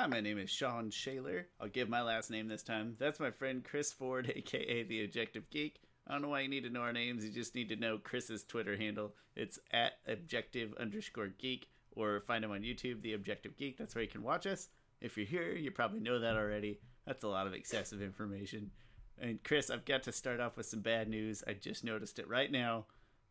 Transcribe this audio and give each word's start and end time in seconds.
Hi, 0.00 0.06
my 0.06 0.22
name 0.22 0.38
is 0.38 0.48
Sean 0.48 0.88
Shaler. 0.88 1.46
I'll 1.60 1.68
give 1.68 1.90
my 1.90 2.00
last 2.00 2.30
name 2.30 2.48
this 2.48 2.62
time. 2.62 2.96
That's 2.98 3.20
my 3.20 3.30
friend 3.30 3.62
Chris 3.62 3.92
Ford, 3.92 4.32
aka 4.34 4.82
The 4.82 5.04
Objective 5.04 5.50
Geek. 5.50 5.82
I 6.06 6.12
don't 6.12 6.22
know 6.22 6.30
why 6.30 6.40
you 6.40 6.48
need 6.48 6.64
to 6.64 6.70
know 6.70 6.80
our 6.80 6.92
names. 6.94 7.22
You 7.22 7.30
just 7.30 7.54
need 7.54 7.68
to 7.68 7.76
know 7.76 7.98
Chris's 7.98 8.42
Twitter 8.42 8.78
handle. 8.78 9.12
It's 9.36 9.58
at 9.74 9.98
objective 10.06 10.72
underscore 10.80 11.34
geek, 11.38 11.68
or 11.92 12.20
find 12.20 12.42
him 12.42 12.50
on 12.50 12.62
YouTube, 12.62 13.02
The 13.02 13.12
Objective 13.12 13.58
Geek. 13.58 13.76
That's 13.76 13.94
where 13.94 14.00
you 14.00 14.08
can 14.08 14.22
watch 14.22 14.46
us. 14.46 14.70
If 15.02 15.18
you're 15.18 15.26
here, 15.26 15.52
you 15.52 15.70
probably 15.70 16.00
know 16.00 16.18
that 16.18 16.34
already. 16.34 16.80
That's 17.06 17.24
a 17.24 17.28
lot 17.28 17.46
of 17.46 17.52
excessive 17.52 18.00
information. 18.00 18.70
And 19.18 19.44
Chris, 19.44 19.68
I've 19.68 19.84
got 19.84 20.02
to 20.04 20.12
start 20.12 20.40
off 20.40 20.56
with 20.56 20.64
some 20.64 20.80
bad 20.80 21.10
news. 21.10 21.44
I 21.46 21.52
just 21.52 21.84
noticed 21.84 22.18
it 22.18 22.26
right 22.26 22.50
now 22.50 22.86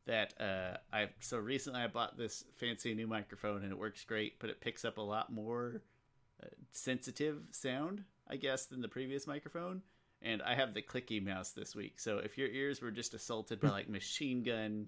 that 0.05 0.39
uh, 0.39 0.77
I 0.93 1.09
so 1.20 1.39
recently 1.39 1.81
I 1.81 1.88
bought 1.88 2.15
this 2.15 2.43
fancy 2.57 2.93
new 2.93 3.07
microphone 3.07 3.63
and 3.63 3.71
it 3.71 3.79
works 3.79 4.05
great, 4.05 4.38
but 4.38 4.51
it 4.51 4.61
picks 4.61 4.85
up 4.85 4.99
a 4.99 5.01
lot 5.01 5.33
more 5.33 5.81
sensitive 6.71 7.41
sound, 7.52 8.03
I 8.29 8.35
guess, 8.35 8.66
than 8.66 8.81
the 8.81 8.88
previous 8.88 9.27
microphone. 9.27 9.81
And 10.21 10.41
I 10.41 10.55
have 10.55 10.73
the 10.73 10.81
clicky 10.81 11.23
mouse 11.23 11.52
this 11.52 11.75
week, 11.75 11.99
so 11.99 12.17
if 12.17 12.38
your 12.38 12.49
ears 12.49 12.81
were 12.81 12.91
just 12.91 13.13
assaulted 13.13 13.61
by 13.61 13.70
like 13.70 13.89
machine 13.89 14.44
gun 14.44 14.88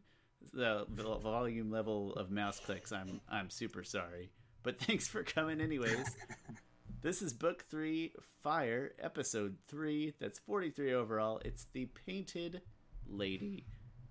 the, 0.53 0.85
the 0.89 1.15
volume 1.19 1.71
level 1.71 2.13
of 2.13 2.31
mouse 2.31 2.59
clicks, 2.59 2.91
I'm 2.91 3.21
I'm 3.29 3.49
super 3.49 3.83
sorry. 3.83 4.31
But 4.63 4.79
thanks 4.79 5.07
for 5.07 5.23
coming 5.23 5.61
anyways. 5.61 6.15
This 7.01 7.23
is 7.23 7.33
book 7.33 7.65
three, 7.67 8.13
Fire, 8.43 8.91
episode 8.99 9.55
three. 9.67 10.13
That's 10.19 10.37
43 10.37 10.93
overall. 10.93 11.41
It's 11.43 11.65
the 11.73 11.85
Painted 12.05 12.61
Lady. 13.07 13.65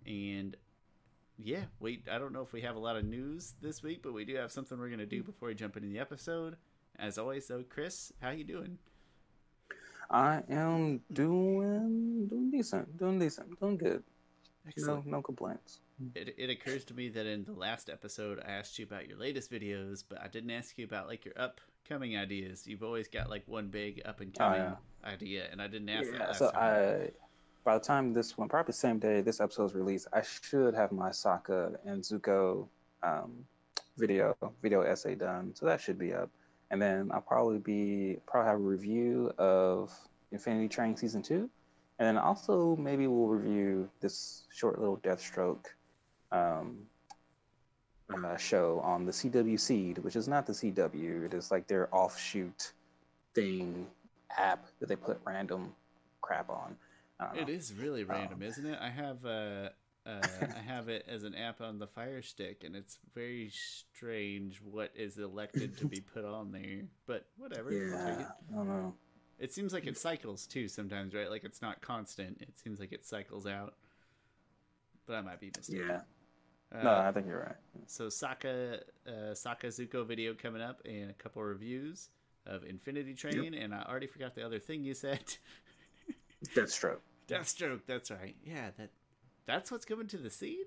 And 0.05 0.57
yeah, 1.39 1.67
we 1.79 2.03
I 2.11 2.19
don't 2.19 2.33
know 2.33 2.43
if 2.43 2.53
we 2.53 2.63
have 2.63 2.75
a 2.75 2.81
lot 2.81 2.97
of 2.97 3.05
news 3.05 3.55
this 3.63 3.81
week, 3.81 4.03
but 4.03 4.13
we 4.13 4.25
do 4.25 4.35
have 4.35 4.51
something 4.51 4.77
we're 4.77 4.91
gonna 4.91 5.07
do 5.07 5.21
hmm. 5.21 5.27
before 5.27 5.49
we 5.49 5.55
jump 5.55 5.77
into 5.77 5.89
the 5.89 6.01
episode. 6.01 6.57
As 7.01 7.17
always, 7.19 7.47
though, 7.49 7.65
Chris, 7.69 8.13
how 8.21 8.31
you 8.31 8.45
doing? 8.45 8.79
I 10.11 10.43
am 10.51 11.01
doing 11.13 12.27
doing 12.29 12.51
decent, 12.51 12.99
doing 12.99 13.19
decent, 13.19 13.59
doing 13.61 13.77
good. 13.77 14.03
Excellent. 14.69 15.07
No, 15.07 15.13
no 15.17 15.23
complaints. 15.23 15.81
It, 16.15 16.35
it 16.37 16.51
occurs 16.51 16.85
to 16.87 16.95
me 16.95 17.09
that 17.11 17.27
in 17.27 17.45
the 17.45 17.53
last 17.53 17.89
episode, 17.89 18.43
I 18.47 18.53
asked 18.53 18.79
you 18.79 18.85
about 18.85 19.09
your 19.09 19.19
latest 19.19 19.51
videos, 19.51 20.05
but 20.07 20.21
I 20.21 20.29
didn't 20.29 20.51
ask 20.51 20.77
you 20.79 20.85
about 20.85 21.07
like 21.09 21.25
your 21.25 21.35
upcoming 21.39 22.17
ideas. 22.17 22.67
You've 22.67 22.83
always 22.83 23.09
got 23.09 23.31
like 23.31 23.45
one 23.47 23.69
big 23.69 24.03
up 24.05 24.21
and 24.21 24.35
coming 24.35 24.61
Oh, 24.61 24.77
yeah. 25.05 25.09
idea, 25.09 25.47
and 25.51 25.63
I 25.63 25.67
didn't 25.69 25.89
ask 25.89 26.11
that 26.11 26.19
Yeah, 26.19 26.27
last 26.27 26.39
so 26.39 26.51
time. 26.51 26.61
I 26.63 27.11
by 27.65 27.75
the 27.79 27.85
time 27.85 28.13
this 28.13 28.37
one, 28.39 28.49
probably 28.49 28.69
the 28.69 28.73
same 28.75 28.99
day 28.99 29.21
this 29.21 29.41
episode 29.41 29.67
is 29.67 29.75
released, 29.75 30.09
I 30.13 30.23
should 30.23 30.75
have 30.75 30.93
my 30.93 31.11
Sokka 31.11 31.77
and 31.85 32.03
Zuko 32.03 32.67
um, 33.03 33.45
video 33.97 34.35
video 34.63 34.81
essay 34.83 35.15
done. 35.15 35.55
So 35.55 35.67
that 35.67 35.81
should 35.81 35.99
be 35.99 36.13
up, 36.13 36.31
and 36.71 36.81
then 36.81 37.11
I'll 37.13 37.21
probably 37.21 37.59
be 37.59 38.19
probably 38.27 38.49
have 38.49 38.61
a 38.61 38.63
review 38.63 39.33
of 39.39 39.93
Infinity 40.33 40.69
Train 40.69 40.97
season 40.97 41.23
two, 41.23 41.51
and 41.99 42.07
then 42.07 42.19
also 42.19 42.77
maybe 42.77 43.07
we'll 43.07 43.29
review 43.29 43.89
this 44.01 44.45
short 44.53 44.79
little 44.79 44.99
Deathstroke 44.99 45.67
um, 46.33 46.79
uh, 48.25 48.37
show 48.37 48.81
on 48.81 49.05
the 49.05 49.13
CW 49.13 49.59
Seed, 49.59 49.99
which 49.99 50.17
is 50.17 50.29
not 50.29 50.47
the 50.47 50.53
CW. 50.53 51.27
It 51.27 51.35
is 51.35 51.51
like 51.51 51.67
their 51.67 51.95
offshoot 51.95 52.73
thing 53.35 53.87
app 54.37 54.67
that 54.79 54.89
they 54.89 54.97
put 54.97 55.21
random 55.25 55.75
crap 56.21 56.49
on. 56.51 56.77
Know. 57.21 57.29
It 57.39 57.49
is 57.49 57.75
really 57.75 58.05
random, 58.05 58.39
Um, 58.39 58.43
isn't 58.43 58.67
it? 58.67 58.79
I 58.81 58.89
have 58.89 59.25
uh, 59.27 59.69
uh, 60.07 60.21
I 60.57 60.59
have 60.67 60.89
it 60.89 61.07
as 61.09 61.25
an 61.25 61.35
app 61.35 61.61
on 61.61 61.79
the 61.79 61.87
Fire 61.87 62.23
Stick, 62.23 62.63
and 62.65 62.75
it's 62.75 62.99
very 63.15 63.51
strange 63.51 64.61
what 64.63 64.91
is 64.95 65.19
elected 65.19 65.77
to 65.79 65.87
be 65.87 66.01
put 66.15 66.25
on 66.25 66.53
there. 66.53 66.83
But 67.07 67.27
whatever. 67.37 67.73
Yeah, 67.73 68.21
it. 68.21 68.27
I 68.53 68.55
don't 68.55 68.69
know. 68.69 68.95
It 69.39 69.53
seems 69.53 69.73
like 69.73 69.87
it 69.87 69.97
cycles 69.97 70.47
too 70.47 70.69
sometimes, 70.69 71.15
right? 71.15 71.31
Like 71.31 71.45
it's 71.45 71.63
not 71.63 71.81
constant. 71.81 72.39
It 72.41 72.59
seems 72.59 72.79
like 72.79 72.93
it 72.93 73.07
cycles 73.07 73.47
out. 73.47 73.75
But 75.07 75.17
I 75.17 75.21
might 75.23 75.41
be 75.41 75.51
mistaken. 75.57 75.87
Yeah, 75.89 76.01
Uh, 76.79 76.85
no, 76.85 76.91
I 76.99 77.11
think 77.13 77.27
you're 77.27 77.41
right. 77.41 77.57
So 77.87 78.07
Sokka 78.07 78.81
uh, 79.07 79.11
Sokka 79.33 79.67
Zuko 79.69 80.07
video 80.07 80.35
coming 80.35 80.63
up, 80.63 80.81
and 80.85 81.11
a 81.11 81.15
couple 81.15 81.43
reviews 81.43 82.11
of 82.47 82.65
Infinity 82.65 83.15
Train, 83.15 83.55
and 83.55 83.75
I 83.75 83.83
already 83.89 84.07
forgot 84.07 84.35
the 84.35 84.45
other 84.45 84.59
thing 84.59 84.85
you 84.85 84.95
said. 84.95 85.21
Deathstroke. 86.55 87.01
Deathstroke. 87.29 87.81
That's 87.87 88.11
right. 88.11 88.37
Yeah, 88.45 88.71
that 88.79 88.91
that's 89.47 89.71
what's 89.71 89.85
coming 89.85 90.07
to 90.09 90.19
the 90.19 90.31
seed, 90.31 90.67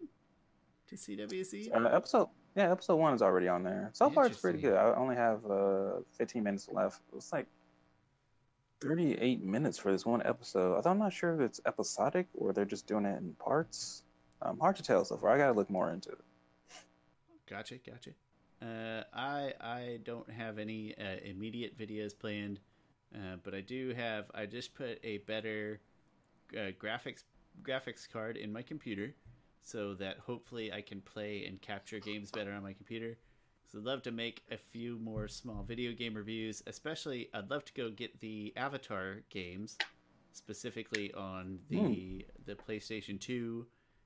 to 0.87 0.95
CW 0.95 1.45
Seed. 1.45 1.71
And 1.73 1.85
episode, 1.87 2.29
yeah, 2.55 2.71
episode 2.71 2.95
one 2.95 3.13
is 3.13 3.21
already 3.21 3.47
on 3.47 3.63
there. 3.63 3.89
So 3.93 4.09
far, 4.09 4.25
it's 4.25 4.39
pretty 4.39 4.59
good. 4.59 4.75
I 4.75 4.93
only 4.95 5.15
have 5.15 5.45
uh, 5.49 6.01
15 6.17 6.43
minutes 6.43 6.69
left. 6.71 7.01
It's 7.15 7.31
like 7.31 7.47
38 8.81 9.43
minutes 9.43 9.77
for 9.77 9.91
this 9.91 10.05
one 10.05 10.21
episode. 10.25 10.75
Although 10.75 10.91
I'm 10.91 10.99
not 10.99 11.13
sure 11.13 11.33
if 11.33 11.39
it's 11.41 11.61
episodic 11.65 12.27
or 12.33 12.53
they're 12.53 12.65
just 12.65 12.85
doing 12.85 13.05
it 13.05 13.17
in 13.19 13.33
parts. 13.33 14.03
Um, 14.41 14.59
hard 14.59 14.75
to 14.75 14.83
tell 14.83 15.05
so 15.05 15.17
far. 15.17 15.29
I 15.29 15.37
gotta 15.37 15.53
look 15.53 15.69
more 15.69 15.91
into 15.91 16.09
it. 16.09 16.19
Gotcha, 17.49 17.75
gotcha. 17.77 18.11
Uh, 18.61 19.03
I 19.13 19.53
I 19.59 19.99
don't 20.03 20.29
have 20.29 20.57
any 20.57 20.95
uh, 20.97 21.17
immediate 21.23 21.77
videos 21.77 22.17
planned, 22.17 22.59
uh, 23.15 23.37
but 23.43 23.53
I 23.53 23.61
do 23.61 23.93
have. 23.95 24.25
I 24.33 24.45
just 24.45 24.73
put 24.73 24.99
a 25.03 25.19
better 25.19 25.79
uh, 26.53 26.71
graphics 26.81 27.23
graphics 27.61 28.09
card 28.09 28.37
in 28.37 28.51
my 28.51 28.61
computer, 28.61 29.13
so 29.61 29.93
that 29.95 30.19
hopefully 30.19 30.71
I 30.71 30.81
can 30.81 31.01
play 31.01 31.45
and 31.45 31.61
capture 31.61 31.99
games 31.99 32.31
better 32.31 32.51
on 32.51 32.63
my 32.63 32.73
computer. 32.73 33.17
So 33.71 33.79
I'd 33.79 33.85
love 33.85 34.03
to 34.03 34.11
make 34.11 34.43
a 34.51 34.57
few 34.57 34.99
more 34.99 35.27
small 35.27 35.63
video 35.63 35.93
game 35.93 36.13
reviews. 36.13 36.61
Especially, 36.67 37.29
I'd 37.33 37.49
love 37.49 37.65
to 37.65 37.73
go 37.73 37.89
get 37.89 38.19
the 38.19 38.53
Avatar 38.55 39.21
games, 39.29 39.77
specifically 40.31 41.13
on 41.13 41.59
the 41.69 41.77
hmm. 41.77 42.19
the 42.45 42.55
PlayStation 42.55 43.19
Two 43.19 43.65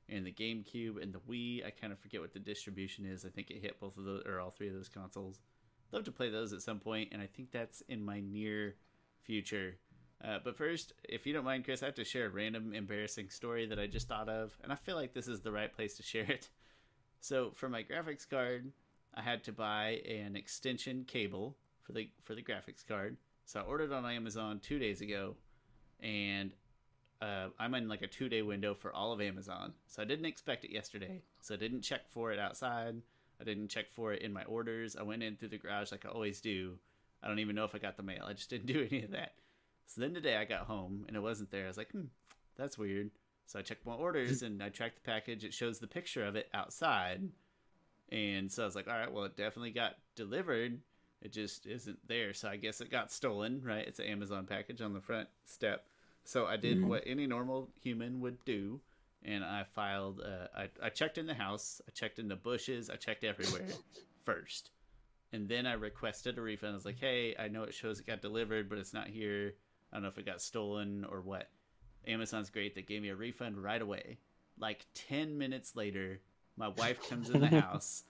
and 0.09 0.25
the 0.25 0.31
GameCube 0.31 1.01
and 1.01 1.13
the 1.13 1.19
Wii. 1.19 1.65
I 1.65 1.69
kind 1.69 1.91
of 1.91 1.99
forget 1.99 2.21
what 2.21 2.33
the 2.33 2.39
distribution 2.39 3.05
is. 3.05 3.25
I 3.25 3.29
think 3.29 3.49
it 3.49 3.61
hit 3.61 3.79
both 3.79 3.97
of 3.97 4.05
those 4.05 4.23
or 4.25 4.39
all 4.39 4.51
three 4.51 4.69
of 4.69 4.73
those 4.73 4.89
consoles. 4.89 5.39
Love 5.91 6.03
to 6.03 6.11
play 6.11 6.29
those 6.29 6.53
at 6.53 6.61
some 6.61 6.79
point, 6.79 7.09
and 7.11 7.21
I 7.21 7.27
think 7.27 7.51
that's 7.51 7.81
in 7.89 8.03
my 8.03 8.19
near 8.19 8.75
future. 9.23 9.75
Uh, 10.23 10.39
but 10.43 10.57
first, 10.57 10.93
if 11.03 11.27
you 11.27 11.33
don't 11.33 11.45
mind, 11.45 11.63
Chris, 11.63 11.83
I 11.83 11.87
have 11.87 11.95
to 11.95 12.03
share 12.03 12.25
a 12.25 12.29
random 12.29 12.73
embarrassing 12.73 13.29
story 13.29 13.67
that 13.67 13.79
I 13.79 13.87
just 13.87 14.07
thought 14.07 14.29
of, 14.29 14.57
and 14.63 14.71
I 14.71 14.75
feel 14.75 14.95
like 14.95 15.13
this 15.13 15.27
is 15.27 15.41
the 15.41 15.51
right 15.51 15.71
place 15.73 15.95
to 15.97 16.03
share 16.03 16.29
it. 16.29 16.49
So, 17.19 17.51
for 17.55 17.69
my 17.69 17.83
graphics 17.83 18.27
card, 18.27 18.71
I 19.13 19.21
had 19.21 19.43
to 19.45 19.51
buy 19.51 20.01
an 20.07 20.35
extension 20.35 21.03
cable 21.05 21.57
for 21.83 21.93
the 21.93 22.09
for 22.23 22.35
the 22.35 22.43
graphics 22.43 22.85
card. 22.87 23.17
So 23.45 23.59
I 23.61 23.63
ordered 23.63 23.91
on 23.93 24.05
Amazon 24.05 24.59
two 24.61 24.77
days 24.77 25.01
ago, 25.01 25.35
and 26.01 26.51
uh, 27.21 27.47
I'm 27.57 27.73
in 27.73 27.87
like 27.87 28.01
a 28.01 28.07
two 28.07 28.29
day 28.29 28.41
window 28.41 28.75
for 28.75 28.93
all 28.93 29.13
of 29.13 29.21
Amazon. 29.21 29.73
So 29.87 30.01
I 30.01 30.05
didn't 30.05 30.25
expect 30.25 30.65
it 30.65 30.71
yesterday. 30.71 31.23
So 31.41 31.55
I 31.55 31.57
didn't 31.57 31.81
check 31.81 32.09
for 32.09 32.31
it 32.31 32.39
outside. 32.39 33.01
I 33.39 33.43
didn't 33.43 33.69
check 33.69 33.89
for 33.91 34.13
it 34.13 34.21
in 34.21 34.33
my 34.33 34.43
orders. 34.43 34.95
I 34.95 35.03
went 35.03 35.23
in 35.23 35.35
through 35.35 35.49
the 35.49 35.57
garage 35.57 35.91
like 35.91 36.05
I 36.05 36.09
always 36.09 36.41
do. 36.41 36.77
I 37.23 37.27
don't 37.27 37.39
even 37.39 37.55
know 37.55 37.63
if 37.63 37.73
I 37.73 37.79
got 37.79 37.97
the 37.97 38.03
mail. 38.03 38.25
I 38.27 38.33
just 38.33 38.49
didn't 38.49 38.67
do 38.67 38.87
any 38.91 39.03
of 39.03 39.11
that. 39.11 39.33
So 39.87 40.01
then 40.01 40.13
today 40.13 40.37
I 40.37 40.45
got 40.45 40.67
home 40.67 41.05
and 41.07 41.15
it 41.17 41.21
wasn't 41.21 41.49
there. 41.49 41.65
I 41.65 41.67
was 41.67 41.77
like, 41.77 41.91
hmm, 41.91 42.05
that's 42.57 42.77
weird. 42.77 43.09
So 43.45 43.57
I 43.59 43.61
checked 43.61 43.85
my 43.85 43.93
orders 43.93 44.41
and 44.43 44.61
I 44.61 44.69
tracked 44.69 44.95
the 44.95 45.09
package. 45.09 45.43
It 45.43 45.53
shows 45.53 45.79
the 45.79 45.87
picture 45.87 46.25
of 46.25 46.35
it 46.35 46.49
outside. 46.53 47.21
And 48.09 48.51
so 48.51 48.63
I 48.63 48.65
was 48.65 48.75
like, 48.75 48.87
all 48.87 48.97
right, 48.97 49.11
well, 49.11 49.25
it 49.25 49.37
definitely 49.37 49.71
got 49.71 49.95
delivered. 50.15 50.79
It 51.21 51.33
just 51.33 51.65
isn't 51.65 51.99
there. 52.07 52.33
So 52.33 52.49
I 52.49 52.57
guess 52.57 52.81
it 52.81 52.91
got 52.91 53.11
stolen, 53.11 53.61
right? 53.63 53.87
It's 53.87 53.99
an 53.99 54.05
Amazon 54.05 54.45
package 54.45 54.81
on 54.81 54.93
the 54.93 55.01
front 55.01 55.29
step. 55.45 55.85
So 56.23 56.45
I 56.45 56.57
did 56.57 56.79
Mhm. 56.79 56.87
what 56.89 57.03
any 57.05 57.25
normal 57.25 57.69
human 57.81 58.19
would 58.19 58.43
do, 58.45 58.81
and 59.23 59.43
I 59.43 59.63
filed. 59.63 60.21
Uh, 60.21 60.47
I 60.55 60.69
I 60.83 60.89
checked 60.89 61.17
in 61.17 61.25
the 61.25 61.33
house, 61.33 61.81
I 61.87 61.91
checked 61.91 62.19
in 62.19 62.27
the 62.27 62.35
bushes, 62.35 62.89
I 62.89 62.97
checked 62.97 63.23
everywhere 63.23 63.67
first, 64.25 64.71
and 65.31 65.47
then 65.47 65.65
I 65.65 65.73
requested 65.73 66.37
a 66.37 66.41
refund. 66.41 66.73
I 66.73 66.75
was 66.75 66.85
like, 66.85 66.99
"Hey, 66.99 67.33
I 67.39 67.47
know 67.47 67.63
it 67.63 67.73
shows 67.73 67.99
it 67.99 68.05
got 68.07 68.21
delivered, 68.21 68.67
but 68.69 68.77
it's 68.77 68.93
not 68.93 69.07
here. 69.07 69.55
I 69.91 69.95
don't 69.95 70.03
know 70.03 70.09
if 70.09 70.17
it 70.17 70.25
got 70.25 70.41
stolen 70.41 71.05
or 71.05 71.21
what." 71.21 71.49
Amazon's 72.07 72.49
great; 72.49 72.75
they 72.75 72.81
gave 72.81 73.01
me 73.01 73.09
a 73.09 73.15
refund 73.15 73.61
right 73.61 73.81
away. 73.81 74.17
Like 74.57 74.85
ten 74.93 75.37
minutes 75.37 75.75
later, 75.75 76.21
my 76.55 76.69
wife 76.69 77.09
comes 77.09 77.29
in 77.29 77.41
the 77.41 77.47
house. 77.61 78.03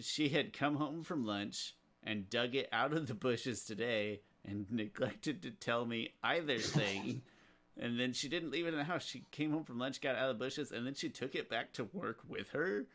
She 0.00 0.28
had 0.28 0.52
come 0.52 0.76
home 0.76 1.02
from 1.02 1.24
lunch 1.24 1.74
and 2.04 2.30
dug 2.30 2.54
it 2.54 2.68
out 2.72 2.92
of 2.92 3.06
the 3.06 3.14
bushes 3.14 3.64
today 3.64 4.20
and 4.44 4.66
neglected 4.70 5.42
to 5.42 5.50
tell 5.50 5.84
me 5.84 6.14
either 6.22 6.58
thing. 6.58 7.22
and 7.80 7.98
then 7.98 8.12
she 8.12 8.28
didn't 8.28 8.50
leave 8.50 8.66
it 8.66 8.74
in 8.74 8.78
the 8.78 8.84
house. 8.84 9.04
She 9.04 9.24
came 9.30 9.50
home 9.50 9.64
from 9.64 9.78
lunch, 9.78 10.00
got 10.00 10.14
it 10.14 10.18
out 10.18 10.30
of 10.30 10.38
the 10.38 10.44
bushes, 10.44 10.72
and 10.72 10.86
then 10.86 10.94
she 10.94 11.08
took 11.08 11.34
it 11.34 11.50
back 11.50 11.72
to 11.74 11.84
work 11.92 12.20
with 12.28 12.50
her, 12.50 12.86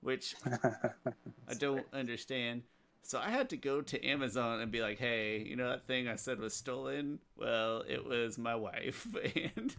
which 0.00 0.34
I 0.46 1.54
don't 1.58 1.86
understand. 1.92 2.62
So 3.02 3.18
I 3.18 3.30
had 3.30 3.48
to 3.50 3.56
go 3.56 3.80
to 3.80 4.06
Amazon 4.06 4.60
and 4.60 4.70
be 4.70 4.82
like, 4.82 4.98
"Hey, 4.98 5.42
you 5.42 5.56
know 5.56 5.70
that 5.70 5.86
thing 5.86 6.08
I 6.08 6.16
said 6.16 6.38
was 6.38 6.54
stolen? 6.54 7.20
Well, 7.36 7.82
it 7.88 8.04
was 8.04 8.38
my 8.38 8.54
wife, 8.54 9.06
and 9.56 9.74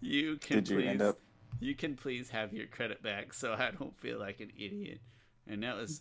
you 0.00 0.36
can 0.38 0.64
you 0.66 0.76
please 0.76 1.00
up? 1.00 1.18
you 1.60 1.74
can 1.74 1.94
please 1.94 2.30
have 2.30 2.52
your 2.52 2.66
credit 2.66 3.02
back 3.02 3.32
so 3.32 3.52
I 3.52 3.70
don't 3.70 3.96
feel 3.98 4.18
like 4.18 4.40
an 4.40 4.50
idiot." 4.56 5.00
And 5.46 5.62
that 5.62 5.76
was 5.76 6.00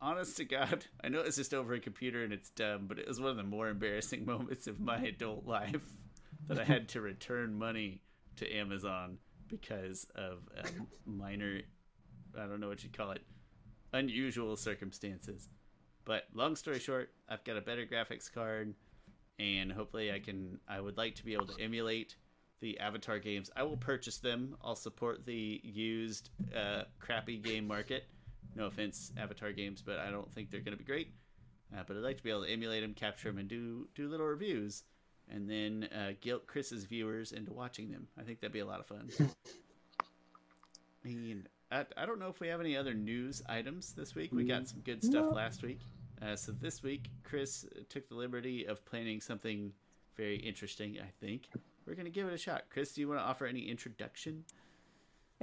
honest 0.00 0.36
to 0.36 0.44
God, 0.44 0.84
I 1.02 1.08
know 1.08 1.20
it's 1.20 1.36
just 1.36 1.54
over 1.54 1.74
a 1.74 1.80
computer 1.80 2.24
and 2.24 2.32
it's 2.32 2.50
dumb, 2.50 2.86
but 2.86 2.98
it 2.98 3.08
was 3.08 3.20
one 3.20 3.30
of 3.30 3.36
the 3.36 3.42
more 3.42 3.68
embarrassing 3.68 4.24
moments 4.26 4.66
of 4.66 4.78
my 4.78 4.98
adult 4.98 5.46
life 5.46 5.82
that 6.46 6.58
I 6.58 6.64
had 6.64 6.88
to 6.90 7.00
return 7.00 7.54
money 7.54 8.02
to 8.36 8.52
Amazon 8.54 9.18
because 9.48 10.06
of 10.14 10.38
a 10.58 10.66
minor, 11.08 11.60
I 12.38 12.46
don't 12.46 12.60
know 12.60 12.68
what 12.68 12.82
you'd 12.82 12.96
call 12.96 13.12
it, 13.12 13.22
unusual 13.94 14.56
circumstances. 14.56 15.48
But 16.04 16.24
long 16.34 16.56
story 16.56 16.78
short, 16.78 17.10
I've 17.28 17.44
got 17.44 17.56
a 17.56 17.62
better 17.62 17.86
graphics 17.86 18.30
card, 18.30 18.74
and 19.38 19.72
hopefully 19.72 20.12
I 20.12 20.18
can. 20.18 20.58
I 20.68 20.80
would 20.80 20.98
like 20.98 21.14
to 21.16 21.24
be 21.24 21.32
able 21.32 21.46
to 21.46 21.62
emulate 21.62 22.16
the 22.60 22.78
Avatar 22.78 23.18
games. 23.18 23.50
I 23.56 23.62
will 23.62 23.76
purchase 23.76 24.18
them. 24.18 24.56
I'll 24.62 24.76
support 24.76 25.24
the 25.24 25.60
used, 25.64 26.30
uh, 26.54 26.82
crappy 26.98 27.38
game 27.38 27.66
market. 27.66 28.04
No 28.54 28.66
offense, 28.66 29.12
Avatar 29.16 29.52
games, 29.52 29.82
but 29.82 29.98
I 29.98 30.10
don't 30.10 30.30
think 30.32 30.50
they're 30.50 30.60
going 30.60 30.76
to 30.76 30.78
be 30.78 30.84
great. 30.84 31.12
Uh, 31.74 31.82
but 31.86 31.96
I'd 31.96 32.02
like 32.02 32.18
to 32.18 32.22
be 32.22 32.30
able 32.30 32.44
to 32.44 32.50
emulate 32.52 32.82
them, 32.82 32.94
capture 32.94 33.30
them, 33.30 33.38
and 33.38 33.48
do 33.48 33.88
do 33.94 34.08
little 34.08 34.26
reviews, 34.26 34.84
and 35.28 35.48
then 35.48 35.88
uh, 35.96 36.12
guilt 36.20 36.46
Chris's 36.46 36.84
viewers 36.84 37.32
into 37.32 37.52
watching 37.52 37.90
them. 37.90 38.08
I 38.18 38.22
think 38.22 38.40
that'd 38.40 38.52
be 38.52 38.60
a 38.60 38.66
lot 38.66 38.80
of 38.80 38.86
fun. 38.86 39.10
and 41.04 41.48
I, 41.74 41.84
I 41.96 42.06
don't 42.06 42.20
know 42.20 42.28
if 42.28 42.38
we 42.38 42.46
have 42.48 42.60
any 42.60 42.76
other 42.76 42.94
news 42.94 43.42
items 43.48 43.92
this 43.94 44.14
week. 44.14 44.32
We 44.32 44.44
got 44.44 44.68
some 44.68 44.78
good 44.80 45.02
stuff 45.02 45.26
No. 45.26 45.30
last 45.30 45.62
week. 45.62 45.80
Uh, 46.22 46.36
so 46.36 46.52
this 46.52 46.84
week, 46.84 47.10
Chris 47.24 47.66
took 47.88 48.08
the 48.08 48.14
liberty 48.14 48.64
of 48.66 48.84
planning 48.84 49.20
something 49.20 49.72
very 50.16 50.36
interesting. 50.36 50.98
I 51.00 51.10
think 51.20 51.48
we're 51.84 51.96
gonna 51.96 52.10
give 52.10 52.28
it 52.28 52.32
a 52.32 52.38
shot. 52.38 52.62
Chris, 52.70 52.92
do 52.92 53.00
you 53.00 53.08
want 53.08 53.18
to 53.20 53.24
offer 53.24 53.46
any 53.46 53.68
introduction? 53.68 54.44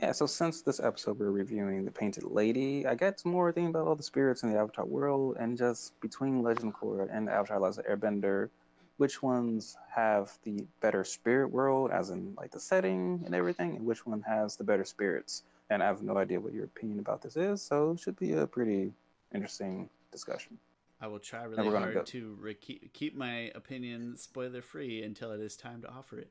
Yeah, 0.02 0.14
so 0.14 0.26
since 0.26 0.62
this 0.62 0.80
episode 0.80 1.20
we're 1.20 1.32
reviewing 1.32 1.84
The 1.84 1.92
Painted 1.92 2.24
Lady, 2.24 2.88
I 2.88 2.96
got 2.96 3.20
some 3.20 3.34
more 3.34 3.52
thinking 3.52 3.70
about 3.72 3.88
all 3.88 3.96
the 3.96 4.02
spirits 4.02 4.42
in 4.42 4.54
the 4.54 4.58
Avatar 4.58 4.86
world 4.86 5.36
and 5.38 5.58
just 5.58 6.00
between 6.00 6.42
Legend 6.42 6.74
of 6.74 6.80
Korra 6.80 7.10
and 7.14 7.30
Avatar 7.30 7.60
Last 7.60 7.82
Airbender, 7.90 8.50
which 8.96 9.22
ones 9.22 9.76
have 9.94 10.32
the 10.44 10.66
better 10.80 11.04
spirit 11.04 11.52
world, 11.52 11.92
as 11.92 12.10
in 12.10 12.34
like 12.38 12.52
the 12.52 12.60
setting 12.60 13.22
and 13.26 13.36
everything, 13.36 13.76
and 13.76 13.86
which 13.86 14.06
one 14.06 14.22
has 14.22 14.56
the 14.56 14.64
better 14.64 14.86
spirits. 14.86 15.44
And 15.72 15.82
I 15.82 15.86
have 15.86 16.04
no 16.04 16.18
idea 16.18 16.38
what 16.38 16.54
your 16.54 16.66
opinion 16.66 17.00
about 17.00 17.22
this 17.22 17.38
is, 17.38 17.62
so 17.62 17.92
it 17.92 18.02
should 18.02 18.20
be 18.20 18.34
a 18.34 18.46
pretty 18.46 18.92
interesting 19.34 19.90
discussion. 20.12 20.58
I 21.00 21.08
will 21.08 21.20
try 21.20 21.44
really 21.44 21.70
hard 21.70 21.94
go- 21.94 22.04
to 22.04 22.38
re- 22.42 22.54
keep, 22.54 22.92
keep 22.92 23.16
my 23.16 23.52
opinion 23.56 24.18
spoiler 24.18 24.62
free 24.62 25.02
until 25.04 25.32
it 25.32 25.40
is 25.40 25.56
time 25.56 25.82
to 25.84 25.90
offer 25.90 26.20
it. 26.20 26.30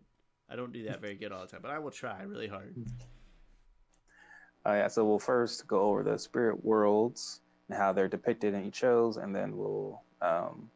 I 0.51 0.57
don't 0.57 0.75
do 0.75 0.85
that 0.85 1.01
very 1.01 1.15
good 1.15 1.33
all 1.33 1.41
the 1.41 1.47
time, 1.47 1.61
but 1.63 1.71
I 1.71 1.79
will 1.79 1.91
try 1.91 2.21
really 2.25 2.49
hard. 2.49 2.77
Uh, 4.67 4.73
yeah, 4.73 4.89
so 4.89 5.07
we'll 5.07 5.19
first 5.19 5.67
go 5.67 5.81
over 5.81 6.03
the 6.03 6.19
spirit 6.19 6.63
worlds 6.63 7.41
and 7.71 7.79
how 7.79 7.95
they're 7.95 8.09
depicted 8.09 8.53
in 8.53 8.67
each 8.67 8.77
shows, 8.77 9.17
and 9.17 9.35
then 9.35 9.57
we'll 9.57 10.03
um, 10.21 10.69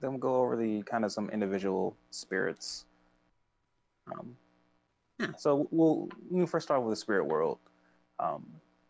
then 0.00 0.10
we'll 0.10 0.18
go 0.18 0.34
over 0.34 0.56
the 0.56 0.82
kind 0.82 1.04
of 1.04 1.12
some 1.12 1.30
individual 1.30 1.96
spirits. 2.10 2.84
Um, 4.10 4.36
yeah, 5.20 5.28
so 5.38 5.68
we'll 5.70 6.08
we'll 6.28 6.48
first 6.48 6.66
start 6.66 6.82
with 6.82 6.90
the 6.90 6.96
spirit 6.96 7.24
world. 7.24 7.58
Um, 8.20 8.46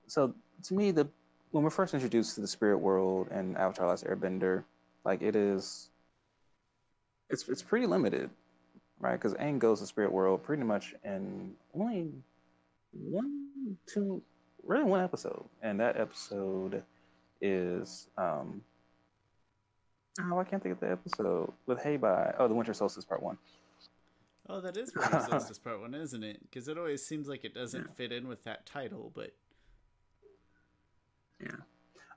so 0.06 0.34
to 0.64 0.74
me, 0.74 0.90
the 0.90 1.08
when 1.50 1.64
we're 1.64 1.70
first 1.70 1.94
introduced 1.94 2.34
to 2.34 2.40
the 2.40 2.46
spirit 2.46 2.78
world 2.78 3.28
in 3.30 3.56
Avatar: 3.56 3.88
Last 3.88 4.04
Airbender, 4.04 4.64
like 5.04 5.22
it 5.22 5.36
is, 5.36 5.90
it's 7.30 7.48
it's 7.48 7.62
pretty 7.62 7.86
limited, 7.86 8.30
right? 9.00 9.12
Because 9.12 9.34
Aang 9.34 9.58
goes 9.58 9.80
to 9.80 9.86
spirit 9.86 10.12
world 10.12 10.42
pretty 10.42 10.62
much 10.62 10.94
in 11.04 11.54
only 11.74 12.10
one, 12.92 13.76
two, 13.86 14.22
really 14.64 14.84
one 14.84 15.02
episode, 15.02 15.44
and 15.62 15.80
that 15.80 15.96
episode 15.96 16.82
is 17.40 18.08
um. 18.16 18.62
Oh, 20.20 20.38
I 20.38 20.42
can't 20.42 20.60
think 20.60 20.74
of 20.74 20.80
the 20.80 20.90
episode 20.90 21.52
with 21.66 21.80
Hei 21.80 21.96
Bai. 21.96 22.34
Oh, 22.40 22.48
the 22.48 22.54
Winter 22.54 22.74
Solstice 22.74 23.04
Part 23.04 23.22
One. 23.22 23.38
Oh, 24.48 24.60
that 24.60 24.76
is 24.76 24.94
Winter 24.94 25.20
Solstice 25.28 25.58
Part 25.58 25.80
One, 25.80 25.94
isn't 25.94 26.22
it? 26.24 26.40
Because 26.42 26.68
it 26.68 26.78
always 26.78 27.04
seems 27.04 27.28
like 27.28 27.44
it 27.44 27.54
doesn't 27.54 27.86
Yeah. 27.86 27.92
fit 27.94 28.12
in 28.12 28.28
with 28.28 28.42
that 28.44 28.64
title, 28.66 29.12
but 29.14 29.32
Yeah. 31.40 31.56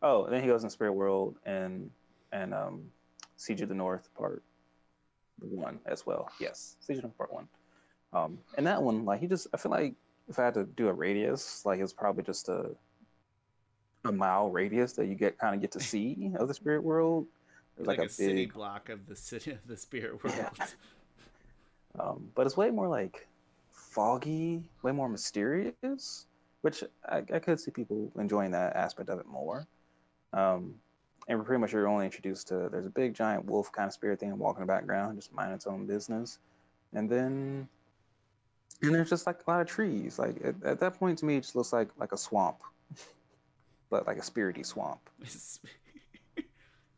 Oh, 0.02 0.24
and 0.24 0.34
then 0.34 0.42
he 0.42 0.48
goes 0.48 0.64
in 0.64 0.70
Spirit 0.70 0.94
World 0.94 1.38
and 1.46 1.92
and 2.32 2.54
um, 2.54 2.90
Siege 3.36 3.62
of 3.62 3.70
the 3.70 3.76
North 3.76 4.10
Part 4.16 4.42
One 5.40 5.80
as 5.86 6.06
well. 6.06 6.32
Yes, 6.40 6.78
Siege 6.80 6.98
of 6.98 7.02
the 7.04 7.08
North 7.10 7.18
Part 7.18 7.34
One. 7.34 7.48
Um, 8.14 8.40
and 8.58 8.66
that 8.66 8.82
one, 8.82 9.06
like 9.06 9.20
he 9.20 9.28
just, 9.28 9.48
I 9.54 9.58
feel 9.58 9.72
like 9.72 9.94
if 10.30 10.40
I 10.40 10.46
had 10.46 10.54
to 10.56 10.64
do 10.64 10.88
a 10.88 10.94
radius, 10.94 11.66
like 11.66 11.80
it's 11.80 11.94
probably 11.94 12.24
just 12.24 12.50
a 12.50 12.72
a 14.06 14.12
mile 14.12 14.50
radius 14.50 14.94
that 14.94 15.06
you 15.06 15.16
get 15.16 15.38
kind 15.38 15.54
of 15.54 15.62
get 15.62 15.72
to 15.74 15.80
see 15.92 16.32
of 16.40 16.48
the 16.48 16.54
Spirit 16.54 16.84
World. 16.84 17.28
There's 17.76 17.88
like, 17.88 18.00
like, 18.00 18.08
a, 18.08 18.12
a, 18.12 18.14
city 18.14 18.46
block 18.48 18.90
of 18.90 19.08
the 19.08 19.16
city 19.16 19.52
of 19.52 19.66
the 19.68 19.78
spirit 19.78 20.24
world. 20.24 20.36
Yeah. 20.38 20.66
Um, 22.00 22.30
but 22.36 22.46
it's 22.46 22.58
way 22.58 22.70
more 22.72 22.88
like 22.88 23.28
foggy, 23.72 24.64
way 24.82 24.92
more 24.92 25.10
mysterious, 25.10 26.26
which 26.62 26.84
I, 27.08 27.18
I 27.34 27.40
could 27.40 27.60
see 27.60 27.72
people 27.72 28.12
enjoying 28.18 28.52
that 28.52 28.76
aspect 28.76 29.10
of 29.10 29.20
it 29.20 29.28
more. 29.28 29.68
Um, 30.34 30.76
and 31.28 31.46
pretty 31.46 31.60
much 31.60 31.74
you're 31.74 31.88
only 31.88 32.06
introduced 32.06 32.48
to 32.48 32.70
there's 32.72 32.86
a 32.86 32.90
big 32.90 33.14
giant 33.14 33.46
wolf 33.46 33.72
kind 33.72 33.88
of 33.88 33.94
spirit 33.94 34.20
thing 34.20 34.36
walking 34.38 34.62
in 34.62 34.68
the 34.68 34.74
background, 34.74 35.18
just 35.18 35.34
minding 35.34 35.56
its 35.56 35.68
own 35.68 35.86
business, 35.86 36.40
and 36.94 37.10
then 37.10 37.68
and 38.82 38.96
there's 38.96 39.10
just 39.10 39.28
like 39.28 39.40
a 39.46 39.50
lot 39.50 39.62
of 39.62 39.68
trees. 39.68 40.18
Like 40.18 40.44
at, 40.44 40.56
at 40.64 40.80
that 40.80 40.98
point, 40.98 41.20
to 41.20 41.26
me, 41.26 41.38
it 41.38 41.42
just 41.42 41.56
looks 41.56 41.74
like 41.74 41.90
like 41.98 42.12
a 42.12 42.18
swamp, 42.18 42.58
but 43.90 44.08
like 44.08 44.18
a 44.18 44.22
spirity 44.22 44.66
swamp. 44.66 45.00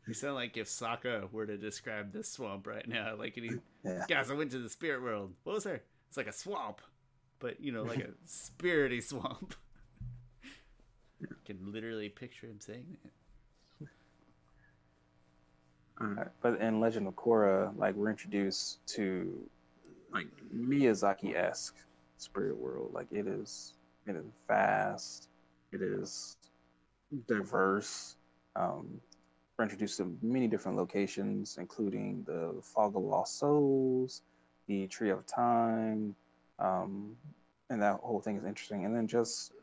You 0.08 0.14
sound 0.14 0.36
like 0.36 0.58
if 0.58 0.68
Sokka 0.68 1.32
were 1.32 1.46
to 1.46 1.58
describe 1.58 2.12
this 2.12 2.30
swamp 2.32 2.68
right 2.68 2.88
now. 2.88 3.16
Like, 3.18 3.36
he, 3.36 3.52
Yeah. 3.84 4.04
guys, 4.08 4.30
I 4.30 4.34
went 4.34 4.52
to 4.52 4.60
the 4.60 4.70
spirit 4.70 5.02
world. 5.02 5.34
What 5.44 5.54
was 5.56 5.64
there? 5.64 5.82
It's 6.10 6.18
like 6.18 6.28
a 6.28 6.34
swamp, 6.34 6.82
but 7.40 7.60
you 7.62 7.72
know, 7.72 7.84
like 7.84 8.00
a 8.00 8.10
spirity 8.28 9.02
swamp. 9.02 9.56
I 11.24 11.28
can 11.46 11.72
literally 11.72 12.10
picture 12.10 12.48
him 12.48 12.60
saying 12.60 12.98
that. 13.04 13.12
Uh, 16.02 16.26
but 16.42 16.60
in 16.60 16.80
Legend 16.80 17.08
of 17.08 17.16
Korra, 17.16 17.72
like 17.78 17.96
we're 17.96 18.10
introduced 18.10 18.86
to 18.88 19.32
like 20.12 20.28
Miyazaki 20.54 21.36
esque 21.36 21.75
spirit 22.18 22.58
world. 22.58 22.92
Like 22.94 23.08
it 23.12 23.27
is, 23.27 23.74
it 24.06 24.16
is 24.16 24.25
vast. 24.48 25.30
It 25.72 25.82
is 25.82 26.36
diverse. 27.27 28.16
Um, 28.56 29.00
introduced 29.62 29.98
to 29.98 30.17
many 30.22 30.48
different 30.48 30.77
locations, 30.77 31.57
including 31.60 32.24
the 32.25 32.55
Fog 32.62 32.95
of 32.95 33.03
Lost 33.03 33.38
Souls, 33.38 34.24
the 34.67 34.88
Tree 34.88 35.12
of 35.12 35.25
Time, 35.27 36.15
um, 36.60 37.15
and 37.69 37.81
that 37.81 38.00
whole 38.01 38.19
thing 38.19 38.38
is 38.38 38.45
interesting. 38.45 38.86
And 38.86 38.95
then 38.95 39.07
just 39.07 39.53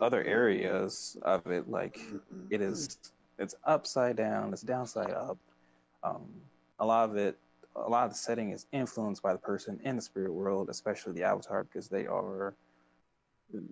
other 0.00 0.22
areas 0.24 1.16
of 1.22 1.46
it, 1.46 1.68
like 1.68 1.98
it 2.50 2.60
is, 2.60 2.98
it's 3.38 3.54
upside 3.64 4.16
down, 4.16 4.52
it's 4.52 4.62
downside 4.62 5.10
up. 5.10 5.38
Um, 6.02 6.26
a 6.78 6.86
lot 6.86 7.08
of 7.08 7.16
it, 7.16 7.38
a 7.76 7.88
lot 7.88 8.04
of 8.04 8.10
the 8.10 8.16
setting 8.16 8.50
is 8.50 8.66
influenced 8.72 9.22
by 9.22 9.32
the 9.32 9.38
person 9.38 9.80
in 9.84 9.96
the 9.96 10.02
spirit 10.02 10.32
world, 10.32 10.68
especially 10.68 11.12
the 11.12 11.22
avatar, 11.22 11.64
because 11.64 11.88
they 11.88 12.06
are 12.06 12.54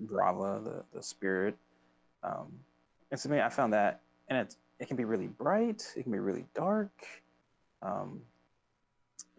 Raava, 0.06 0.64
the, 0.64 0.84
the 0.94 1.02
spirit. 1.02 1.56
Um, 2.22 2.52
and 3.10 3.20
to 3.20 3.28
me, 3.28 3.40
I 3.40 3.48
found 3.48 3.72
that, 3.72 4.00
and 4.28 4.38
it 4.38 4.56
it 4.80 4.88
can 4.88 4.97
be 4.97 5.04
really 5.04 5.26
bright, 5.26 5.92
it 5.97 6.02
can 6.02 6.12
be 6.12 6.18
really 6.18 6.47
dark. 6.54 6.92
Um, 7.82 8.20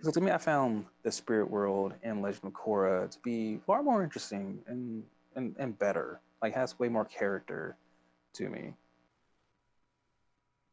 so 0.01 0.11
to 0.11 0.21
me, 0.21 0.31
I 0.31 0.37
found 0.37 0.85
the 1.03 1.11
spirit 1.11 1.49
world 1.49 1.93
in 2.03 2.21
Legend 2.21 2.45
of 2.45 2.53
Korra 2.53 3.09
to 3.09 3.19
be 3.19 3.59
far 3.65 3.83
more 3.83 4.03
interesting 4.03 4.59
and 4.67 5.03
and, 5.35 5.55
and 5.59 5.77
better. 5.77 6.19
Like 6.41 6.55
has 6.55 6.79
way 6.79 6.87
more 6.87 7.05
character 7.05 7.75
to 8.33 8.49
me. 8.49 8.73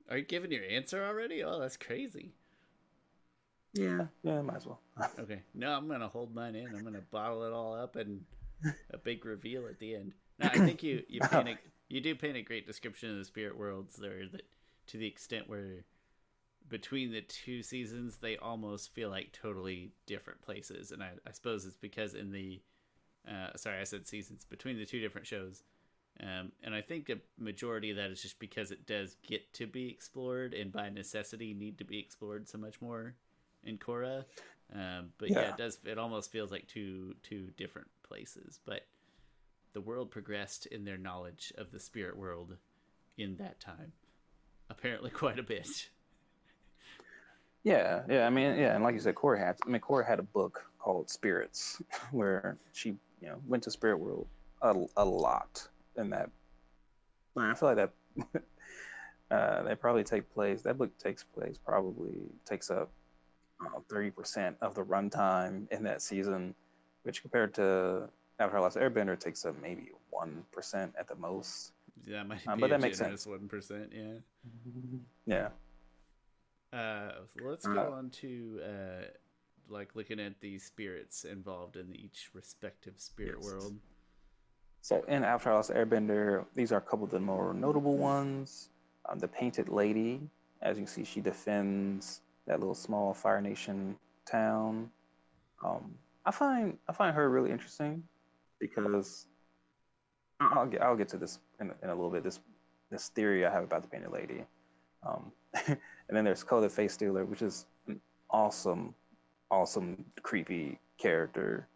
Are 0.09 0.19
you 0.19 0.25
giving 0.25 0.53
your 0.53 0.65
answer 0.65 1.05
already? 1.05 1.43
Oh, 1.43 1.59
that's 1.59 1.77
crazy. 1.77 2.33
Yeah, 3.75 4.07
yeah, 4.23 4.41
might 4.43 4.57
as 4.57 4.67
well. 4.67 4.81
Okay, 5.19 5.43
no, 5.55 5.73
I'm 5.73 5.89
gonna 5.89 6.09
hold 6.09 6.35
mine 6.35 6.55
in. 6.55 6.67
I'm 6.67 6.85
gonna 6.85 7.03
bottle 7.11 7.43
it 7.45 7.53
all 7.53 7.75
up 7.75 7.97
and 7.97 8.23
a 8.91 8.99
big 8.99 9.25
reveal 9.25 9.67
at 9.67 9.79
the 9.79 9.95
end. 9.95 10.13
No, 10.39 10.47
I 10.47 10.59
think 10.59 10.83
you 10.83 11.03
you 11.09 11.21
paint 11.31 11.49
a, 11.49 11.59
you 11.89 12.01
do 12.01 12.15
paint 12.15 12.37
a 12.37 12.43
great 12.43 12.67
description 12.67 13.11
of 13.11 13.19
the 13.19 13.25
spirit 13.25 13.59
worlds 13.59 13.97
there. 13.97 14.27
That 14.31 14.43
to 14.89 14.99
the 14.99 15.07
extent 15.07 15.49
where 15.49 15.85
between 16.69 17.13
the 17.13 17.21
two 17.23 17.63
seasons 17.63 18.17
they 18.17 18.37
almost 18.37 18.93
feel 18.93 19.11
like 19.11 19.33
totally 19.33 19.93
different 20.07 20.41
places, 20.43 20.93
and 20.93 21.03
I, 21.03 21.11
I 21.27 21.33
suppose 21.33 21.65
it's 21.65 21.77
because 21.77 22.15
in 22.15 22.31
the 22.31 22.61
uh, 23.29 23.57
sorry 23.57 23.81
I 23.81 23.85
said 23.85 24.07
seasons 24.07 24.45
between 24.45 24.79
the 24.79 24.87
two 24.87 25.01
different 25.01 25.27
shows. 25.27 25.63
Um, 26.19 26.53
and 26.65 26.75
I 26.75 26.81
think 26.81 27.07
the 27.07 27.21
majority 27.39 27.91
of 27.91 27.97
that 27.99 28.11
is 28.11 28.23
just 28.23 28.39
because 28.39 28.71
it 28.71 28.87
does 28.87 29.17
get 29.27 29.53
to 29.55 29.67
be 29.67 29.89
explored, 29.91 30.55
and 30.55 30.73
by 30.73 30.89
necessity 30.89 31.53
need 31.53 31.79
to 31.79 31.85
be 31.85 31.99
explored 31.99 32.49
so 32.49 32.57
much 32.57 32.81
more 32.81 33.15
in 33.65 33.77
Korra. 33.77 34.25
Um, 34.75 35.11
but 35.19 35.31
yeah. 35.31 35.41
Yeah. 35.41 35.49
it 35.51 35.57
does. 35.59 35.79
It 35.85 35.99
almost 35.99 36.33
feels 36.33 36.51
like 36.51 36.67
two 36.69 37.15
two 37.23 37.49
different 37.57 37.89
places. 38.03 38.61
But 38.65 38.87
the 39.75 39.81
world 39.81 40.11
progressed 40.11 40.67
in 40.67 40.85
their 40.85 40.97
knowledge 40.97 41.53
of 41.59 41.71
the 41.71 41.79
spirit 41.79 42.17
world 42.17 42.57
in 43.19 43.37
that 43.37 43.61
time. 43.61 43.93
Apparently 44.71 45.11
quite 45.23 45.39
a 45.39 45.43
bit. 45.43 45.69
Yeah, 47.65 48.03
yeah. 48.09 48.27
I 48.27 48.31
mean, 48.31 48.57
yeah, 48.57 48.75
and 48.75 48.85
like 48.85 48.95
you 48.95 49.01
said, 49.01 49.17
Korra 49.17 49.39
had. 49.39 49.57
I 49.67 49.69
mean, 49.69 49.81
Korra 49.81 50.07
had 50.07 50.21
a 50.21 50.23
book 50.23 50.65
called 50.79 51.11
Spirits, 51.11 51.83
where 52.13 52.57
she, 52.73 52.91
you 53.21 53.29
know, 53.29 53.39
went 53.47 53.65
to 53.65 53.71
spirit 53.71 53.99
world 53.99 54.29
a, 54.63 54.75
a 54.97 55.05
lot 55.05 55.67
in 55.97 56.11
that. 56.11 56.31
I 57.37 57.55
feel 57.55 57.75
like 57.75 57.77
that. 57.77 58.43
uh, 59.31 59.63
they 59.65 59.75
probably 59.75 60.05
take 60.05 60.33
place. 60.33 60.63
That 60.63 60.79
book 60.79 60.97
takes 60.99 61.25
place 61.25 61.59
probably 61.59 62.15
takes 62.45 62.71
up 62.71 62.91
thirty 63.89 64.11
percent 64.11 64.57
of 64.61 64.75
the 64.75 64.85
runtime 64.85 65.71
in 65.73 65.83
that 65.85 66.03
season, 66.03 66.55
which 67.03 67.21
compared 67.21 67.53
to 67.55 68.09
Avatar: 68.39 68.61
Last 68.61 68.77
Airbender 68.77 69.19
takes 69.19 69.45
up 69.45 69.55
maybe 69.61 69.91
one 70.11 70.45
percent 70.53 70.95
at 70.99 71.09
the 71.09 71.17
most. 71.17 71.73
Yeah, 72.05 72.19
that 72.19 72.29
might 72.29 72.49
um, 72.49 72.61
but 72.61 72.71
that 72.71 72.81
makes 72.81 72.99
sense. 72.99 73.27
One 73.27 73.49
percent, 73.49 73.93
yeah. 73.95 74.19
Yeah. 75.27 75.49
Uh, 76.73 77.13
so 77.39 77.45
let's 77.45 77.67
go 77.67 77.93
uh, 77.93 77.97
on 77.97 78.11
to 78.11 78.61
uh, 78.63 79.05
like 79.69 79.95
looking 79.95 80.21
at 80.21 80.41
the 80.41 80.59
spirits 80.59 81.25
involved 81.25 81.77
in 81.77 81.95
each 81.95 82.31
respective 82.35 82.95
spirit 82.99 83.37
yes. 83.41 83.45
world. 83.45 83.75
So 84.83 85.03
in 85.09 85.25
Avatar: 85.25 85.55
Last 85.55 85.71
Airbender, 85.71 86.45
these 86.55 86.73
are 86.73 86.79
a 86.79 86.83
couple 86.83 87.05
of 87.05 87.11
the 87.11 87.21
more 87.21 87.55
notable 87.55 87.97
ones. 87.97 88.69
Um, 89.09 89.19
the 89.19 89.29
Painted 89.29 89.69
Lady, 89.69 90.21
as 90.63 90.77
you 90.77 90.85
can 90.85 90.93
see, 90.93 91.05
she 91.05 91.21
defends 91.21 92.21
that 92.47 92.61
little 92.61 92.75
small 92.75 93.15
Fire 93.15 93.41
Nation 93.41 93.97
town. 94.27 94.91
Um, 95.65 95.95
I 96.25 96.31
find 96.31 96.77
I 96.89 96.93
find 96.93 97.15
her 97.15 97.29
really 97.31 97.51
interesting 97.51 98.03
because 98.59 99.27
I'll 100.41 100.67
get 100.67 100.83
I'll 100.83 100.97
get 100.97 101.09
to 101.11 101.17
this 101.17 101.39
in, 101.61 101.73
in 101.83 101.91
a 101.91 101.95
little 101.95 102.11
bit. 102.11 102.23
This 102.23 102.41
this 102.91 103.09
theory 103.09 103.45
I 103.47 103.51
have 103.51 103.65
about 103.65 103.83
the 103.83 103.89
Painted 103.89 104.11
Lady. 104.11 104.45
Um, 105.07 105.33
and 105.67 105.79
then 106.11 106.25
there's 106.25 106.43
Koh 106.43 106.67
Face 106.69 106.93
Stealer, 106.93 107.25
which 107.25 107.43
is 107.43 107.67
an 107.87 108.01
awesome, 108.31 108.95
awesome, 109.51 110.05
creepy 110.23 110.79
character. 110.99 111.67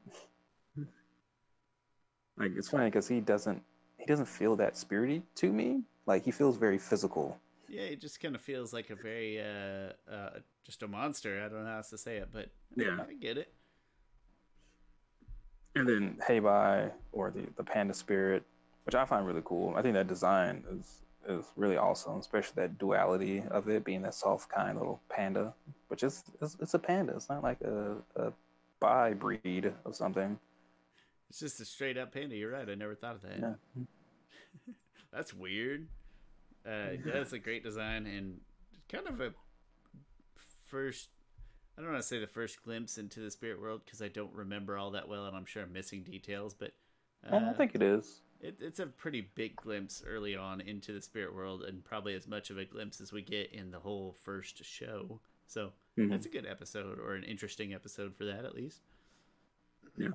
like 2.37 2.53
it's 2.57 2.69
funny 2.69 2.87
because 2.87 3.09
he 3.09 3.21
doesn't 3.21 3.63
he 3.99 4.07
doesn't 4.07 4.27
feel 4.27 4.57
that 4.57 4.75
spirity 4.75 5.23
to 5.37 5.53
me. 5.53 5.83
Like 6.07 6.25
he 6.25 6.31
feels 6.31 6.57
very 6.57 6.79
physical. 6.79 7.39
Yeah, 7.69 7.87
he 7.87 7.97
just 7.97 8.21
kind 8.21 8.35
of 8.35 8.41
feels 8.41 8.73
like 8.73 8.91
a 8.91 8.97
very 8.97 9.41
uh, 9.41 9.93
uh, 10.13 10.31
just 10.65 10.83
a 10.83 10.89
monster. 10.89 11.43
I 11.45 11.49
don't 11.49 11.65
know 11.65 11.71
how 11.71 11.77
else 11.79 11.91
to 11.91 11.99
say 11.99 12.17
it, 12.17 12.29
but 12.33 12.51
yeah, 12.77 12.99
I 13.09 13.15
get 13.15 13.39
it. 13.39 13.53
And 15.77 15.89
then 15.89 16.19
Hei 16.27 16.41
Bai 16.41 16.91
or 17.13 17.31
the 17.31 17.47
the 17.57 17.63
panda 17.63 17.95
spirit, 17.95 18.43
which 18.85 18.95
I 18.95 19.05
find 19.05 19.27
really 19.27 19.43
cool. 19.45 19.75
I 19.77 19.83
think 19.83 19.95
that 19.95 20.09
design 20.09 20.65
is 20.71 21.01
is 21.29 21.45
really 21.57 21.77
awesome, 21.77 22.19
especially 22.19 22.55
that 22.57 22.79
duality 22.79 23.43
of 23.51 23.69
it 23.69 23.85
being 23.85 24.03
that 24.03 24.15
soft 24.15 24.49
kind 24.49 24.79
little 24.79 25.01
panda, 25.09 25.53
which 25.89 26.03
is 26.03 26.25
it's, 26.41 26.57
it's 26.61 26.75
a 26.75 26.79
panda. 26.79 27.15
It's 27.15 27.29
not 27.29 27.43
like 27.43 27.61
a, 27.61 27.97
a 28.17 28.33
bi 28.81 29.13
breed 29.13 29.73
of 29.85 29.95
something. 29.95 30.39
It's 31.29 31.41
just 31.41 31.61
a 31.61 31.65
straight 31.65 31.99
up 31.99 32.13
panda. 32.13 32.37
You're 32.37 32.53
right. 32.53 32.69
I 32.69 32.75
never 32.75 32.95
thought 32.95 33.17
of 33.17 33.23
that. 33.23 33.39
Yeah. 33.39 33.83
That's 35.13 35.35
weird. 35.35 35.89
Uh, 36.65 36.97
that's 37.07 37.33
a 37.33 37.39
great 37.39 37.65
design 37.65 38.07
and 38.07 38.39
kind 38.91 39.09
of 39.09 39.21
a 39.21 39.33
first. 40.67 41.09
I 41.77 41.83
don't 41.83 41.91
want 41.91 42.03
to 42.03 42.07
say 42.07 42.21
the 42.21 42.27
first 42.27 42.63
glimpse 42.63 42.99
into 42.99 43.21
the 43.21 43.31
spirit 43.31 43.61
world 43.61 43.81
because 43.85 44.03
I 44.03 44.09
don't 44.09 44.33
remember 44.35 44.77
all 44.77 44.91
that 44.91 45.09
well, 45.09 45.25
and 45.27 45.35
I'm 45.35 45.47
sure 45.47 45.63
I'm 45.63 45.73
missing 45.73 46.03
details. 46.03 46.55
But 46.55 46.73
uh, 47.29 47.41
I 47.49 47.53
think 47.55 47.75
it 47.75 47.83
is. 47.83 48.21
It, 48.43 48.57
it's 48.61 48.81
a 48.81 48.87
pretty 48.87 49.29
big 49.35 49.57
glimpse 49.57 50.03
early 50.07 50.35
on 50.37 50.61
into 50.61 50.93
the 50.93 51.03
spirit 51.03 51.35
world, 51.35 51.63
and 51.63 51.85
probably 51.85 52.15
as 52.15 52.27
much 52.27 52.51
of 52.51 52.59
a 52.59 52.65
glimpse 52.65 53.01
as 53.01 53.13
we 53.13 53.23
get 53.23 53.53
in 53.53 53.71
the 53.71 53.79
whole 53.79 54.17
first 54.25 54.65
show. 54.65 55.21
So 55.47 55.73
mm-hmm. 55.99 56.11
that's 56.11 56.27
a 56.27 56.31
good 56.31 56.47
episode, 56.47 56.99
or 56.99 57.15
an 57.15 57.25
interesting 57.25 57.75
episode 57.75 58.15
for 58.17 58.25
that, 58.25 58.45
at 58.45 58.55
least. 58.55 58.81
Yeah, 59.97 60.09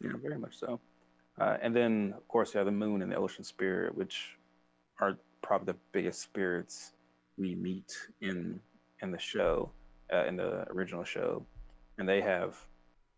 yeah, 0.00 0.12
very 0.22 0.38
much 0.38 0.56
so. 0.58 0.78
Uh, 1.40 1.56
and 1.62 1.74
then, 1.74 2.14
of 2.16 2.26
course, 2.28 2.54
you 2.54 2.58
have 2.58 2.66
the 2.66 2.72
moon 2.72 3.02
and 3.02 3.10
the 3.10 3.16
ocean 3.16 3.44
spirit, 3.44 3.94
which 3.94 4.36
are 5.00 5.16
probably 5.42 5.72
the 5.72 5.78
biggest 5.92 6.20
spirits 6.20 6.92
we 7.36 7.54
meet 7.54 7.96
in 8.20 8.60
in 9.00 9.12
the 9.12 9.18
show, 9.18 9.70
uh, 10.12 10.24
in 10.26 10.36
the 10.36 10.68
original 10.70 11.04
show, 11.04 11.44
and 11.98 12.08
they 12.08 12.20
have 12.20 12.56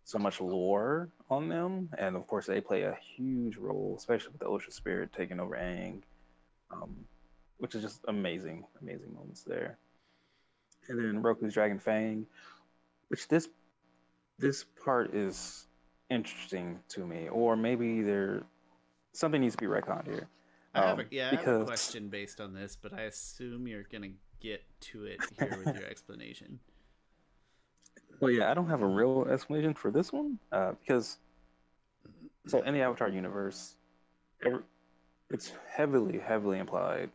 so 0.04 0.18
much 0.18 0.40
lore 0.40 1.08
on 1.28 1.48
them, 1.48 1.88
and 1.98 2.16
of 2.16 2.26
course 2.26 2.46
they 2.46 2.60
play 2.60 2.82
a 2.82 2.96
huge 3.16 3.56
role, 3.56 3.94
especially 3.98 4.32
with 4.32 4.40
the 4.40 4.46
Ocean 4.46 4.72
Spirit 4.72 5.12
taking 5.12 5.40
over 5.40 5.56
Aang, 5.56 6.02
um, 6.70 6.94
which 7.58 7.74
is 7.74 7.82
just 7.82 8.00
amazing, 8.08 8.64
amazing 8.80 9.12
moments 9.14 9.42
there. 9.42 9.78
And 10.88 10.98
then 10.98 11.22
Roku's 11.22 11.54
Dragon 11.54 11.78
Fang, 11.78 12.26
which 13.08 13.28
this 13.28 13.48
this 14.38 14.64
part 14.82 15.14
is 15.14 15.66
interesting 16.08 16.80
to 16.88 17.06
me, 17.06 17.28
or 17.28 17.56
maybe 17.56 18.02
there 18.02 18.42
something 19.12 19.40
needs 19.40 19.54
to 19.54 19.60
be 19.60 19.66
retconned 19.66 20.06
here. 20.06 20.28
I 20.74 20.86
have 20.86 20.98
a, 20.98 21.02
um, 21.02 21.08
yeah, 21.10 21.30
because... 21.30 21.46
I 21.46 21.52
have 21.52 21.60
a 21.62 21.64
question 21.64 22.08
based 22.08 22.40
on 22.40 22.54
this, 22.54 22.76
but 22.80 22.92
I 22.92 23.02
assume 23.02 23.66
you're 23.66 23.86
gonna 23.90 24.12
get 24.40 24.62
to 24.80 25.04
it 25.04 25.20
here 25.38 25.62
with 25.64 25.76
your 25.76 25.86
explanation. 25.90 26.58
Well, 28.20 28.30
yeah, 28.30 28.50
I 28.50 28.54
don't 28.54 28.68
have 28.68 28.82
a 28.82 28.86
real 28.86 29.26
explanation 29.30 29.74
for 29.74 29.90
this 29.90 30.12
one 30.12 30.38
uh, 30.52 30.72
because 30.80 31.16
so 32.46 32.62
in 32.62 32.74
the 32.74 32.80
Avatar 32.80 33.08
universe, 33.08 33.76
it's 35.30 35.52
heavily, 35.68 36.18
heavily 36.18 36.58
implied. 36.58 37.10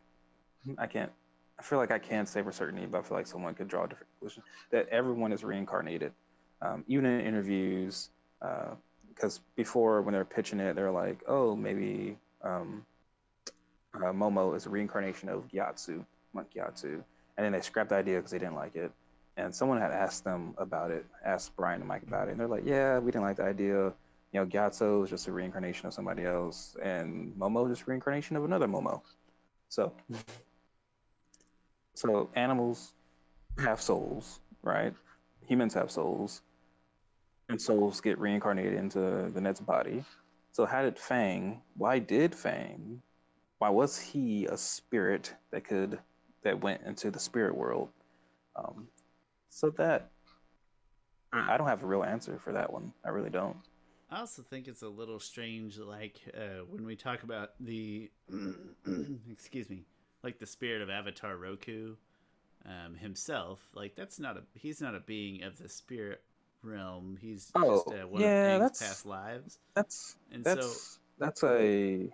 I 0.78 0.86
can't. 0.86 1.12
I 1.58 1.62
feel 1.62 1.78
like 1.78 1.90
I 1.90 1.98
can't 1.98 2.28
say 2.28 2.42
for 2.42 2.52
certainty, 2.52 2.86
but 2.86 2.98
I 2.98 3.02
feel 3.02 3.16
like 3.16 3.26
someone 3.26 3.54
could 3.54 3.68
draw 3.68 3.84
a 3.84 3.88
different 3.88 4.10
conclusion 4.18 4.42
that 4.70 4.88
everyone 4.88 5.32
is 5.32 5.42
reincarnated. 5.42 6.12
Um, 6.60 6.84
even 6.88 7.06
in 7.06 7.20
interviews, 7.20 8.10
because 8.40 9.38
uh, 9.38 9.42
before 9.54 10.02
when 10.02 10.12
they're 10.12 10.24
pitching 10.24 10.58
it, 10.58 10.74
they're 10.74 10.90
like, 10.90 11.22
"Oh, 11.28 11.54
maybe 11.54 12.18
um, 12.42 12.84
uh, 13.94 14.12
Momo 14.12 14.56
is 14.56 14.66
a 14.66 14.70
reincarnation 14.70 15.28
of 15.28 15.48
Gyatso, 15.48 16.04
Monk 16.34 16.48
Gyatso," 16.54 17.02
and 17.36 17.44
then 17.44 17.52
they 17.52 17.60
scrapped 17.60 17.90
the 17.90 17.96
idea 17.96 18.16
because 18.16 18.32
they 18.32 18.38
didn't 18.38 18.56
like 18.56 18.74
it 18.74 18.90
and 19.36 19.54
someone 19.54 19.78
had 19.80 19.92
asked 19.92 20.24
them 20.24 20.54
about 20.58 20.90
it, 20.90 21.04
asked 21.24 21.56
Brian 21.56 21.80
and 21.80 21.88
Mike 21.88 22.02
about 22.02 22.28
it, 22.28 22.32
and 22.32 22.40
they're 22.40 22.48
like, 22.48 22.64
"Yeah, 22.64 22.98
we 22.98 23.10
didn't 23.10 23.24
like 23.24 23.36
the 23.36 23.44
idea. 23.44 23.92
You 24.32 24.40
know, 24.40 24.46
Gyatso 24.46 25.04
is 25.04 25.10
just 25.10 25.28
a 25.28 25.32
reincarnation 25.32 25.86
of 25.86 25.94
somebody 25.94 26.24
else, 26.24 26.76
and 26.82 27.34
Momo 27.34 27.64
is 27.66 27.78
just 27.78 27.86
a 27.86 27.90
reincarnation 27.90 28.36
of 28.36 28.44
another 28.44 28.66
Momo." 28.66 29.02
So, 29.68 29.92
so 31.94 32.30
animals 32.34 32.92
have 33.58 33.80
souls, 33.80 34.40
right? 34.62 34.94
Humans 35.46 35.74
have 35.74 35.90
souls, 35.90 36.42
and 37.48 37.60
souls 37.60 38.00
get 38.00 38.18
reincarnated 38.18 38.74
into 38.74 39.30
the 39.32 39.40
next 39.40 39.60
body. 39.60 40.04
So, 40.52 40.64
how 40.64 40.82
did 40.82 40.98
Fang? 40.98 41.60
Why 41.76 41.98
did 41.98 42.34
Fang? 42.34 43.02
Why 43.58 43.68
was 43.68 43.98
he 43.98 44.46
a 44.46 44.56
spirit 44.56 45.34
that 45.50 45.64
could 45.64 45.98
that 46.42 46.60
went 46.62 46.82
into 46.86 47.10
the 47.10 47.18
spirit 47.18 47.54
world? 47.54 47.90
Um, 48.56 48.88
so 49.56 49.70
that 49.70 50.10
I 51.32 51.56
don't 51.56 51.66
have 51.66 51.82
a 51.82 51.86
real 51.86 52.04
answer 52.04 52.38
for 52.44 52.52
that 52.52 52.70
one. 52.70 52.92
I 53.04 53.08
really 53.08 53.30
don't. 53.30 53.56
I 54.10 54.20
also 54.20 54.42
think 54.42 54.68
it's 54.68 54.82
a 54.82 54.88
little 54.88 55.18
strange, 55.18 55.78
like 55.78 56.20
uh, 56.36 56.64
when 56.68 56.84
we 56.84 56.94
talk 56.94 57.22
about 57.22 57.52
the, 57.58 58.10
excuse 59.30 59.70
me, 59.70 59.86
like 60.22 60.38
the 60.38 60.46
spirit 60.46 60.82
of 60.82 60.90
Avatar 60.90 61.38
Roku 61.38 61.94
um, 62.66 62.94
himself. 62.96 63.58
Like 63.74 63.96
that's 63.96 64.20
not 64.20 64.36
a 64.36 64.42
he's 64.54 64.82
not 64.82 64.94
a 64.94 65.00
being 65.00 65.42
of 65.42 65.56
the 65.56 65.70
spirit 65.70 66.20
realm. 66.62 67.16
He's 67.18 67.50
oh, 67.54 67.76
just 67.76 67.88
uh, 67.88 68.06
one 68.06 68.20
yeah, 68.20 68.56
of 68.56 68.60
that's, 68.60 68.82
past 68.82 69.06
lives. 69.06 69.58
That's 69.74 70.16
and 70.30 70.44
that's 70.44 70.66
so, 70.66 71.00
that's 71.18 71.42
a 71.42 72.10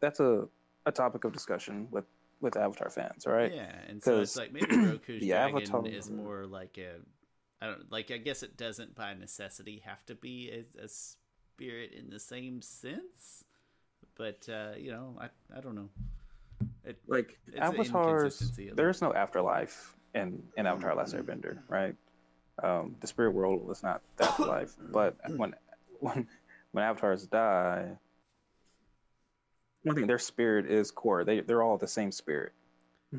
that's 0.00 0.20
a 0.20 0.46
a 0.84 0.92
topic 0.92 1.24
of 1.24 1.32
discussion 1.32 1.88
with 1.90 2.04
with 2.40 2.56
Avatar 2.56 2.90
fans, 2.90 3.26
right? 3.26 3.52
Yeah, 3.54 3.72
and 3.88 4.02
so 4.02 4.20
it's 4.20 4.36
like 4.36 4.52
maybe 4.52 4.66
Roku's 4.76 5.26
dragon 5.26 5.62
Avatar... 5.62 5.86
is 5.86 6.10
more 6.10 6.46
like 6.46 6.78
a, 6.78 7.00
I 7.64 7.66
don't 7.66 7.90
like. 7.90 8.10
I 8.10 8.18
guess 8.18 8.42
it 8.42 8.56
doesn't 8.56 8.94
by 8.94 9.14
necessity 9.14 9.82
have 9.84 10.04
to 10.06 10.14
be 10.14 10.50
a, 10.50 10.84
a 10.84 10.88
spirit 10.88 11.92
in 11.92 12.10
the 12.10 12.20
same 12.20 12.62
sense, 12.62 13.44
but 14.16 14.46
uh, 14.48 14.72
you 14.78 14.90
know, 14.90 15.16
I 15.20 15.28
I 15.56 15.60
don't 15.60 15.74
know. 15.74 15.88
It, 16.84 16.98
like 17.08 17.38
avatars, 17.58 18.52
there's 18.74 19.02
no 19.02 19.12
afterlife 19.12 19.94
in 20.14 20.42
in 20.56 20.66
Avatar: 20.66 20.94
Last 20.94 21.14
Airbender, 21.14 21.58
right? 21.68 21.94
Um, 22.62 22.96
the 23.00 23.06
spirit 23.06 23.32
world 23.32 23.68
is 23.70 23.82
not 23.82 24.00
the 24.16 24.24
afterlife, 24.24 24.74
but 24.90 25.16
when 25.36 25.54
when 26.00 26.26
when 26.72 26.84
avatars 26.84 27.26
die, 27.26 27.96
one 29.86 29.96
thing 29.96 30.06
their 30.06 30.18
spirit 30.18 30.66
is 30.66 30.90
core. 30.90 31.24
They 31.24 31.40
they're 31.40 31.62
all 31.62 31.78
the 31.78 31.86
same 31.88 32.12
spirit. 32.12 32.52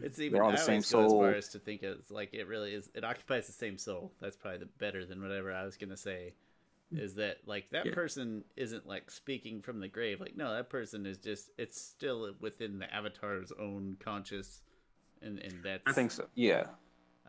It's 0.01 0.19
even 0.19 0.33
they're 0.33 0.43
all 0.43 0.51
the 0.51 0.57
same 0.57 0.81
soul. 0.81 1.05
As 1.05 1.11
far 1.11 1.33
as 1.33 1.49
to 1.49 1.59
think 1.59 1.81
it's 1.81 2.11
like 2.11 2.33
it 2.33 2.47
really 2.47 2.73
is. 2.73 2.89
It 2.93 3.03
occupies 3.03 3.47
the 3.47 3.53
same 3.53 3.77
soul. 3.77 4.11
That's 4.21 4.35
probably 4.35 4.59
the 4.59 4.69
better 4.77 5.05
than 5.05 5.21
whatever 5.21 5.53
I 5.53 5.63
was 5.63 5.77
gonna 5.77 5.97
say. 5.97 6.33
Is 6.91 7.15
that 7.15 7.37
like 7.45 7.69
that 7.71 7.85
yeah. 7.85 7.93
person 7.93 8.43
isn't 8.55 8.87
like 8.87 9.09
speaking 9.09 9.61
from 9.61 9.79
the 9.79 9.87
grave? 9.87 10.19
Like 10.19 10.35
no, 10.35 10.53
that 10.53 10.69
person 10.69 11.05
is 11.05 11.17
just 11.17 11.51
it's 11.57 11.79
still 11.79 12.33
within 12.39 12.79
the 12.79 12.93
avatar's 12.93 13.51
own 13.59 13.97
conscious 13.99 14.61
and 15.21 15.39
and 15.39 15.63
that's 15.63 15.83
I 15.85 15.93
think 15.93 16.11
so. 16.11 16.25
Yeah. 16.35 16.65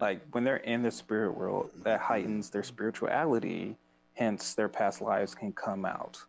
Like 0.01 0.23
when 0.33 0.45
they're 0.45 0.59
in 0.59 0.83
the 0.83 0.91
spirit 0.91 1.37
world, 1.37 1.71
that 1.83 2.01
heightens 2.01 2.51
their 2.51 2.63
spirituality. 2.63 3.77
Hence, 4.15 4.55
their 4.55 4.69
past 4.69 5.01
lives 5.01 5.33
can 5.35 5.53
come 5.53 5.85
out. 5.85 6.21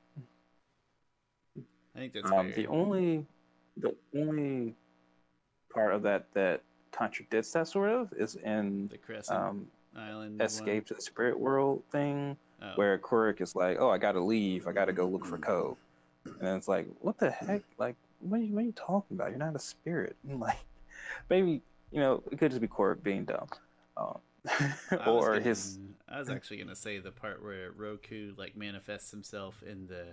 I 1.95 1.99
think 1.99 2.13
that's 2.13 2.31
Um, 2.31 2.51
the 2.55 2.67
only, 2.67 3.25
the 3.77 3.95
only 4.15 4.75
part 5.73 5.93
of 5.93 6.01
that 6.03 6.31
that 6.33 6.61
contradicts 6.91 7.51
that 7.53 7.67
sort 7.67 7.89
of 7.89 8.11
is 8.13 8.35
in 8.35 8.87
the 8.89 8.97
Crescent 8.97 9.37
um, 9.39 9.67
Island. 9.95 10.41
Escape 10.41 10.85
to 10.87 10.93
the 10.93 11.01
Spirit 11.01 11.39
World 11.39 11.83
thing, 11.91 12.37
Oh. 12.61 12.71
where 12.75 12.97
Kuruk 12.97 13.39
is 13.41 13.55
like, 13.55 13.77
"Oh, 13.79 13.89
I 13.89 13.97
gotta 13.97 14.19
leave. 14.19 14.67
I 14.67 14.71
gotta 14.73 14.91
go 14.93 15.07
look 15.07 15.25
for 15.25 15.37
Koh," 15.37 15.77
and 16.25 16.35
then 16.41 16.57
it's 16.57 16.67
like, 16.67 16.87
"What 17.01 17.17
the 17.17 17.31
heck? 17.31 17.61
Like, 17.77 17.95
what 18.19 18.39
are 18.39 18.43
you, 18.43 18.53
what 18.53 18.61
are 18.63 18.65
you 18.65 18.73
talking 18.73 19.15
about? 19.15 19.29
You're 19.29 19.39
not 19.39 19.55
a 19.55 19.59
spirit." 19.59 20.15
And 20.27 20.39
like, 20.47 20.57
maybe 21.29 21.61
you 21.91 21.99
know, 21.99 22.21
it 22.31 22.37
could 22.37 22.51
just 22.51 22.61
be 22.61 22.67
Kuruk 22.67 23.01
being 23.01 23.23
dumb, 23.25 23.47
um, 23.97 24.19
or 25.07 25.29
gonna- 25.29 25.39
his 25.41 25.79
I 26.07 26.19
was 26.19 26.29
actually 26.29 26.57
gonna 26.57 26.75
say 26.75 26.99
the 26.99 27.11
part 27.11 27.41
where 27.43 27.71
Roku 27.71 28.33
like 28.37 28.55
manifests 28.57 29.09
himself 29.11 29.63
in 29.63 29.87
the 29.87 30.05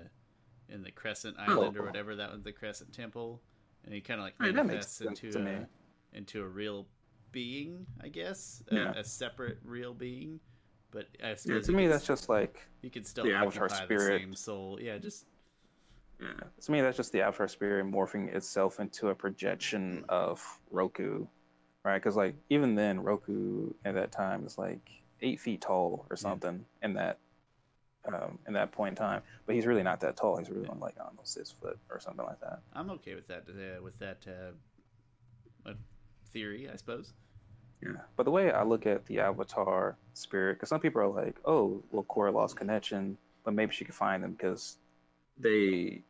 in 0.68 0.82
the 0.82 0.90
Crescent 0.90 1.37
Island 1.38 1.76
or 1.76 1.85
whatever 1.85 2.16
that 2.16 2.32
was 2.32 2.42
the 2.42 2.52
Crescent 2.52 2.92
Temple, 2.92 3.40
and 3.85 3.94
he 3.94 4.00
kind 4.00 4.20
of 4.20 4.25
like 4.25 4.40
manifests 4.40 4.96
sense 4.96 5.23
into 5.23 5.38
a 5.46 5.66
into 6.12 6.42
a 6.42 6.46
real 6.46 6.87
being, 7.32 7.87
I 8.02 8.08
guess, 8.08 8.62
Yeah. 8.70 8.92
a, 8.94 9.00
a 9.00 9.04
separate 9.04 9.58
real 9.64 9.94
being. 9.94 10.40
But 10.90 11.08
I 11.23 11.37
Yeah, 11.44 11.61
to 11.61 11.73
me, 11.73 11.85
could 11.85 11.92
that's 11.92 12.06
just 12.06 12.28
like 12.28 12.66
You 12.82 12.90
could 12.90 13.06
still 13.06 13.25
the 13.25 13.35
Avatar 13.35 13.68
spirit. 13.68 14.12
the 14.12 14.18
same 14.18 14.35
soul. 14.35 14.78
Yeah, 14.80 14.99
just 14.99 15.26
Yeah. 16.20 16.32
To 16.62 16.73
me, 16.73 16.80
that's 16.80 16.96
just 16.96 17.12
the 17.12 17.20
Avatar 17.20 17.49
spirit 17.49 17.87
morphing 17.87 18.35
itself 18.35 18.80
into 18.80 19.08
a 19.08 19.14
projection 19.14 20.04
of 20.08 20.42
Roku, 20.70 21.26
right? 21.85 21.99
Because 21.99 22.16
like 22.16 22.35
even 22.49 22.75
then, 22.75 23.00
Roku 23.02 23.73
at 23.85 23.94
that 23.94 24.12
time 24.12 24.46
is 24.46 24.56
like 24.56 24.90
eight 25.20 25.40
feet 25.40 25.61
tall 25.61 26.06
or 26.11 26.16
something 26.16 26.64
in 26.82 26.94
that 26.94 27.18
um, 28.14 28.38
in 28.46 28.52
that 28.54 28.72
point 28.72 28.92
in 28.92 28.96
time. 28.96 29.22
But 29.46 29.54
he's 29.54 29.66
really 29.66 29.82
not 29.82 30.00
that 30.00 30.16
tall. 30.16 30.36
He's 30.36 30.50
really 30.50 30.68
on 30.68 30.80
like 30.80 30.94
I 31.00 31.04
six 31.25 31.50
foot 31.50 31.78
or 31.90 32.00
something 32.00 32.25
like 32.25 32.40
that. 32.40 32.60
I'm 32.72 32.90
okay 32.90 33.14
with 33.14 33.26
that. 33.28 33.44
Uh, 33.48 33.82
with 33.82 33.98
that 33.98 34.25
uh, 34.26 35.68
uh, 35.68 35.75
theory, 36.32 36.68
I 36.72 36.76
suppose. 36.76 37.12
Yeah. 37.82 38.00
But 38.16 38.25
the 38.25 38.30
way 38.30 38.50
I 38.50 38.62
look 38.62 38.86
at 38.86 39.04
the 39.06 39.20
Avatar 39.20 39.96
spirit, 40.14 40.54
because 40.54 40.68
some 40.68 40.80
people 40.80 41.00
are 41.02 41.08
like, 41.08 41.36
oh, 41.44 41.82
well, 41.90 42.04
Korra 42.04 42.32
lost 42.32 42.56
connection, 42.56 43.18
but 43.44 43.54
maybe 43.54 43.72
she 43.72 43.84
could 43.84 43.94
find 43.94 44.22
them 44.22 44.32
because 44.32 44.78
they 45.38 46.02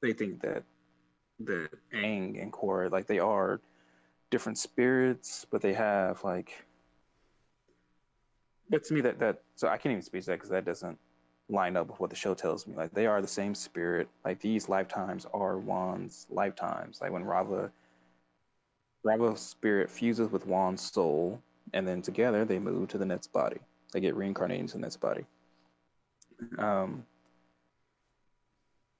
they 0.00 0.12
think 0.12 0.40
that 0.42 0.62
that 1.40 1.70
Aang 1.94 2.40
and 2.40 2.52
Korra, 2.52 2.90
like 2.90 3.06
they 3.06 3.18
are 3.18 3.60
different 4.30 4.58
spirits, 4.58 5.46
but 5.50 5.60
they 5.60 5.72
have 5.72 6.22
like. 6.24 6.64
But 8.70 8.84
to 8.84 8.94
me, 8.94 9.00
that 9.02 9.18
that 9.18 9.42
so 9.56 9.68
I 9.68 9.76
can't 9.76 9.92
even 9.92 10.02
speak 10.02 10.22
to 10.22 10.26
that 10.28 10.36
because 10.36 10.50
that 10.50 10.64
doesn't 10.64 10.98
line 11.48 11.76
up 11.76 11.88
with 11.88 12.00
what 12.00 12.10
the 12.10 12.16
show 12.16 12.34
tells 12.34 12.66
me. 12.66 12.74
Like 12.74 12.92
they 12.92 13.06
are 13.06 13.20
the 13.20 13.28
same 13.28 13.54
spirit. 13.54 14.08
Like 14.24 14.40
these 14.40 14.68
lifetimes 14.68 15.26
are 15.32 15.58
Wan's 15.58 16.26
lifetimes. 16.30 17.00
Like 17.00 17.12
when 17.12 17.24
Raava 17.24 17.70
Raava's 19.04 19.40
spirit 19.40 19.90
fuses 19.90 20.30
with 20.30 20.46
Wan's 20.46 20.80
soul, 20.80 21.40
and 21.72 21.86
then 21.86 22.02
together 22.02 22.44
they 22.44 22.58
move 22.58 22.88
to 22.88 22.98
the 22.98 23.06
next 23.06 23.32
body. 23.32 23.58
They 23.92 24.00
get 24.00 24.14
reincarnated 24.14 24.60
into 24.60 24.74
the 24.74 24.80
next 24.80 24.96
body. 24.96 25.24
Um, 26.58 27.04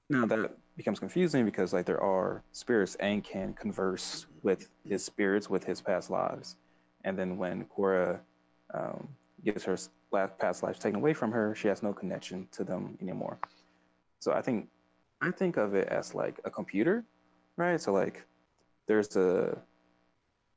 now 0.09 0.25
that 0.25 0.51
becomes 0.77 0.99
confusing 0.99 1.45
because 1.45 1.73
like 1.73 1.85
there 1.85 2.01
are 2.01 2.43
spirits 2.51 2.95
and 2.95 3.23
can 3.23 3.53
converse 3.53 4.27
with 4.43 4.69
his 4.87 5.03
spirits 5.03 5.49
with 5.49 5.63
his 5.63 5.81
past 5.81 6.09
lives, 6.09 6.57
and 7.03 7.17
then 7.17 7.37
when 7.37 7.65
Korra 7.65 8.19
um, 8.73 9.07
gets 9.43 9.63
her 9.63 9.77
last 10.13 10.37
past 10.37 10.63
lives 10.63 10.79
taken 10.79 10.99
away 10.99 11.13
from 11.13 11.31
her, 11.31 11.55
she 11.55 11.67
has 11.67 11.83
no 11.83 11.91
connection 11.91 12.47
to 12.51 12.63
them 12.63 12.97
anymore. 13.01 13.37
So 14.19 14.31
I 14.31 14.41
think 14.41 14.69
I 15.21 15.31
think 15.31 15.57
of 15.57 15.73
it 15.73 15.87
as 15.87 16.13
like 16.13 16.39
a 16.45 16.49
computer, 16.49 17.03
right? 17.57 17.81
So 17.81 17.91
like 17.91 18.23
there's 18.87 19.15
a 19.15 19.57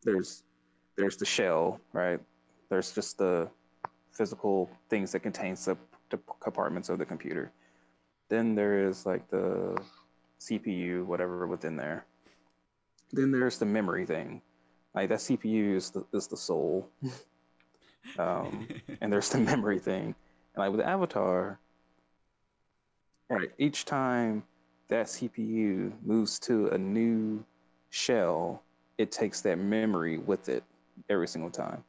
there's 0.03 0.45
there's 0.97 1.17
the 1.17 1.25
shell, 1.25 1.81
right? 1.93 2.21
There's 2.69 2.93
just 2.93 3.19
the 3.19 3.49
physical 4.13 4.71
things 4.89 5.13
that 5.13 5.21
contains 5.21 5.65
the, 5.67 5.77
the 6.11 6.19
compartments 6.41 6.89
of 6.89 6.99
the 6.99 7.05
computer. 7.05 7.53
Then 8.29 8.55
there 8.55 8.89
is 8.89 9.07
like 9.07 9.29
the 9.29 9.77
CPU, 10.41 11.05
whatever 11.05 11.47
within 11.47 11.77
there. 11.77 12.07
Then 13.13 13.31
there's 13.31 13.59
the 13.59 13.67
memory 13.67 14.07
thing. 14.07 14.43
Like 14.95 15.11
that 15.11 15.19
CPU 15.19 15.77
is 15.77 15.91
the, 15.91 16.05
is 16.13 16.27
the 16.27 16.37
soul. 16.37 16.89
um, 18.19 18.69
and 19.01 19.13
there's 19.13 19.31
the 19.31 19.39
memory 19.39 19.79
thing. 19.79 20.15
And 20.55 20.57
like 20.57 20.71
with 20.71 20.81
Avatar, 20.81 21.59
right, 23.29 23.51
each 23.59 23.85
time 23.85 24.43
that 24.89 25.07
CPU 25.07 25.93
moves 26.05 26.39
to 26.41 26.69
a 26.69 26.79
new 26.79 27.45
shell, 27.91 28.63
it 28.99 29.11
takes 29.11 29.41
that 29.43 29.59
memory 29.59 30.19
with 30.19 30.49
it 30.49 30.63
every 31.11 31.29
single 31.29 31.51
time. 31.51 31.83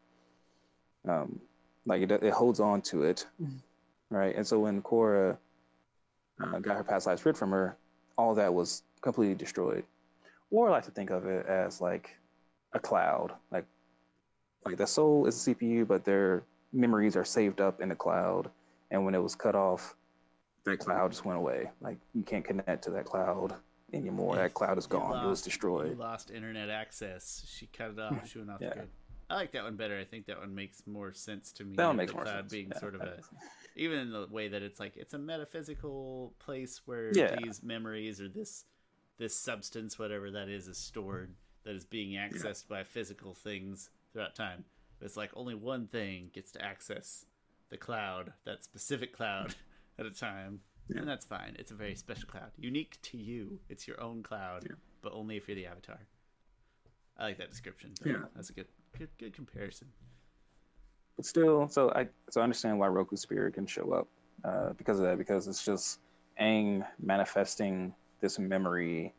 Um, 1.08 1.39
like 1.86 2.01
it, 2.01 2.12
it 2.12 2.34
holds 2.34 2.60
on 2.60 2.82
to 2.84 3.03
it, 3.03 3.25
right? 4.10 4.36
And 4.36 4.45
so 4.45 4.60
when 4.60 4.82
Korra 4.82 5.38
uh, 6.41 6.60
got 6.60 6.75
her 6.75 6.84
past 6.84 7.08
lives 7.08 7.25
rid 7.25 7.38
from 7.38 7.51
her, 7.51 7.77
all 8.17 8.36
that 8.36 8.53
was 8.53 8.84
completely 9.01 9.36
destroyed. 9.36 9.84
Or 10.51 10.67
I 10.67 10.71
like 10.71 10.86
to 10.86 10.91
think 10.91 11.10
of 11.10 11.25
it 11.25 11.45
as 11.45 11.82
like 11.82 12.15
a 12.73 12.80
cloud, 12.80 13.34
like 13.51 13.65
like 14.67 14.77
the 14.77 14.88
soul 14.88 15.25
is 15.25 15.47
a 15.47 15.53
CPU, 15.56 15.88
but 15.88 16.03
their 16.03 16.43
memories 16.73 17.15
are 17.15 17.25
saved 17.25 17.62
up 17.62 17.82
in 17.82 17.89
the 17.89 17.95
cloud. 17.95 18.49
And 18.91 19.03
when 19.06 19.15
it 19.15 19.21
was 19.21 19.36
cut 19.36 19.56
off, 19.56 19.95
that 20.65 20.80
cloud 20.80 21.12
just 21.12 21.25
went 21.25 21.38
away. 21.38 21.69
Like 21.82 21.97
you 22.13 22.23
can't 22.23 22.43
connect 22.45 22.84
to 22.86 22.89
that 22.91 23.06
cloud 23.06 23.53
anymore. 23.93 24.36
That 24.36 24.53
cloud 24.53 24.77
is 24.77 24.88
gone. 24.88 25.25
it 25.25 25.27
was 25.30 25.41
destroyed. 25.41 25.97
Lost 25.97 26.32
internet 26.32 26.69
access. 26.69 27.45
She 27.49 27.67
cut 27.67 27.91
it 27.91 27.99
off. 27.99 28.27
She 28.30 28.38
went 28.39 28.51
off 28.51 28.62
Yeah. 28.62 28.69
the 28.69 28.75
grid. 28.75 28.89
I 29.30 29.36
like 29.36 29.51
that 29.51 29.63
one 29.63 29.75
better. 29.75 29.99
I 29.99 30.06
think 30.06 30.25
that 30.27 30.39
one 30.39 30.56
makes 30.56 30.88
more 30.88 31.12
sense 31.13 31.51
to 31.53 31.65
me. 31.65 31.75
That 31.75 31.88
one 31.88 31.97
makes 31.97 32.13
more 32.13 32.25
sense. 32.25 32.49
being 32.51 32.69
Yeah, 32.71 32.80
sort 32.80 32.95
of 32.95 33.01
a 33.01 33.19
even 33.75 33.99
in 33.99 34.12
the 34.12 34.25
way 34.32 34.47
that 34.47 34.62
it's 34.63 34.80
like 34.80 34.95
it's 34.95 35.13
a 35.13 35.19
metaphysical 35.19 36.34
place 36.39 36.82
where 36.86 37.12
Yeah. 37.13 37.36
these 37.36 37.62
memories 37.62 38.21
or 38.21 38.30
this 38.30 38.63
this 39.17 39.36
substance 39.36 39.99
whatever 39.99 40.32
that 40.32 40.47
is 40.47 40.67
is 40.67 40.77
stored 40.77 41.34
that 41.63 41.75
is 41.75 41.84
being 41.84 42.17
accessed 42.17 42.67
by 42.69 42.84
physical 42.84 43.34
things 43.34 43.89
throughout 44.17 44.34
time 44.36 44.63
it's 44.99 45.15
like 45.15 45.30
only 45.36 45.53
one 45.53 45.86
thing 45.86 46.32
gets 46.34 46.51
to 46.51 46.60
access 46.65 47.27
the 47.69 47.77
cloud 47.77 48.34
that 48.45 48.63
specific 48.63 49.13
cloud 49.15 49.53
at 49.99 50.08
a 50.08 50.10
time 50.12 50.60
Yeah. 50.89 51.01
and 51.01 51.08
that's 51.08 51.23
fine 51.25 51.56
it's 51.60 51.69
a 51.69 51.75
very 51.75 51.93
special 51.95 52.27
cloud 52.27 52.49
unique 52.58 52.97
to 53.03 53.17
you 53.17 53.60
it's 53.69 53.88
your 53.88 54.01
own 54.01 54.23
cloud 54.23 54.63
Yeah. 54.67 54.75
but 55.03 55.13
only 55.13 55.38
if 55.38 55.47
you're 55.47 55.53
the 55.56 55.67
avatar 55.67 55.99
i 57.17 57.25
like 57.25 57.38
that 57.38 57.51
description 57.51 57.91
though. 58.01 58.10
Yeah. 58.10 58.17
that's 58.36 58.49
a 58.49 58.53
good 58.53 58.65
good 58.97 59.10
good 59.19 59.34
comparison 59.36 59.89
but 61.15 61.25
still, 61.25 61.67
so 61.67 61.91
I 61.95 62.08
so 62.30 62.41
I 62.41 62.43
understand 62.43 62.77
why 62.80 62.88
Roku 62.89 63.15
Spirit 63.15 63.56
can 63.56 63.65
show 63.65 63.91
up 63.91 64.08
uh, 64.45 64.73
because 64.73 64.99
of 64.99 65.06
that. 65.06 65.17
Because 65.17 65.47
it's 65.47 65.65
just 65.65 65.99
Aang 66.39 66.86
manifesting 67.01 67.91
this 68.21 68.38
memory 68.38 69.15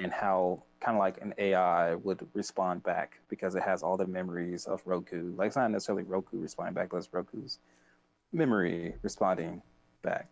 and 0.00 0.12
how 0.12 0.62
kind 0.80 0.96
of 0.96 1.00
like 1.00 1.20
an 1.20 1.34
AI 1.38 1.94
would 1.94 2.26
respond 2.32 2.82
back 2.82 3.18
because 3.28 3.54
it 3.54 3.62
has 3.62 3.82
all 3.82 3.96
the 3.96 4.06
memories 4.06 4.66
of 4.66 4.80
Roku. 4.86 5.34
Like 5.36 5.48
it's 5.48 5.56
not 5.56 5.70
necessarily 5.70 6.04
Roku 6.04 6.38
responding 6.38 6.74
back, 6.74 6.90
but 6.90 6.98
it's 6.98 7.12
Roku's 7.12 7.58
memory 8.32 8.94
responding 9.02 9.62
back. 10.02 10.28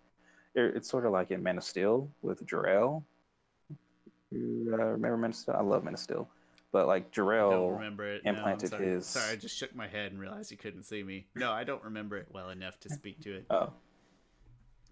It, 0.54 0.76
it's 0.76 0.88
sort 0.88 1.04
of 1.04 1.12
like 1.12 1.31
in 1.31 1.42
Man 1.42 1.59
of 1.59 1.64
Steel 1.64 2.09
with 2.22 2.44
Jor-El. 2.46 3.04
You 4.31 4.70
uh, 4.72 4.76
remember 4.76 5.16
Man 5.18 5.31
of 5.31 5.37
Steel? 5.37 5.54
I 5.59 5.62
love 5.62 5.85
Man 5.85 5.94
of 5.94 6.00
Steel, 6.00 6.28
but 6.72 6.87
like 6.87 7.11
Jor-El 7.11 7.68
remember 7.72 8.07
it. 8.07 8.24
No, 8.24 8.33
implanted 8.33 8.70
sorry. 8.70 8.87
his- 8.87 9.07
Sorry, 9.07 9.33
I 9.33 9.37
just 9.37 9.57
shook 9.57 9.74
my 9.74 9.87
head 9.87 10.12
and 10.12 10.20
realized 10.20 10.50
you 10.50 10.57
couldn't 10.57 10.85
see 10.85 11.02
me. 11.02 11.26
No, 11.35 11.52
I 11.52 11.64
don't 11.64 11.85
remember 11.85 12.16
it 12.16 12.28
well 12.33 12.48
enough 12.48 12.81
to 12.81 12.88
speak 12.88 13.20
to 13.22 13.37
it. 13.37 13.46
Oh. 13.50 13.72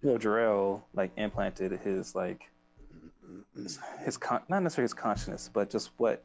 Well, 0.03 0.19
Jor-El 0.19 0.85
like 0.93 1.11
implanted 1.17 1.71
his 1.83 2.13
like 2.13 2.51
his, 4.03 4.17
con- 4.17 4.41
not 4.49 4.63
necessarily 4.63 4.85
his 4.85 4.93
consciousness, 4.93 5.49
but 5.51 5.69
just 5.69 5.91
what 5.97 6.23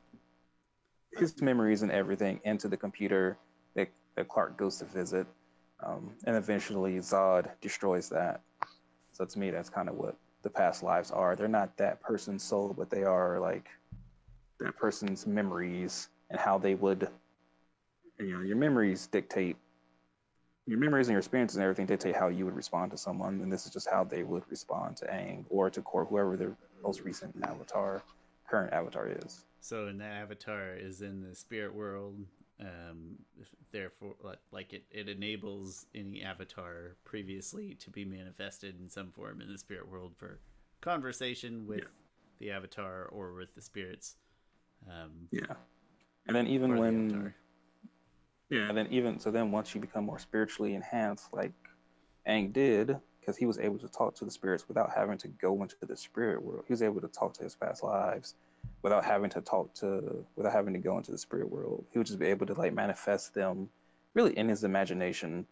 his 1.13 1.41
memories 1.43 1.83
and 1.83 1.91
everything 1.91 2.41
into 2.45 2.69
the 2.69 2.77
computer 2.77 3.37
that, 3.75 3.89
that 4.17 4.29
Clark 4.29 4.57
goes 4.57 4.79
to 4.79 4.85
visit, 4.85 5.27
um, 5.85 6.13
and 6.25 6.37
eventually 6.37 6.97
Zod 6.99 7.51
destroys 7.61 8.09
that. 8.11 8.41
So 9.13 9.25
to 9.25 9.39
me, 9.39 9.51
that's 9.51 9.69
kind 9.69 9.89
of 9.89 9.97
what 9.97 10.17
the 10.43 10.51
past 10.51 10.83
lives 10.83 11.11
are. 11.11 11.37
They're 11.37 11.49
not 11.49 11.77
that 11.77 12.01
person's 12.01 12.43
soul, 12.43 12.75
but 12.77 12.91
they 12.91 13.05
are 13.05 13.39
like 13.41 13.69
that 14.61 14.77
person's 14.77 15.27
memories 15.27 16.09
and 16.31 16.39
how 16.41 16.59
they 16.59 16.75
would. 16.75 17.09
You 18.19 18.39
know, 18.39 18.41
your 18.41 18.57
memories 18.57 19.07
dictate 19.07 19.57
your 20.67 20.79
memories 20.79 21.09
and 21.09 21.13
your 21.13 21.19
experiences 21.19 21.57
and 21.57 21.65
everything 21.65 21.87
dictate 21.87 22.15
how 22.15 22.29
you 22.29 22.45
would 22.45 22.55
respond 22.55 22.91
to 22.93 22.97
someone, 22.97 23.41
and 23.41 23.53
this 23.53 23.67
is 23.67 23.73
just 23.73 23.89
how 23.89 24.05
they 24.05 24.23
would 24.23 24.45
respond 24.49 24.97
to 24.99 25.07
Aang 25.07 25.45
or 25.49 25.71
to 25.71 25.83
Korra, 25.83 26.09
whoever 26.09 26.37
their 26.37 26.57
most 26.83 27.03
recent 27.03 27.35
avatar 27.43 28.03
current 28.49 28.73
avatar 28.73 29.09
is. 29.09 29.45
So, 29.61 29.87
and 29.87 30.01
the 30.01 30.05
avatar 30.05 30.75
is 30.75 31.03
in 31.03 31.23
the 31.23 31.35
spirit 31.35 31.75
world. 31.75 32.17
Um, 32.61 33.17
therefore, 33.73 34.15
like 34.53 34.73
it, 34.73 34.85
it 34.91 35.09
enables 35.09 35.87
any 35.95 36.23
avatar 36.23 36.97
previously 37.05 37.75
to 37.81 37.91
be 37.91 38.05
manifested 38.05 38.79
in 38.81 38.89
some 38.89 39.11
form 39.11 39.41
in 39.41 39.51
the 39.51 39.59
spirit 39.59 39.89
world 39.91 40.13
for 40.17 40.39
conversation 40.81 41.67
with 41.67 41.79
yeah. 41.79 41.85
the 42.39 42.51
avatar 42.53 43.07
or 43.07 43.35
with 43.35 43.55
the 43.55 43.63
spirits. 43.63 44.17
Um, 44.87 45.29
yeah, 45.31 45.55
and 46.27 46.37
then 46.37 46.47
even 46.47 46.77
when, 46.77 47.35
yeah, 48.53 48.69
and 48.69 48.77
then 48.77 48.87
even 48.91 49.19
so, 49.19 49.31
then 49.31 49.51
once 49.51 49.75
you 49.75 49.81
become 49.81 50.05
more 50.05 50.19
spiritually 50.19 50.75
enhanced, 50.75 51.33
like 51.33 51.53
Aang 52.29 52.53
did, 52.53 52.95
because 53.19 53.35
he 53.35 53.47
was 53.47 53.59
able 53.59 53.79
to 53.79 53.89
talk 53.89 54.15
to 54.17 54.27
the 54.27 54.31
spirits 54.31 54.69
without 54.69 54.91
having 54.95 55.17
to 55.19 55.29
go 55.29 55.63
into 55.63 55.75
the 55.81 55.97
spirit 55.97 56.43
world. 56.43 56.65
He 56.67 56.73
was 56.75 56.83
able 56.83 57.01
to 57.01 57.09
talk 57.09 57.33
to 57.35 57.45
his 57.45 57.57
past 57.57 57.83
lives 57.83 58.35
without 58.83 59.07
having 59.07 59.31
to 59.31 59.41
talk 59.41 59.73
to, 59.77 60.23
without 60.37 60.53
having 60.53 60.75
to 60.75 60.79
go 60.79 60.99
into 60.99 61.13
the 61.13 61.17
spirit 61.17 61.51
world. 61.51 61.83
He 61.93 61.99
would 61.99 62.07
just 62.07 62.19
be 62.19 62.27
able 62.27 62.45
to 62.45 62.53
like 62.53 62.75
manifest 62.75 63.33
them, 63.33 63.71
really 64.13 64.37
in 64.37 64.51
his 64.51 64.65
imagination, 64.65 65.47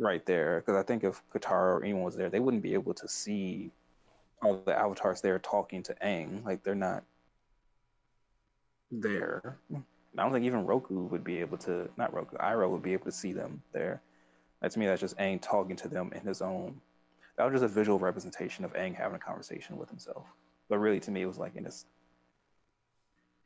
right 0.00 0.26
there. 0.26 0.60
Because 0.60 0.76
I 0.76 0.82
think 0.82 1.04
if 1.04 1.22
Katara 1.32 1.76
or 1.76 1.84
anyone 1.84 2.02
was 2.02 2.16
there, 2.16 2.30
they 2.30 2.40
wouldn't 2.40 2.64
be 2.64 2.74
able 2.74 2.94
to 2.94 3.06
see 3.06 3.70
all 4.42 4.60
the 4.66 4.76
avatars 4.76 5.20
there 5.20 5.38
talking 5.38 5.84
to 5.84 5.94
Aang. 6.04 6.44
Like 6.44 6.64
they're 6.64 6.74
not 6.74 7.04
there. 8.90 9.58
Mm. 9.72 9.84
I 10.18 10.22
don't 10.22 10.32
think 10.32 10.44
even 10.44 10.66
Roku 10.66 11.02
would 11.06 11.24
be 11.24 11.38
able 11.38 11.58
to, 11.58 11.88
not 11.96 12.12
Roku, 12.12 12.36
Iroh 12.38 12.70
would 12.70 12.82
be 12.82 12.92
able 12.92 13.04
to 13.04 13.12
see 13.12 13.32
them 13.32 13.62
there. 13.72 14.00
That 14.60 14.72
to 14.72 14.78
me, 14.78 14.86
that's 14.86 15.00
just 15.00 15.16
Aang 15.18 15.40
talking 15.40 15.76
to 15.76 15.88
them 15.88 16.10
in 16.14 16.22
his 16.22 16.42
own. 16.42 16.80
That 17.36 17.44
was 17.44 17.60
just 17.60 17.64
a 17.64 17.68
visual 17.68 17.98
representation 17.98 18.64
of 18.64 18.72
Aang 18.72 18.94
having 18.94 19.14
a 19.14 19.18
conversation 19.20 19.76
with 19.76 19.88
himself. 19.88 20.24
But 20.68 20.78
really, 20.78 20.98
to 21.00 21.10
me, 21.10 21.22
it 21.22 21.26
was 21.26 21.38
like 21.38 21.54
in 21.54 21.64
his 21.64 21.86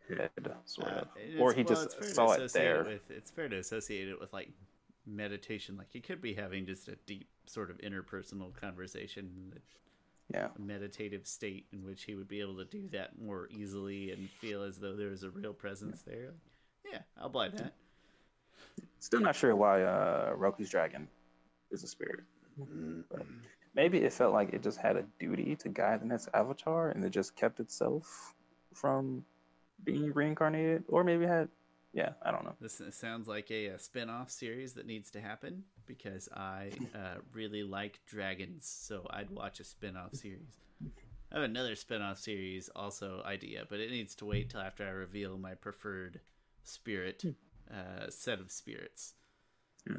head, 0.08 0.30
sort 0.64 0.88
of, 0.88 1.08
uh, 1.08 1.42
or 1.42 1.52
he 1.52 1.62
well, 1.62 1.74
just 1.74 2.14
saw 2.14 2.32
it 2.32 2.52
there. 2.52 2.84
With, 2.84 3.10
it's 3.10 3.30
fair 3.30 3.48
to 3.48 3.58
associate 3.58 4.08
it 4.08 4.18
with 4.18 4.32
like 4.32 4.48
meditation. 5.06 5.76
Like 5.76 5.88
he 5.90 6.00
could 6.00 6.22
be 6.22 6.32
having 6.34 6.64
just 6.64 6.88
a 6.88 6.96
deep 7.06 7.28
sort 7.46 7.70
of 7.70 7.78
interpersonal 7.78 8.54
conversation. 8.54 9.52
Yeah, 10.32 10.48
a 10.56 10.60
meditative 10.60 11.26
state 11.26 11.66
in 11.72 11.84
which 11.84 12.04
he 12.04 12.14
would 12.14 12.28
be 12.28 12.40
able 12.40 12.56
to 12.56 12.64
do 12.64 12.88
that 12.92 13.20
more 13.20 13.48
easily 13.50 14.12
and 14.12 14.30
feel 14.40 14.62
as 14.62 14.78
though 14.78 14.96
there 14.96 15.10
was 15.10 15.24
a 15.24 15.30
real 15.30 15.52
presence 15.52 16.02
yeah. 16.06 16.14
there. 16.14 16.32
Yeah, 16.90 17.00
I'll 17.20 17.28
buy 17.28 17.48
that. 17.48 17.74
Still 19.00 19.20
not 19.20 19.36
sure 19.36 19.54
why 19.56 19.82
uh, 19.82 20.32
Roku's 20.36 20.70
dragon 20.70 21.08
is 21.70 21.82
a 21.82 21.88
spirit. 21.88 22.24
But 23.10 23.26
maybe 23.74 23.98
it 23.98 24.12
felt 24.12 24.32
like 24.32 24.52
it 24.52 24.62
just 24.62 24.78
had 24.78 24.96
a 24.96 25.04
duty 25.18 25.56
to 25.56 25.68
guide 25.68 26.02
the 26.02 26.06
next 26.06 26.28
avatar, 26.34 26.90
and 26.90 27.04
it 27.04 27.10
just 27.10 27.34
kept 27.34 27.60
itself 27.60 28.34
from 28.74 29.24
being 29.84 30.12
reincarnated, 30.12 30.84
or 30.88 31.04
maybe 31.04 31.24
it 31.24 31.28
had. 31.28 31.48
Yeah, 31.94 32.12
I 32.22 32.30
don't 32.30 32.44
know. 32.44 32.54
This 32.58 32.80
sounds 32.90 33.28
like 33.28 33.50
a, 33.50 33.66
a 33.66 33.78
spin-off 33.78 34.30
series 34.30 34.72
that 34.74 34.86
needs 34.86 35.10
to 35.10 35.20
happen 35.20 35.64
because 35.86 36.28
I 36.34 36.70
uh, 36.94 37.16
really 37.34 37.62
like 37.62 38.00
dragons, 38.06 38.66
so 38.66 39.06
I'd 39.10 39.30
watch 39.30 39.60
a 39.60 39.64
spin-off 39.64 40.14
series. 40.14 40.60
I 41.30 41.36
have 41.36 41.44
another 41.44 41.76
spin-off 41.76 42.18
series 42.18 42.70
also 42.74 43.22
idea, 43.26 43.64
but 43.68 43.80
it 43.80 43.90
needs 43.90 44.14
to 44.16 44.24
wait 44.24 44.48
till 44.50 44.60
after 44.60 44.86
I 44.86 44.90
reveal 44.90 45.36
my 45.36 45.54
preferred 45.54 46.20
spirit 46.64 47.24
uh, 47.70 48.10
set 48.10 48.40
of 48.40 48.50
spirits. 48.50 49.14
Yeah. 49.88 49.96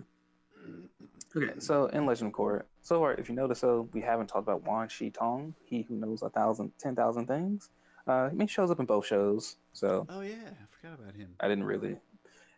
Okay, 1.36 1.60
so 1.60 1.88
in 1.88 2.06
Legend 2.06 2.32
of 2.32 2.38
Korra, 2.38 2.64
so 2.82 3.00
far, 3.00 3.14
if 3.16 3.28
you 3.28 3.36
notice, 3.36 3.60
so 3.60 3.90
we 3.92 4.02
haven't 4.02 4.28
talked 4.28 4.48
about 4.48 4.64
Wan 4.64 4.88
Shi 4.88 5.10
Tong, 5.10 5.56
he 5.66 5.82
who 5.82 5.96
knows 5.96 6.22
a 6.22 6.30
thousand, 6.30 6.72
ten 6.80 6.96
thousand 6.96 7.28
things. 7.28 7.70
Uh, 8.06 8.30
he 8.30 8.46
shows 8.48 8.70
up 8.70 8.80
in 8.80 8.86
both 8.86 9.06
shows, 9.06 9.56
so. 9.72 10.06
Oh 10.10 10.22
yeah, 10.22 10.36
I 10.36 10.66
forgot 10.70 11.00
about 11.00 11.16
him. 11.16 11.30
I 11.40 11.48
didn't 11.48 11.64
really 11.64 11.98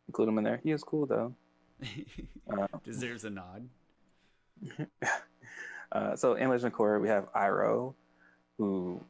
include 0.07 0.29
him 0.29 0.37
in 0.37 0.43
there. 0.43 0.59
He 0.63 0.71
is 0.71 0.83
cool 0.83 1.05
though. 1.05 1.33
uh, 2.51 2.67
Deserves 2.83 3.23
a 3.23 3.29
nod. 3.29 3.69
uh, 5.91 6.15
so 6.15 6.33
in 6.33 6.49
Legend 6.49 6.73
of 6.73 6.77
Korra, 6.77 7.01
we 7.01 7.07
have 7.07 7.31
Iroh, 7.33 7.93
who, 8.57 9.01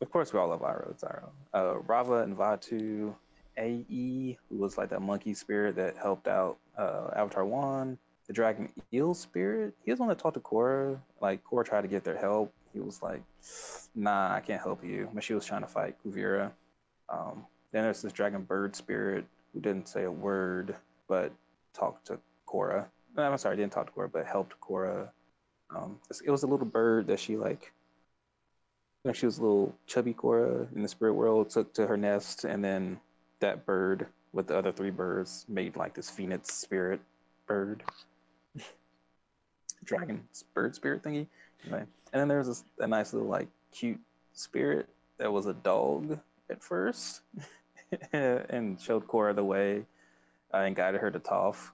of 0.00 0.10
course, 0.10 0.32
we 0.32 0.38
all 0.38 0.48
love 0.48 0.60
Iroh. 0.62 0.90
It's 0.90 1.04
Iroh. 1.04 1.30
Uh, 1.54 1.74
Raava 1.86 2.22
and 2.24 2.36
Vaatu, 2.36 3.14
Ae, 3.58 4.36
who 4.48 4.56
was 4.56 4.78
like 4.78 4.90
that 4.90 5.02
monkey 5.02 5.34
spirit 5.34 5.76
that 5.76 5.96
helped 5.96 6.28
out 6.28 6.58
uh, 6.78 7.08
Avatar 7.16 7.44
Wan, 7.44 7.98
the 8.26 8.32
dragon 8.32 8.70
eel 8.92 9.14
spirit. 9.14 9.74
He 9.84 9.90
was 9.90 10.00
one 10.00 10.08
that 10.08 10.18
talked 10.18 10.34
to 10.34 10.40
Korra. 10.40 10.98
Like 11.20 11.42
Korra 11.44 11.64
tried 11.64 11.82
to 11.82 11.88
get 11.88 12.04
their 12.04 12.16
help. 12.16 12.52
He 12.72 12.80
was 12.80 13.02
like, 13.02 13.22
"Nah, 13.94 14.34
I 14.34 14.40
can't 14.40 14.60
help 14.60 14.84
you." 14.84 15.08
But 15.12 15.24
she 15.24 15.34
was 15.34 15.46
trying 15.46 15.62
to 15.62 15.66
fight 15.66 15.96
Kuvira. 16.04 16.50
Um, 17.08 17.46
then 17.72 17.84
there's 17.84 18.02
this 18.02 18.12
dragon 18.12 18.42
bird 18.42 18.74
spirit 18.76 19.24
who 19.52 19.60
didn't 19.60 19.88
say 19.88 20.04
a 20.04 20.10
word 20.10 20.74
but 21.08 21.32
talked 21.72 22.06
to 22.08 22.18
Korra. 22.46 22.86
I'm 23.16 23.38
sorry, 23.38 23.56
didn't 23.56 23.72
talk 23.72 23.86
to 23.86 23.92
Korra, 23.92 24.10
but 24.12 24.26
helped 24.26 24.60
Korra. 24.60 25.08
Um, 25.74 25.98
it 26.24 26.30
was 26.30 26.42
a 26.42 26.46
little 26.46 26.66
bird 26.66 27.06
that 27.08 27.20
she 27.20 27.36
like. 27.36 27.72
She 29.12 29.24
was 29.24 29.38
a 29.38 29.42
little 29.42 29.74
chubby 29.86 30.12
Korra 30.12 30.66
in 30.74 30.82
the 30.82 30.88
spirit 30.88 31.14
world, 31.14 31.50
took 31.50 31.72
to 31.74 31.86
her 31.86 31.96
nest, 31.96 32.44
and 32.44 32.62
then 32.62 32.98
that 33.40 33.66
bird 33.66 34.06
with 34.32 34.46
the 34.48 34.56
other 34.56 34.72
three 34.72 34.90
birds 34.90 35.44
made 35.48 35.76
like 35.76 35.94
this 35.94 36.10
phoenix 36.10 36.52
spirit 36.52 37.00
bird, 37.46 37.82
dragon 39.84 40.22
bird 40.54 40.74
spirit 40.74 41.02
thingy. 41.02 41.26
Anyway. 41.64 41.84
And 42.12 42.20
then 42.20 42.28
there 42.28 42.38
was 42.38 42.64
a 42.78 42.86
nice 42.86 43.12
little 43.12 43.28
like 43.28 43.48
cute 43.72 44.00
spirit 44.32 44.88
that 45.18 45.32
was 45.32 45.46
a 45.46 45.54
dog 45.54 46.18
at 46.50 46.62
first, 46.62 47.22
and 48.12 48.80
showed 48.80 49.06
Korra 49.06 49.34
the 49.34 49.44
way 49.44 49.84
uh, 50.54 50.58
and 50.58 50.76
guided 50.76 51.00
her 51.00 51.10
to 51.10 51.18
Toph. 51.18 51.70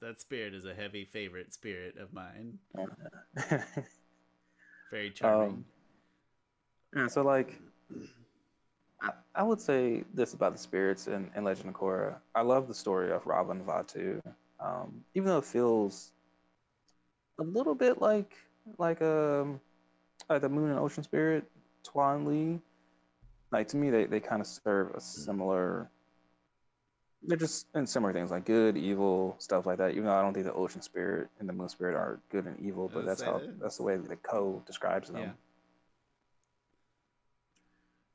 That, 0.00 0.20
spirit 0.20 0.54
is 0.54 0.64
a 0.66 0.74
heavy 0.74 1.04
favorite 1.04 1.54
spirit 1.54 1.96
of 1.98 2.12
mine. 2.12 2.58
Very 4.90 5.10
charming. 5.10 5.48
Um, 5.48 5.64
yeah, 6.94 7.06
so 7.06 7.22
like 7.22 7.58
I, 9.02 9.10
I 9.34 9.42
would 9.42 9.60
say 9.60 10.04
this 10.14 10.34
about 10.34 10.52
the 10.52 10.58
spirits 10.58 11.06
in, 11.06 11.30
in 11.36 11.44
Legend 11.44 11.68
of 11.68 11.74
Korra. 11.74 12.16
I 12.34 12.42
love 12.42 12.68
the 12.68 12.74
story 12.74 13.12
of 13.12 13.24
Raava 13.24 13.58
Vaatu, 13.64 14.20
Um, 14.60 15.04
even 15.14 15.28
though 15.28 15.38
it 15.38 15.44
feels 15.44 16.12
a 17.38 17.42
little 17.42 17.74
bit 17.74 18.00
like 18.00 18.36
like 18.78 19.00
um 19.00 19.60
like 20.28 20.42
the 20.42 20.48
Moon 20.48 20.70
and 20.70 20.78
Ocean 20.78 21.02
Spirit, 21.02 21.44
Tui 21.82 22.02
and 22.02 22.28
La. 22.28 22.58
Like 23.52 23.68
to 23.68 23.76
me, 23.76 23.90
they, 23.90 24.04
they 24.04 24.20
kind 24.20 24.40
of 24.40 24.46
serve 24.46 24.90
a 24.94 25.00
similar. 25.00 25.90
They're 27.22 27.36
just 27.36 27.66
in 27.74 27.86
similar 27.86 28.12
things 28.12 28.30
like 28.30 28.44
good, 28.46 28.76
evil, 28.76 29.36
stuff 29.38 29.66
like 29.66 29.78
that. 29.78 29.90
Even 29.92 30.04
though 30.04 30.14
I 30.14 30.22
don't 30.22 30.32
think 30.32 30.46
the 30.46 30.54
Ocean 30.54 30.80
Spirit 30.82 31.28
and 31.38 31.48
the 31.48 31.52
Moon 31.52 31.68
Spirit 31.68 31.94
are 31.94 32.20
good 32.30 32.46
and 32.46 32.58
evil, 32.60 32.90
but 32.92 33.04
that's 33.04 33.22
how 33.22 33.38
that. 33.38 33.60
that's 33.60 33.76
the 33.76 33.82
way 33.82 33.96
the 33.96 34.16
Koh 34.16 34.62
describes 34.66 35.08
them. 35.08 35.20
Yeah. 35.20 35.30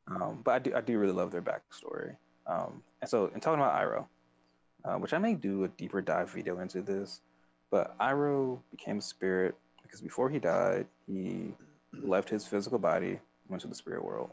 Um, 0.07 0.41
but 0.43 0.51
I 0.51 0.59
do, 0.59 0.75
I 0.75 0.81
do 0.81 0.97
really 0.99 1.13
love 1.13 1.31
their 1.31 1.41
backstory. 1.41 2.15
Um, 2.47 2.83
and 3.01 3.09
so, 3.09 3.31
in 3.33 3.39
talking 3.39 3.59
about 3.59 3.73
Iroh, 3.73 4.05
uh, 4.85 4.97
which 4.99 5.13
I 5.13 5.17
may 5.17 5.33
do 5.33 5.63
a 5.63 5.67
deeper 5.67 6.01
dive 6.01 6.31
video 6.31 6.59
into 6.59 6.81
this, 6.81 7.21
but 7.71 7.97
Iroh 7.99 8.59
became 8.71 8.99
a 8.99 9.01
spirit 9.01 9.55
because 9.81 10.01
before 10.01 10.29
he 10.29 10.39
died, 10.39 10.85
he 11.07 11.53
left 11.93 12.29
his 12.29 12.45
physical 12.45 12.77
body, 12.77 13.19
went 13.47 13.61
to 13.61 13.67
the 13.67 13.75
spirit 13.75 14.03
world. 14.03 14.29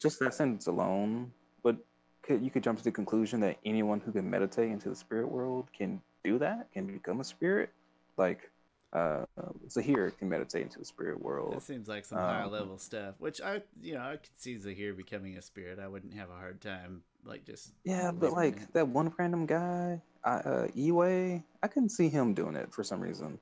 Just 0.00 0.20
that 0.20 0.34
sentence 0.34 0.66
alone, 0.66 1.32
but 1.62 1.76
could, 2.22 2.42
you 2.42 2.50
could 2.50 2.62
jump 2.62 2.78
to 2.78 2.84
the 2.84 2.92
conclusion 2.92 3.40
that 3.40 3.56
anyone 3.64 4.00
who 4.00 4.12
can 4.12 4.28
meditate 4.28 4.70
into 4.70 4.88
the 4.88 4.96
spirit 4.96 5.30
world 5.30 5.68
can 5.76 6.00
do 6.24 6.38
that, 6.38 6.68
can 6.72 6.86
become 6.86 7.20
a 7.20 7.24
spirit. 7.24 7.70
Like, 8.16 8.50
uh, 8.92 9.24
Zahir 9.68 10.10
can 10.10 10.28
meditate 10.28 10.62
into 10.62 10.78
the 10.78 10.84
spirit 10.84 11.20
world. 11.20 11.54
That 11.54 11.62
seems 11.62 11.88
like 11.88 12.04
some 12.04 12.18
um, 12.18 12.24
higher 12.24 12.46
level 12.46 12.78
stuff, 12.78 13.14
which 13.18 13.40
I, 13.40 13.62
you 13.80 13.94
know, 13.94 14.00
I 14.00 14.16
could 14.16 14.30
see 14.36 14.58
Zahir 14.58 14.94
becoming 14.94 15.36
a 15.36 15.42
spirit. 15.42 15.78
I 15.78 15.88
wouldn't 15.88 16.14
have 16.14 16.30
a 16.30 16.34
hard 16.34 16.60
time, 16.60 17.02
like 17.24 17.44
just. 17.44 17.72
Yeah, 17.84 18.12
but 18.12 18.32
like 18.32 18.72
that 18.72 18.88
one 18.88 19.12
random 19.18 19.46
guy, 19.46 20.00
I, 20.24 20.30
uh, 20.30 20.68
Iway, 20.68 21.42
I 21.62 21.68
couldn't 21.68 21.90
see 21.90 22.08
him 22.08 22.34
doing 22.34 22.56
it 22.56 22.72
for 22.72 22.82
some 22.82 23.00
reason. 23.00 23.38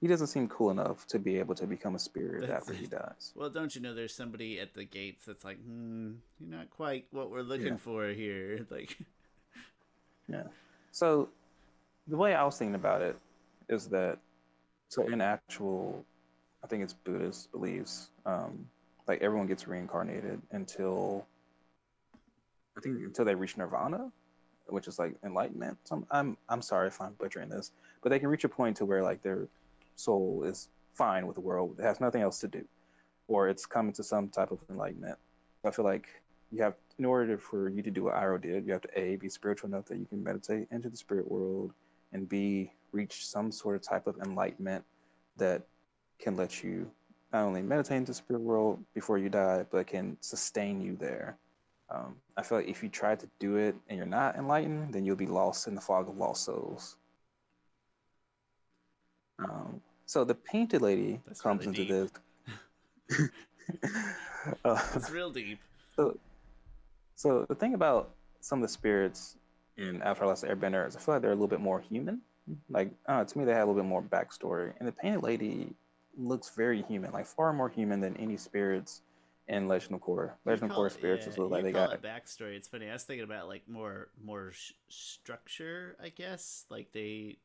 He 0.00 0.06
doesn't 0.06 0.28
seem 0.28 0.48
cool 0.48 0.70
enough 0.70 1.06
to 1.08 1.18
be 1.18 1.38
able 1.38 1.54
to 1.56 1.66
become 1.66 1.94
a 1.94 1.98
spirit 1.98 2.48
that's, 2.48 2.62
after 2.62 2.72
he 2.72 2.86
dies. 2.86 3.32
Well, 3.34 3.50
don't 3.50 3.74
you 3.74 3.82
know 3.82 3.94
there's 3.94 4.14
somebody 4.14 4.58
at 4.58 4.72
the 4.72 4.84
gates 4.84 5.26
that's 5.26 5.44
like, 5.44 5.58
hmm, 5.62 6.12
you're 6.38 6.56
not 6.56 6.70
quite 6.70 7.04
what 7.10 7.30
we're 7.30 7.42
looking 7.42 7.66
yeah. 7.66 7.76
for 7.76 8.08
here. 8.08 8.66
Like, 8.70 8.96
yeah. 10.28 10.44
So, 10.92 11.28
the 12.06 12.16
way 12.16 12.34
I 12.34 12.44
was 12.44 12.56
thinking 12.56 12.76
about 12.76 13.02
it 13.02 13.16
is 13.68 13.88
that 13.88 14.18
so 14.90 15.06
in 15.06 15.20
actual, 15.20 16.04
I 16.64 16.66
think 16.66 16.82
it's 16.82 16.92
Buddhist 16.92 17.52
beliefs. 17.52 18.10
Um, 18.26 18.66
like 19.06 19.22
everyone 19.22 19.46
gets 19.46 19.68
reincarnated 19.68 20.42
until 20.50 21.26
I 22.76 22.80
think 22.80 22.96
until 22.98 23.24
they 23.24 23.36
reach 23.36 23.56
nirvana, 23.56 24.10
which 24.66 24.88
is 24.88 24.98
like 24.98 25.14
enlightenment. 25.24 25.78
So 25.84 25.94
I'm, 25.94 26.06
I'm 26.10 26.36
I'm 26.48 26.62
sorry 26.62 26.88
if 26.88 27.00
I'm 27.00 27.12
butchering 27.14 27.48
this, 27.48 27.70
but 28.02 28.10
they 28.10 28.18
can 28.18 28.28
reach 28.28 28.42
a 28.42 28.48
point 28.48 28.76
to 28.78 28.84
where 28.84 29.02
like 29.02 29.22
their 29.22 29.46
soul 29.94 30.42
is 30.44 30.68
fine 30.94 31.24
with 31.28 31.36
the 31.36 31.40
world. 31.40 31.76
It 31.78 31.82
has 31.82 32.00
nothing 32.00 32.22
else 32.22 32.40
to 32.40 32.48
do, 32.48 32.64
or 33.28 33.48
it's 33.48 33.66
coming 33.66 33.92
to 33.92 34.02
some 34.02 34.28
type 34.28 34.50
of 34.50 34.58
enlightenment. 34.70 35.18
I 35.64 35.70
feel 35.70 35.84
like 35.84 36.08
you 36.50 36.64
have 36.64 36.74
in 36.98 37.04
order 37.04 37.38
for 37.38 37.68
you 37.68 37.80
to 37.82 37.92
do 37.92 38.04
what 38.04 38.14
Iroh 38.16 38.42
did, 38.42 38.66
you 38.66 38.72
have 38.72 38.82
to 38.82 39.00
a 39.00 39.14
be 39.16 39.28
spiritual 39.28 39.68
enough 39.68 39.86
that 39.86 39.98
you 39.98 40.06
can 40.06 40.24
meditate 40.24 40.66
into 40.72 40.90
the 40.90 40.96
spirit 40.96 41.30
world, 41.30 41.72
and 42.12 42.28
b 42.28 42.72
reach 42.92 43.26
some 43.26 43.50
sort 43.52 43.76
of 43.76 43.82
type 43.82 44.06
of 44.06 44.16
enlightenment 44.18 44.84
that 45.36 45.62
can 46.18 46.36
let 46.36 46.62
you 46.62 46.90
not 47.32 47.44
only 47.44 47.62
meditate 47.62 47.96
into 47.96 48.10
the 48.10 48.14
spirit 48.14 48.42
world 48.42 48.82
before 48.94 49.18
you 49.18 49.28
die, 49.28 49.64
but 49.70 49.86
can 49.86 50.16
sustain 50.20 50.80
you 50.80 50.96
there. 50.96 51.36
Um, 51.88 52.16
I 52.36 52.42
feel 52.42 52.58
like 52.58 52.68
if 52.68 52.82
you 52.82 52.88
try 52.88 53.16
to 53.16 53.28
do 53.38 53.56
it 53.56 53.74
and 53.88 53.96
you're 53.96 54.06
not 54.06 54.36
enlightened, 54.36 54.92
then 54.92 55.04
you'll 55.04 55.16
be 55.16 55.26
lost 55.26 55.66
in 55.66 55.74
the 55.74 55.80
fog 55.80 56.08
of 56.08 56.16
lost 56.16 56.44
souls. 56.44 56.96
Um, 59.38 59.80
so 60.06 60.24
the 60.24 60.34
painted 60.34 60.82
lady 60.82 61.20
That's 61.26 61.40
comes 61.40 61.66
really 61.66 61.82
into 61.82 62.10
this. 63.08 63.30
uh, 64.64 64.82
it's 64.94 65.10
real 65.10 65.30
deep. 65.30 65.58
So, 65.96 66.18
so 67.16 67.46
the 67.48 67.54
thing 67.54 67.74
about 67.74 68.10
some 68.40 68.58
of 68.58 68.62
the 68.62 68.72
spirits 68.72 69.36
in 69.76 70.02
Avatar: 70.02 70.28
Last 70.28 70.44
Airbender 70.44 70.86
is 70.86 70.96
I 70.96 71.00
feel 71.00 71.14
like 71.14 71.22
they're 71.22 71.32
a 71.32 71.34
little 71.34 71.48
bit 71.48 71.60
more 71.60 71.80
human. 71.80 72.20
Like 72.68 72.92
uh, 73.06 73.24
to 73.24 73.38
me, 73.38 73.44
they 73.44 73.52
have 73.52 73.68
a 73.68 73.70
little 73.70 73.82
bit 73.82 73.88
more 73.88 74.02
backstory, 74.02 74.72
and 74.78 74.88
the 74.88 74.92
painted 74.92 75.22
lady 75.22 75.74
looks 76.16 76.50
very 76.50 76.82
human, 76.82 77.12
like 77.12 77.26
far 77.26 77.52
more 77.52 77.68
human 77.68 78.00
than 78.00 78.16
any 78.16 78.36
spirits 78.36 79.02
in 79.48 79.68
Legend 79.68 79.94
of 79.94 80.00
Korra. 80.00 80.32
Legend 80.44 80.70
of 80.70 80.76
Korra 80.76 80.90
spirits 80.90 81.26
yeah, 81.26 81.32
look 81.36 81.50
like 81.50 81.64
they 81.64 81.72
got 81.72 81.92
it 81.92 82.02
backstory. 82.02 82.56
It's 82.56 82.68
funny. 82.68 82.88
I 82.88 82.92
was 82.92 83.04
thinking 83.04 83.24
about 83.24 83.48
like 83.48 83.68
more 83.68 84.08
more 84.22 84.52
sh- 84.52 84.72
structure, 84.88 85.96
I 86.02 86.08
guess. 86.08 86.64
Like 86.70 86.92
they, 86.92 87.38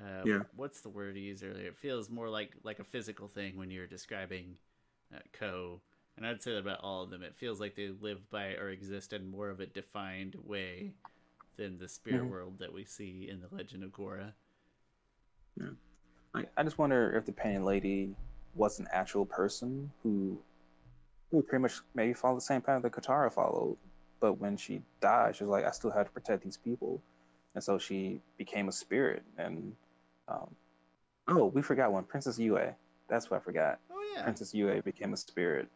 uh, 0.00 0.24
yeah. 0.24 0.42
What's 0.56 0.80
the 0.80 0.88
word 0.88 1.16
you 1.16 1.22
used 1.22 1.44
earlier? 1.44 1.66
It 1.68 1.76
feels 1.76 2.10
more 2.10 2.28
like 2.28 2.52
like 2.62 2.78
a 2.78 2.84
physical 2.84 3.28
thing 3.28 3.56
when 3.56 3.70
you're 3.70 3.86
describing 3.86 4.56
uh, 5.14 5.20
Koh. 5.32 5.80
And 6.16 6.26
I'd 6.26 6.42
say 6.42 6.52
that 6.52 6.58
about 6.58 6.80
all 6.82 7.04
of 7.04 7.10
them. 7.10 7.22
It 7.22 7.36
feels 7.36 7.60
like 7.60 7.76
they 7.76 7.90
live 8.00 8.28
by 8.30 8.54
or 8.54 8.70
exist 8.70 9.12
in 9.12 9.30
more 9.30 9.50
of 9.50 9.60
a 9.60 9.66
defined 9.66 10.34
way 10.44 10.94
than 11.58 11.78
the 11.78 11.88
spirit 11.88 12.22
mm-hmm. 12.22 12.30
world 12.30 12.54
that 12.60 12.72
we 12.72 12.84
see 12.84 13.28
in 13.30 13.40
the 13.40 13.54
Legend 13.54 13.84
of 13.84 13.90
Korra. 13.90 14.32
Yeah. 15.60 15.70
I, 16.34 16.44
I 16.56 16.62
just 16.62 16.78
wonder 16.78 17.14
if 17.16 17.26
the 17.26 17.32
painted 17.32 17.62
lady 17.62 18.14
was 18.54 18.80
an 18.80 18.86
actual 18.92 19.26
person 19.26 19.90
who 20.02 20.38
who 21.30 21.42
pretty 21.42 21.60
much 21.60 21.80
maybe 21.94 22.14
followed 22.14 22.38
the 22.38 22.42
same 22.42 22.62
path 22.62 22.80
that 22.82 22.92
Katara 22.92 23.30
followed. 23.30 23.76
But 24.20 24.34
when 24.34 24.56
she 24.56 24.80
died, 25.00 25.36
she 25.36 25.44
was 25.44 25.50
like, 25.50 25.64
I 25.64 25.70
still 25.70 25.90
have 25.90 26.06
to 26.06 26.12
protect 26.12 26.42
these 26.42 26.56
people. 26.56 27.02
And 27.54 27.62
so 27.62 27.78
she 27.78 28.20
became 28.38 28.68
a 28.68 28.72
spirit. 28.72 29.22
And 29.36 29.74
um, 30.26 30.48
oh, 31.28 31.46
we 31.46 31.60
forgot 31.60 31.92
one 31.92 32.04
Princess 32.04 32.38
Yue. 32.38 32.58
That's 33.08 33.30
what 33.30 33.40
I 33.40 33.44
forgot. 33.44 33.78
Oh, 33.90 34.12
yeah. 34.14 34.22
Princess 34.22 34.54
Yue 34.54 34.80
became 34.82 35.12
a 35.12 35.16
spirit. 35.16 35.68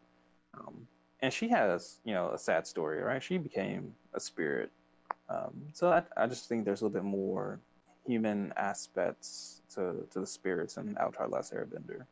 Um, 0.55 0.87
and 1.21 1.33
she 1.33 1.49
has, 1.49 2.01
you 2.05 2.14
know, 2.14 2.31
a 2.31 2.38
sad 2.38 2.66
story, 2.66 3.01
right? 3.01 3.23
She 3.23 3.38
became 3.38 3.95
a 4.14 4.21
spirit. 4.21 4.71
Um, 5.33 5.62
so 5.73 5.90
I, 5.90 6.03
I 6.16 6.27
just 6.27 6.49
think 6.49 6.64
there's 6.64 6.83
a 6.83 6.85
little 6.85 7.01
bit 7.01 7.05
more 7.05 7.59
human 8.07 8.53
aspects 8.57 9.62
to, 9.75 10.07
to 10.11 10.21
the 10.21 10.27
spirits 10.27 10.77
in 10.77 10.97
Avatar 10.99 11.29
Last 11.29 11.55
Airbender. 11.55 12.05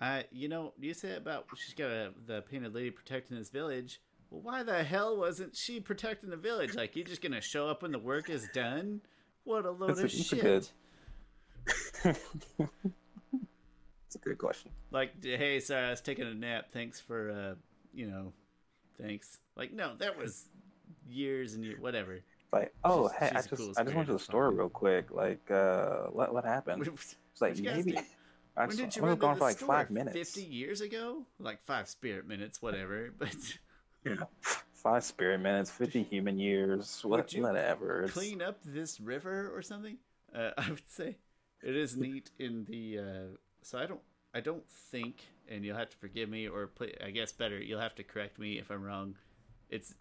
I, 0.00 0.24
you 0.30 0.48
know, 0.48 0.72
you 0.78 0.94
say 0.94 1.16
about 1.16 1.46
she's 1.56 1.74
got 1.74 1.90
a, 1.90 2.12
the 2.26 2.42
painted 2.42 2.74
lady 2.74 2.90
protecting 2.90 3.38
this 3.38 3.50
village. 3.50 4.00
Well, 4.30 4.42
why 4.42 4.62
the 4.62 4.82
hell 4.82 5.16
wasn't 5.16 5.56
she 5.56 5.80
protecting 5.80 6.30
the 6.30 6.36
village? 6.36 6.74
Like, 6.74 6.96
you're 6.96 7.06
just 7.06 7.22
gonna 7.22 7.40
show 7.40 7.68
up 7.68 7.82
when 7.82 7.92
the 7.92 7.98
work 7.98 8.28
is 8.28 8.48
done? 8.52 9.00
What 9.44 9.64
a 9.64 9.70
load 9.70 9.96
that's 9.96 10.00
of 10.00 10.04
a, 10.06 10.08
shit. 10.08 10.72
It's 12.04 12.04
a 14.16 14.18
good 14.18 14.38
question. 14.38 14.70
Like, 14.90 15.22
hey, 15.22 15.60
sorry, 15.60 15.86
I 15.86 15.90
was 15.90 16.00
taking 16.00 16.26
a 16.26 16.34
nap. 16.34 16.66
Thanks 16.72 17.00
for, 17.00 17.30
uh, 17.30 17.54
you 17.94 18.06
know, 18.06 18.32
thanks. 19.00 19.38
Like, 19.56 19.72
no, 19.72 19.94
that 19.98 20.18
was 20.18 20.46
years 21.08 21.54
and 21.54 21.64
years, 21.64 21.80
whatever. 21.80 22.20
Like, 22.52 22.72
oh, 22.84 23.08
she's, 23.08 23.18
hey, 23.18 23.26
she's 23.28 23.36
I 23.36 23.48
just, 23.48 23.56
cool 23.56 23.72
I 23.76 23.82
just 23.82 23.96
went 23.96 24.06
to 24.06 24.12
the 24.12 24.18
store 24.18 24.50
real 24.50 24.68
quick. 24.68 25.10
Like, 25.10 25.50
uh, 25.50 26.04
what, 26.12 26.32
what 26.32 26.44
happened? 26.44 26.88
It's 27.34 27.40
like 27.40 27.58
maybe. 27.58 27.98
I 28.56 28.66
when 28.66 28.76
did 28.76 28.94
you 28.94 29.02
run 29.02 29.18
gone 29.18 29.36
for 29.36 29.42
like 29.42 29.56
store? 29.56 29.66
five 29.66 29.90
minutes. 29.90 30.16
Fifty 30.16 30.44
years 30.48 30.80
ago, 30.80 31.26
like 31.40 31.60
five 31.62 31.88
spirit 31.88 32.28
minutes, 32.28 32.62
whatever. 32.62 33.12
But 33.18 33.34
yeah, 34.04 34.14
five 34.72 35.02
spirit 35.02 35.40
minutes, 35.40 35.70
fifty 35.70 36.02
human 36.10 36.38
years, 36.38 37.00
what, 37.02 37.32
whatever. 37.32 38.06
Clean 38.08 38.40
up 38.40 38.58
this 38.64 39.00
river 39.00 39.50
or 39.52 39.62
something. 39.62 39.96
Uh, 40.32 40.50
I 40.58 40.70
would 40.70 40.88
say 40.88 41.16
it 41.64 41.74
is 41.74 41.96
neat 41.96 42.30
in 42.38 42.64
the. 42.66 42.98
Uh, 42.98 43.36
so 43.62 43.78
I 43.78 43.86
don't, 43.86 44.00
I 44.34 44.40
don't 44.40 44.68
think, 44.68 45.24
and 45.48 45.64
you'll 45.64 45.78
have 45.78 45.90
to 45.90 45.96
forgive 45.96 46.28
me, 46.28 46.46
or 46.46 46.66
play, 46.66 46.94
I 47.04 47.10
guess 47.10 47.32
better, 47.32 47.58
you'll 47.58 47.80
have 47.80 47.94
to 47.96 48.04
correct 48.04 48.38
me 48.38 48.58
if 48.58 48.70
I'm 48.70 48.84
wrong. 48.84 49.16
It's 49.70 49.94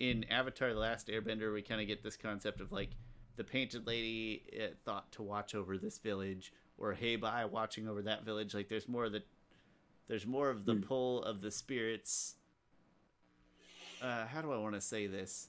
in 0.00 0.24
Avatar: 0.30 0.72
The 0.72 0.80
Last 0.80 1.06
Airbender. 1.06 1.52
We 1.52 1.62
kind 1.62 1.80
of 1.80 1.86
get 1.86 2.02
this 2.02 2.16
concept 2.16 2.60
of 2.60 2.72
like 2.72 2.90
the 3.36 3.44
painted 3.44 3.86
lady 3.86 4.42
uh, 4.60 4.74
thought 4.84 5.12
to 5.12 5.22
watch 5.22 5.54
over 5.54 5.78
this 5.78 5.98
village 5.98 6.52
or 6.76 6.94
Hei-Bai 6.94 7.44
watching 7.44 7.86
over 7.86 8.02
that 8.02 8.24
village. 8.24 8.54
Like 8.54 8.68
there's 8.68 8.88
more 8.88 9.04
of 9.04 9.12
the 9.12 9.22
there's 10.08 10.26
more 10.26 10.50
of 10.50 10.64
the 10.64 10.74
mm. 10.74 10.82
pull 10.84 11.22
of 11.22 11.40
the 11.40 11.50
spirits. 11.50 12.34
Uh, 14.02 14.26
how 14.26 14.42
do 14.42 14.50
I 14.50 14.56
want 14.56 14.74
to 14.74 14.80
say 14.80 15.06
this? 15.06 15.48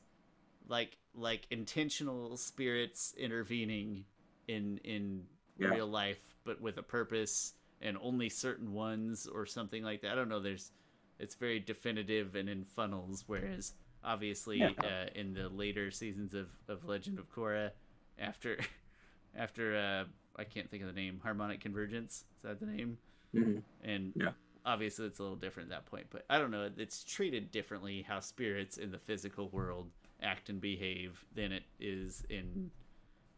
Like 0.67 0.97
like 1.15 1.47
intentional 1.49 2.37
spirits 2.37 3.15
intervening 3.17 4.05
in 4.47 4.79
in 4.83 5.23
yeah. 5.57 5.69
real 5.69 5.87
life, 5.87 6.19
but 6.43 6.61
with 6.61 6.77
a 6.77 6.83
purpose, 6.83 7.53
and 7.81 7.97
only 8.01 8.29
certain 8.29 8.73
ones 8.73 9.27
or 9.27 9.45
something 9.45 9.83
like 9.83 10.01
that. 10.01 10.11
I 10.11 10.15
don't 10.15 10.29
know. 10.29 10.39
There's 10.39 10.71
it's 11.19 11.35
very 11.35 11.59
definitive 11.59 12.35
and 12.35 12.49
in 12.49 12.63
funnels, 12.63 13.23
whereas 13.27 13.73
obviously 14.03 14.59
yeah. 14.59 14.71
uh, 14.79 15.09
in 15.15 15.33
the 15.33 15.49
later 15.49 15.91
seasons 15.91 16.33
of, 16.33 16.47
of 16.67 16.85
Legend 16.85 17.19
of 17.19 17.33
Korra, 17.33 17.71
after 18.19 18.57
after 19.35 19.77
uh, 19.77 20.03
I 20.39 20.43
can't 20.43 20.69
think 20.69 20.83
of 20.83 20.87
the 20.87 20.99
name. 20.99 21.19
Harmonic 21.23 21.61
Convergence 21.61 22.13
is 22.13 22.43
that 22.43 22.59
the 22.59 22.65
name? 22.65 22.97
Mm-hmm. 23.35 23.59
And 23.83 24.13
yeah. 24.15 24.29
obviously 24.65 25.05
it's 25.05 25.19
a 25.19 25.23
little 25.23 25.37
different 25.37 25.71
at 25.71 25.77
that 25.77 25.85
point. 25.89 26.07
But 26.09 26.25
I 26.29 26.37
don't 26.37 26.51
know. 26.51 26.69
It's 26.77 27.03
treated 27.03 27.51
differently 27.51 28.05
how 28.07 28.19
spirits 28.19 28.77
in 28.77 28.91
the 28.91 28.99
physical 28.99 29.49
world 29.49 29.87
act 30.21 30.49
and 30.49 30.61
behave 30.61 31.23
than 31.35 31.51
it 31.51 31.63
is 31.79 32.23
in 32.29 32.69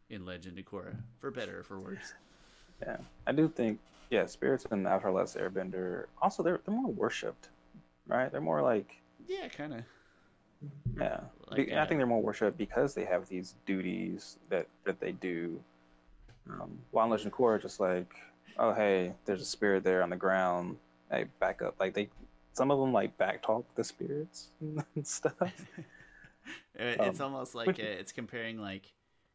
in 0.09 0.25
Legend 0.25 0.59
of 0.59 0.65
Korra, 0.65 0.95
for 1.19 1.31
better 1.31 1.59
or 1.59 1.63
for 1.63 1.79
worse. 1.79 2.13
Yeah, 2.81 2.97
I 3.25 3.31
do 3.31 3.47
think 3.47 3.79
yeah, 4.09 4.25
spirits 4.25 4.65
in 4.71 4.85
Avatar: 4.85 5.11
Last 5.11 5.37
Airbender 5.37 6.05
also 6.21 6.43
they're 6.43 6.59
they're 6.65 6.75
more 6.75 6.91
worshipped, 6.91 7.49
right? 8.07 8.31
They're 8.31 8.41
more 8.41 8.61
like 8.61 9.01
yeah, 9.27 9.47
kind 9.47 9.73
of. 9.73 9.83
Yeah, 10.97 11.19
like, 11.49 11.71
I 11.71 11.85
think 11.85 11.99
they're 11.99 12.05
more 12.05 12.21
worshipped 12.21 12.57
because 12.57 12.93
they 12.93 13.05
have 13.05 13.27
these 13.27 13.55
duties 13.65 14.37
that 14.49 14.67
that 14.85 14.99
they 14.99 15.11
do 15.13 15.59
um, 16.49 16.77
while 16.91 17.07
Legend 17.07 17.31
Core, 17.31 17.55
are 17.55 17.59
just 17.59 17.79
like, 17.79 18.13
oh 18.57 18.73
hey, 18.73 19.13
there's 19.25 19.41
a 19.41 19.45
spirit 19.45 19.83
there 19.83 20.03
on 20.03 20.09
the 20.09 20.15
ground. 20.15 20.77
Hey, 21.11 21.25
back 21.39 21.61
up. 21.61 21.75
Like 21.79 21.93
they, 21.93 22.09
some 22.53 22.71
of 22.71 22.79
them 22.79 22.91
like 22.91 23.17
backtalk 23.17 23.63
the 23.75 23.83
spirits 23.83 24.49
and 24.95 25.07
stuff. 25.07 25.33
it's 26.75 27.19
um, 27.19 27.33
almost 27.33 27.55
like 27.55 27.69
uh, 27.69 27.83
it's 27.83 28.11
comparing 28.11 28.59
like, 28.59 28.91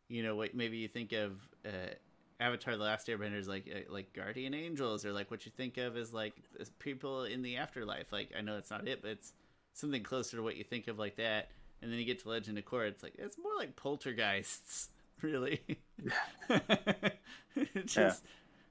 you 0.08 0.22
know, 0.22 0.36
what 0.36 0.54
maybe 0.54 0.76
you 0.78 0.88
think 0.88 1.12
of 1.12 1.32
uh, 1.64 1.94
Avatar: 2.40 2.76
The 2.76 2.84
Last 2.84 3.06
Airbender 3.08 3.38
is 3.38 3.48
like 3.48 3.68
uh, 3.74 3.92
like 3.92 4.12
guardian 4.12 4.54
angels, 4.54 5.04
or 5.04 5.12
like 5.12 5.30
what 5.30 5.46
you 5.46 5.52
think 5.56 5.78
of 5.78 5.96
as 5.96 6.12
like 6.12 6.34
people 6.78 7.24
in 7.24 7.42
the 7.42 7.56
afterlife. 7.56 8.12
Like 8.12 8.30
I 8.36 8.42
know 8.42 8.58
it's 8.58 8.70
not 8.70 8.86
it, 8.86 9.02
but 9.02 9.12
it's 9.12 9.32
something 9.78 10.02
closer 10.02 10.36
to 10.36 10.42
what 10.42 10.56
you 10.56 10.64
think 10.64 10.88
of 10.88 10.98
like 10.98 11.16
that. 11.16 11.50
And 11.80 11.92
then 11.92 11.98
you 11.98 12.04
get 12.04 12.20
to 12.22 12.28
Legend 12.28 12.58
of 12.58 12.64
Korra, 12.64 12.88
it's 12.88 13.02
like 13.02 13.14
it's 13.18 13.38
more 13.38 13.52
like 13.56 13.76
poltergeists 13.76 14.88
really. 15.22 15.60
just, 17.86 18.22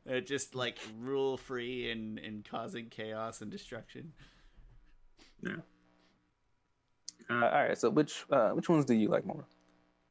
yeah. 0.05 0.17
uh, 0.17 0.19
just 0.19 0.55
like 0.55 0.77
rule 0.99 1.37
free 1.37 1.91
and, 1.91 2.19
and 2.19 2.45
causing 2.49 2.87
chaos 2.89 3.41
and 3.41 3.51
destruction. 3.51 4.11
Yeah. 5.41 5.55
Uh, 7.29 7.33
all 7.33 7.39
right. 7.51 7.77
So 7.77 7.89
which 7.89 8.25
uh, 8.31 8.49
which 8.49 8.69
ones 8.69 8.85
do 8.85 8.93
you 8.93 9.09
like 9.09 9.25
more? 9.25 9.45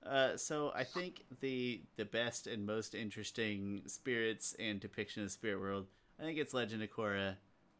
Uh, 0.05 0.37
so 0.37 0.73
I 0.75 0.85
think 0.85 1.25
the 1.41 1.83
the 1.97 2.05
best 2.05 2.47
and 2.47 2.65
most 2.65 2.95
interesting 2.95 3.83
spirits 3.87 4.55
and 4.59 4.79
depiction 4.79 5.23
of 5.23 5.29
the 5.29 5.33
spirit 5.33 5.61
world. 5.61 5.87
I 6.21 6.23
think 6.23 6.39
it's 6.39 6.55
Legend 6.55 6.83
of 6.83 6.91
Korra. 6.91 7.37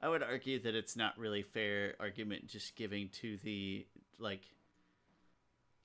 I 0.07 0.09
would 0.09 0.23
argue 0.23 0.61
that 0.61 0.77
it's 0.77 0.95
not 0.95 1.19
really 1.19 1.43
fair 1.43 1.95
argument 1.99 2.47
just 2.47 2.77
giving 2.77 3.09
to 3.21 3.39
the 3.43 3.85
like 4.21 4.43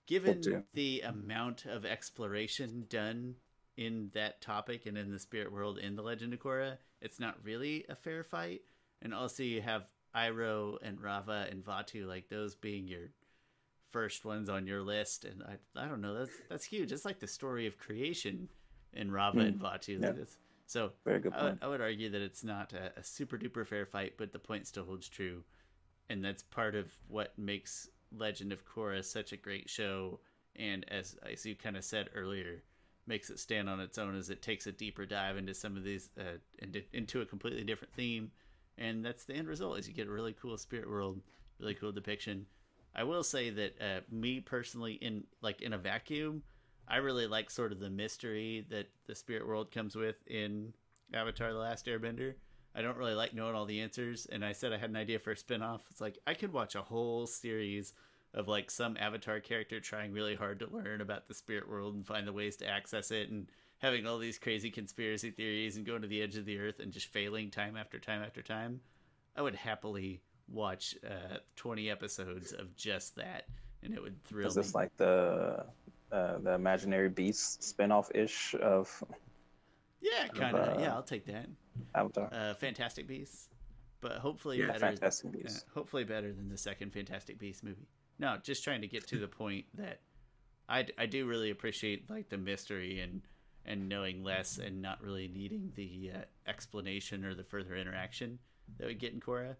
given 0.05 0.63
the 0.75 1.01
amount 1.01 1.65
of 1.65 1.85
exploration 1.85 2.85
done 2.87 3.33
in 3.77 4.11
that 4.13 4.39
topic 4.39 4.85
and 4.85 4.95
in 4.95 5.09
the 5.09 5.17
spirit 5.17 5.51
world 5.51 5.79
in 5.79 5.95
the 5.95 6.03
Legend 6.03 6.33
of 6.35 6.39
Korra, 6.39 6.77
it's 7.01 7.19
not 7.19 7.43
really 7.43 7.83
a 7.89 7.95
fair 7.95 8.23
fight. 8.23 8.61
And 9.01 9.11
also, 9.11 9.41
you 9.41 9.59
have 9.63 9.85
Iroh 10.15 10.77
and 10.83 10.99
Raava 10.99 11.49
and 11.49 11.65
Vaatu, 11.65 12.05
like 12.05 12.29
those 12.29 12.53
being 12.53 12.87
your 12.87 13.09
first 13.89 14.23
ones 14.23 14.49
on 14.49 14.67
your 14.67 14.83
list. 14.83 15.25
And 15.25 15.41
I, 15.41 15.83
I 15.83 15.87
don't 15.87 16.01
know, 16.01 16.13
that's 16.13 16.37
that's 16.47 16.65
huge. 16.65 16.91
It's 16.91 17.05
like 17.05 17.19
the 17.19 17.27
story 17.27 17.65
of 17.65 17.79
creation 17.79 18.49
in 18.93 19.09
Raava 19.09 19.37
mm. 19.37 19.47
and 19.47 19.59
Vaatu. 19.59 19.99
Like 19.99 20.27
so, 20.71 20.91
very 21.03 21.19
good 21.19 21.33
I 21.33 21.43
would, 21.43 21.59
I 21.63 21.67
would, 21.67 21.81
argue 21.81 22.09
that 22.11 22.21
it's 22.21 22.45
not 22.45 22.71
a, 22.71 22.97
a 22.97 23.03
super 23.03 23.37
duper 23.37 23.67
fair 23.67 23.85
fight, 23.85 24.13
but 24.15 24.31
the 24.31 24.39
point 24.39 24.67
still 24.67 24.85
holds 24.85 25.09
true. 25.09 25.43
and 26.09 26.23
that's 26.23 26.43
part 26.43 26.75
of 26.75 26.89
what 27.09 27.37
makes 27.37 27.89
Legend 28.17 28.53
of 28.53 28.65
Korra 28.65 29.03
such 29.03 29.33
a 29.33 29.37
great 29.37 29.69
show. 29.69 30.21
And 30.55 30.85
as 30.89 31.17
as 31.29 31.45
you 31.45 31.55
kind 31.55 31.75
of 31.75 31.83
said 31.83 32.09
earlier, 32.15 32.63
makes 33.05 33.29
it 33.29 33.39
stand 33.39 33.69
on 33.69 33.81
its 33.81 33.97
own 33.97 34.15
as 34.15 34.29
it 34.29 34.41
takes 34.41 34.65
a 34.65 34.71
deeper 34.71 35.05
dive 35.05 35.35
into 35.35 35.53
some 35.53 35.75
of 35.75 35.83
these 35.83 36.09
uh, 36.17 36.37
into, 36.59 36.81
into 36.93 37.19
a 37.19 37.25
completely 37.25 37.65
different 37.65 37.93
theme, 37.93 38.31
and 38.77 39.03
that's 39.03 39.25
the 39.25 39.33
end 39.33 39.49
result. 39.49 39.77
Is 39.77 39.89
you 39.89 39.93
get 39.93 40.07
a 40.07 40.11
really 40.11 40.35
cool 40.41 40.57
spirit 40.57 40.89
world, 40.89 41.19
really 41.59 41.75
cool 41.75 41.91
depiction. 41.91 42.45
I 42.95 43.03
will 43.03 43.23
say 43.23 43.49
that 43.49 43.81
uh, 43.81 43.99
me 44.09 44.39
personally, 44.39 44.93
in 44.93 45.25
like 45.41 45.61
in 45.61 45.73
a 45.73 45.77
vacuum, 45.77 46.43
I 46.91 46.97
really 46.97 47.25
like 47.25 47.49
sort 47.49 47.71
of 47.71 47.79
the 47.79 47.89
mystery 47.89 48.65
that 48.69 48.89
the 49.07 49.15
spirit 49.15 49.47
world 49.47 49.71
comes 49.71 49.95
with 49.95 50.17
in 50.27 50.73
Avatar: 51.13 51.53
The 51.53 51.59
Last 51.59 51.85
Airbender. 51.85 52.33
I 52.75 52.81
don't 52.81 52.97
really 52.97 53.15
like 53.15 53.33
knowing 53.33 53.55
all 53.55 53.65
the 53.65 53.79
answers, 53.79 54.27
and 54.29 54.43
I 54.43 54.51
said 54.51 54.73
I 54.73 54.77
had 54.77 54.89
an 54.89 54.97
idea 54.97 55.17
for 55.17 55.31
a 55.31 55.35
spinoff. 55.35 55.81
It's 55.89 56.01
like 56.01 56.19
I 56.27 56.33
could 56.33 56.51
watch 56.51 56.75
a 56.75 56.81
whole 56.81 57.27
series 57.27 57.93
of 58.33 58.47
like 58.47 58.71
some 58.71 58.95
avatar 58.97 59.39
character 59.39 59.79
trying 59.79 60.11
really 60.11 60.35
hard 60.35 60.59
to 60.59 60.67
learn 60.69 61.01
about 61.01 61.27
the 61.27 61.33
spirit 61.33 61.69
world 61.69 61.95
and 61.95 62.05
find 62.05 62.27
the 62.27 62.33
ways 62.33 62.55
to 62.57 62.67
access 62.67 63.11
it 63.11 63.29
and 63.29 63.47
having 63.79 64.05
all 64.05 64.17
these 64.17 64.37
crazy 64.37 64.69
conspiracy 64.69 65.31
theories 65.31 65.75
and 65.75 65.85
going 65.85 66.01
to 66.01 66.07
the 66.07 66.21
edge 66.21 66.37
of 66.37 66.45
the 66.45 66.57
earth 66.57 66.79
and 66.79 66.91
just 66.91 67.07
failing 67.07 67.49
time 67.51 67.75
after 67.75 67.99
time 67.99 68.21
after 68.23 68.41
time 68.41 68.79
i 69.35 69.41
would 69.41 69.55
happily 69.55 70.21
watch 70.47 70.95
uh, 71.05 71.37
20 71.57 71.89
episodes 71.89 72.53
of 72.53 72.73
just 72.75 73.15
that 73.15 73.47
and 73.83 73.93
it 73.93 74.01
would 74.01 74.23
thrill 74.23 74.47
Is 74.47 74.55
this 74.55 74.73
me 74.73 74.81
like 74.81 74.95
the 74.97 75.65
uh, 76.11 76.37
the 76.39 76.53
imaginary 76.53 77.09
beast 77.09 77.63
spin-off 77.63 78.09
ish 78.15 78.55
of 78.61 79.03
yeah 80.01 80.27
kind 80.27 80.55
of 80.55 80.77
uh, 80.77 80.81
yeah 80.81 80.93
i'll 80.93 81.03
take 81.03 81.25
that 81.25 81.47
Avatar? 81.95 82.29
uh, 82.33 82.53
fantastic 82.55 83.07
beasts 83.07 83.49
but 84.01 84.13
hopefully 84.13 84.57
Yeah, 84.59 84.67
better 84.67 84.79
Fantastic 84.79 85.31
Yeah, 85.35 85.43
Beasts. 85.43 85.65
hopefully 85.73 86.03
better 86.03 86.33
than 86.33 86.49
the 86.49 86.57
second 86.57 86.91
Fantastic 86.91 87.37
Beast 87.37 87.63
movie. 87.63 87.87
No, 88.17 88.37
just 88.41 88.63
trying 88.63 88.81
to 88.81 88.87
get 88.87 89.05
to 89.09 89.19
the 89.19 89.27
point 89.27 89.65
that 89.75 89.99
I, 90.67 90.87
I 90.97 91.05
do 91.05 91.27
really 91.27 91.51
appreciate 91.51 92.09
like 92.09 92.27
the 92.27 92.37
mystery 92.37 92.99
and 92.99 93.21
and 93.63 93.87
knowing 93.87 94.23
less 94.23 94.57
and 94.57 94.81
not 94.81 95.03
really 95.03 95.27
needing 95.27 95.71
the 95.75 96.11
uh, 96.15 96.21
explanation 96.49 97.23
or 97.23 97.35
the 97.35 97.43
further 97.43 97.75
interaction 97.75 98.39
that 98.79 98.87
we 98.87 98.95
get 98.95 99.13
in 99.13 99.19
Korra. 99.19 99.51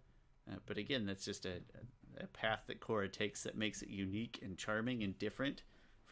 Uh, 0.50 0.56
but 0.66 0.76
again, 0.76 1.06
that's 1.06 1.24
just 1.24 1.46
a, 1.46 1.60
a 2.20 2.26
path 2.26 2.64
that 2.66 2.80
Korra 2.80 3.12
takes 3.12 3.44
that 3.44 3.56
makes 3.56 3.80
it 3.82 3.90
unique 3.90 4.40
and 4.42 4.58
charming 4.58 5.04
and 5.04 5.16
different 5.20 5.62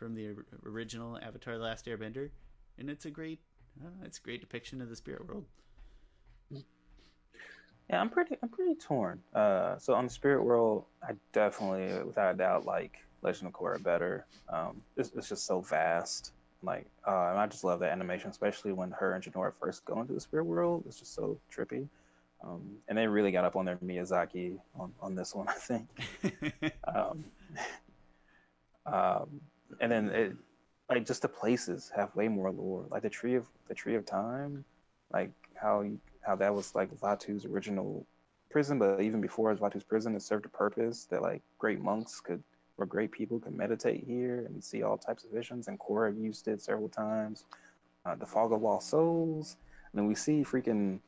from 0.01 0.15
the 0.15 0.35
original 0.67 1.19
Avatar: 1.23 1.59
The 1.59 1.63
Last 1.63 1.85
Airbender, 1.85 2.31
and 2.79 2.89
it's 2.89 3.05
a 3.05 3.11
great, 3.11 3.39
know, 3.81 3.91
it's 4.03 4.19
a 4.19 4.23
great 4.23 4.41
depiction 4.41 4.81
of 4.81 4.89
the 4.89 4.97
spirit 4.97 5.29
world. 5.29 5.45
Yeah, 6.51 8.01
I'm 8.01 8.09
pretty 8.09 8.37
I'm 8.43 8.49
pretty 8.49 8.77
torn. 8.77 9.21
Uh, 9.35 9.77
so 9.79 9.95
on 9.95 10.07
the 10.07 10.11
spirit 10.11 10.43
world, 10.43 10.87
I 11.03 11.13
definitely, 11.33 12.03
without 12.03 12.35
a 12.35 12.39
doubt, 12.39 12.65
like 12.65 12.97
Legend 13.23 13.49
of 13.49 13.53
Korra 13.53 13.83
better. 13.83 14.25
Um, 14.49 14.81
it's, 14.97 15.13
it's 15.15 15.29
just 15.29 15.45
so 15.45 15.61
vast. 15.61 16.33
Like, 16.63 16.87
uh, 17.07 17.31
and 17.31 17.39
I 17.39 17.47
just 17.47 17.65
love 17.65 17.81
that 17.81 17.93
animation, 17.93 18.31
especially 18.31 18.73
when 18.73 18.91
her 18.93 19.15
and 19.15 19.25
Jinora 19.25 19.53
first 19.61 19.85
go 19.85 20.01
into 20.01 20.13
the 20.13 20.21
spirit 20.21 20.45
world. 20.45 20.85
It's 20.87 20.99
just 20.99 21.15
so 21.15 21.39
trippy. 21.55 21.89
Um, 22.43 22.63
and 22.89 22.97
they 22.97 23.07
really 23.07 23.33
got 23.33 23.45
up 23.45 23.57
on 23.57 23.67
their 23.67 23.77
Miyazaki 23.77 24.59
on, 24.79 24.93
on 25.01 25.15
this 25.15 25.35
one, 25.35 25.49
I 25.49 25.53
think. 25.53 25.89
um, 26.95 27.25
um, 28.87 29.41
and 29.81 29.91
then 29.91 30.09
it, 30.11 30.37
like 30.89 31.07
just 31.07 31.23
the 31.23 31.29
places 31.29 31.91
have 31.95 32.15
way 32.17 32.29
more 32.29 32.51
lore. 32.51 32.87
Like 32.91 33.03
the 33.03 33.11
tree 33.11 33.37
of 33.37 33.47
the 33.69 33.75
tree 33.75 33.95
of 33.95 34.05
time, 34.05 34.65
like 35.13 35.31
how 35.55 35.83
you, 35.83 35.99
how 36.23 36.37
that 36.37 36.55
was 36.55 36.75
like 36.75 36.91
Vaatu's 37.01 37.45
original 37.45 38.07
prison, 38.51 38.79
but 38.79 39.01
even 39.01 39.21
before 39.21 39.51
it 39.51 39.61
was 39.61 39.61
Vaatu's 39.61 39.85
prison, 39.85 40.15
it 40.17 40.23
served 40.23 40.47
a 40.47 40.49
purpose 40.49 41.07
that 41.11 41.23
like 41.23 41.43
great 41.59 41.81
monks 41.81 42.21
could 42.21 42.43
or 42.79 42.87
great 42.87 43.13
people 43.13 43.39
could 43.39 43.55
meditate 43.55 44.05
here 44.07 44.47
and 44.49 44.63
see 44.65 44.83
all 44.83 44.97
types 44.97 45.25
of 45.25 45.31
visions. 45.31 45.69
And 45.69 45.79
Korra 45.79 46.19
used 46.19 46.49
it 46.49 46.63
several 46.63 46.89
times. 46.89 47.45
Uh, 48.07 48.15
the 48.15 48.25
fog 48.25 48.53
of 48.53 48.63
lost 48.63 48.89
souls, 48.89 49.59
and 49.93 49.99
then 49.99 50.09
we 50.09 50.15
see 50.15 50.43
freaking 50.43 50.99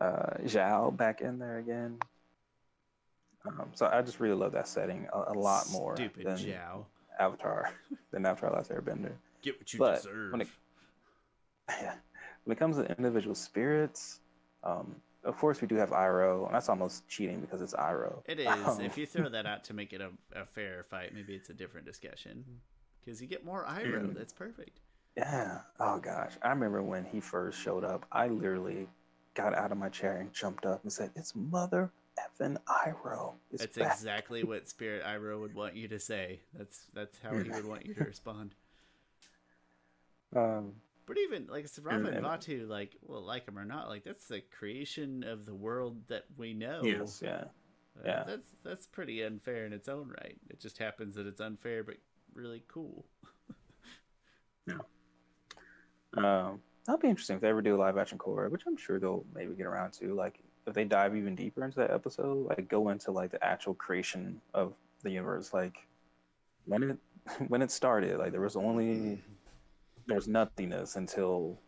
uh, 0.00 0.38
Zhao 0.44 0.96
back 0.96 1.20
in 1.20 1.38
there 1.40 1.58
again. 1.58 1.98
Um, 3.44 3.70
so 3.74 3.86
I 3.86 4.02
just 4.02 4.20
really 4.20 4.36
love 4.36 4.52
that 4.52 4.68
setting 4.68 5.08
a, 5.12 5.32
a 5.32 5.34
lot 5.34 5.66
more 5.72 5.96
Stupid 5.96 6.24
than 6.24 6.36
Zhao. 6.38 6.84
Avatar 7.18 7.72
than 8.10 8.26
Avatar: 8.26 8.52
Last 8.52 8.70
Airbender. 8.70 9.12
Get 9.42 9.58
what 9.58 9.72
you 9.72 9.78
But 9.78 9.96
deserve. 9.96 10.32
when 10.32 10.40
it- 10.42 10.48
Yeah. 11.68 11.94
When 12.44 12.56
it 12.56 12.58
comes 12.60 12.76
to 12.78 12.88
individual 12.96 13.34
spirits, 13.34 14.20
um, 14.64 14.96
of 15.22 15.36
course 15.36 15.60
we 15.60 15.68
do 15.68 15.74
have 15.74 15.90
Iroh, 15.90 16.46
and 16.46 16.54
that's 16.54 16.70
almost 16.70 17.06
cheating 17.06 17.40
because 17.40 17.60
it's 17.60 17.74
Iroh. 17.74 18.22
It 18.26 18.40
is. 18.40 18.46
Um, 18.46 18.80
If 18.80 18.96
you 18.96 19.04
throw 19.04 19.28
that 19.28 19.44
out 19.44 19.64
to 19.64 19.74
make 19.74 19.92
it 19.92 20.00
a, 20.00 20.08
a 20.34 20.46
fair 20.46 20.84
fight, 20.88 21.12
maybe 21.14 21.34
it's 21.34 21.50
a 21.50 21.52
different 21.52 21.84
discussion. 21.84 22.42
Because 23.04 23.20
you 23.20 23.26
get 23.28 23.44
more 23.44 23.66
Iroh. 23.66 24.12
Mm. 24.12 24.14
That's 24.16 24.32
perfect. 24.32 24.80
Yeah. 25.14 25.58
Oh 25.78 25.98
gosh, 25.98 26.32
I 26.40 26.48
remember 26.50 26.82
when 26.82 27.04
he 27.04 27.20
first 27.20 27.60
showed 27.60 27.84
up. 27.84 28.06
I 28.10 28.28
literally 28.28 28.88
got 29.34 29.52
out 29.54 29.70
of 29.70 29.76
my 29.76 29.90
chair 29.90 30.16
and 30.16 30.32
jumped 30.32 30.64
up 30.64 30.82
and 30.84 30.92
said, 30.92 31.10
"It's 31.16 31.34
Mother 31.36 31.90
effing 32.18 32.56
Iroh." 32.66 33.34
It's 33.50 33.62
That's 33.62 33.78
back." 33.78 33.92
exactly 33.92 34.44
what 34.44 34.68
Spirit 34.68 35.04
Iroh 35.04 35.40
would 35.40 35.54
want 35.54 35.76
you 35.76 35.88
to 35.88 35.98
say. 35.98 36.40
That's 36.54 36.86
that's 36.94 37.18
how 37.20 37.36
he 37.36 37.50
would 37.50 37.66
want 37.66 37.86
you 37.86 37.94
to 37.94 38.04
respond. 38.04 38.54
Um, 40.36 40.74
But 41.06 41.16
even 41.16 41.46
like 41.46 41.64
it's 41.64 41.78
and 41.78 42.06
And- 42.06 42.26
Vaatu, 42.26 42.68
like 42.68 42.96
well, 43.00 43.22
like 43.22 43.48
him 43.48 43.58
or 43.58 43.64
not, 43.64 43.88
like 43.88 44.04
that's 44.04 44.28
the 44.28 44.42
creation 44.42 45.24
of 45.24 45.46
the 45.46 45.54
world 45.54 46.06
that 46.08 46.26
we 46.36 46.52
know. 46.52 46.82
yes. 46.84 47.22
Yeah. 47.24 47.44
Uh, 47.96 48.02
yeah. 48.04 48.24
That's 48.26 48.50
that's 48.62 48.86
pretty 48.86 49.22
unfair 49.22 49.64
in 49.64 49.72
its 49.72 49.88
own 49.88 50.08
right. 50.20 50.36
It 50.50 50.60
just 50.60 50.76
happens 50.76 51.14
that 51.14 51.26
it's 51.26 51.40
unfair, 51.40 51.82
but 51.82 51.96
really 52.34 52.62
cool. 52.68 53.06
Um, 56.16 56.60
that'll 56.84 56.98
be 57.00 57.08
interesting 57.08 57.36
if 57.36 57.42
they 57.42 57.48
ever 57.48 57.62
do 57.62 57.76
a 57.76 57.78
live 57.78 57.96
action 57.98 58.18
Korra, 58.18 58.50
which 58.50 58.62
I'm 58.66 58.76
sure 58.76 58.98
they'll 58.98 59.24
maybe 59.34 59.54
get 59.54 59.66
around 59.66 59.92
to. 59.94 60.14
Like 60.14 60.40
if 60.68 60.74
they 60.74 60.84
dive 60.84 61.16
even 61.16 61.34
deeper 61.34 61.64
into 61.64 61.78
that 61.78 61.90
episode, 61.90 62.46
like 62.46 62.68
go 62.68 62.90
into 62.90 63.10
like 63.10 63.30
the 63.30 63.42
actual 63.44 63.74
creation 63.74 64.40
of 64.54 64.74
the 65.02 65.10
universe, 65.10 65.52
like 65.52 65.76
when 66.66 66.82
it 66.82 66.98
when 67.48 67.62
it 67.62 67.70
started, 67.70 68.18
like 68.18 68.32
there 68.32 68.40
was 68.40 68.56
only 68.56 69.22
there's 70.06 70.28
nothingness 70.28 70.96
until 70.96 71.58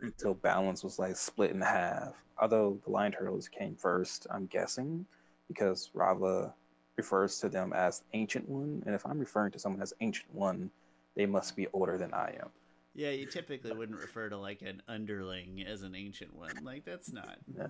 until 0.00 0.34
balance 0.34 0.84
was 0.84 0.98
like 0.98 1.16
split 1.16 1.52
in 1.52 1.60
half. 1.60 2.14
Although 2.38 2.78
the 2.84 2.90
lion 2.90 3.12
turtles 3.12 3.48
came 3.48 3.76
first, 3.76 4.26
I'm 4.30 4.46
guessing, 4.46 5.06
because 5.46 5.90
Raava 5.94 6.52
refers 6.96 7.38
to 7.40 7.48
them 7.48 7.72
as 7.72 8.02
ancient 8.12 8.48
one, 8.48 8.82
and 8.86 8.94
if 8.94 9.06
I'm 9.06 9.18
referring 9.18 9.52
to 9.52 9.58
someone 9.58 9.82
as 9.82 9.94
ancient 10.00 10.32
one, 10.34 10.70
they 11.16 11.26
must 11.26 11.54
be 11.54 11.68
older 11.72 11.96
than 11.96 12.12
I 12.12 12.34
am. 12.40 12.50
Yeah, 12.94 13.10
you 13.10 13.26
typically 13.26 13.72
wouldn't 13.72 13.98
refer 13.98 14.28
to 14.28 14.36
like 14.36 14.62
an 14.62 14.80
underling 14.88 15.64
as 15.66 15.82
an 15.82 15.94
ancient 15.94 16.34
one. 16.34 16.52
Like 16.62 16.84
that's 16.84 17.12
not. 17.12 17.38
Yeah. 17.56 17.66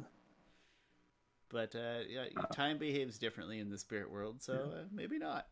But 1.50 1.74
uh, 1.74 2.00
yeah, 2.08 2.24
time 2.52 2.78
behaves 2.78 3.18
differently 3.18 3.58
in 3.60 3.70
the 3.70 3.78
spirit 3.78 4.10
world, 4.10 4.42
so 4.42 4.72
uh, 4.74 4.82
maybe 4.92 5.18
not. 5.18 5.46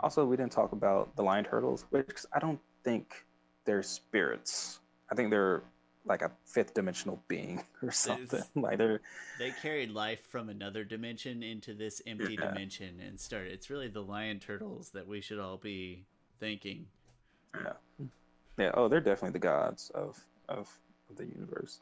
Also, 0.00 0.24
we 0.24 0.36
didn't 0.36 0.52
talk 0.52 0.72
about 0.72 1.14
the 1.16 1.22
lion 1.22 1.44
turtles, 1.44 1.84
which 1.90 2.24
I 2.32 2.38
don't 2.38 2.58
think 2.84 3.24
they're 3.66 3.82
spirits. 3.82 4.80
I 5.10 5.14
think 5.14 5.30
they're 5.30 5.62
like 6.06 6.22
a 6.22 6.30
fifth 6.46 6.72
dimensional 6.72 7.22
being 7.28 7.62
or 7.82 7.90
something. 7.90 8.42
Like 8.54 8.78
they're 8.78 9.00
They 9.38 9.50
carried 9.62 9.90
life 9.90 10.26
from 10.30 10.48
another 10.48 10.84
dimension 10.84 11.42
into 11.42 11.74
this 11.74 12.00
empty 12.06 12.34
Yeah. 12.34 12.48
dimension 12.48 13.00
and 13.00 13.20
started. 13.20 13.52
It's 13.52 13.68
really 13.68 13.88
the 13.88 14.02
lion 14.02 14.38
turtles 14.40 14.90
that 14.90 15.06
we 15.06 15.20
should 15.20 15.38
all 15.38 15.58
be 15.58 16.06
thanking. 16.38 16.86
yeah, 17.54 17.72
yeah. 18.60 18.72
Oh, 18.74 18.88
they're 18.88 19.00
definitely 19.00 19.32
the 19.32 19.40
gods 19.40 19.90
of 19.94 20.18
of, 20.48 20.68
of 21.10 21.16
the 21.16 21.26
universe. 21.26 21.80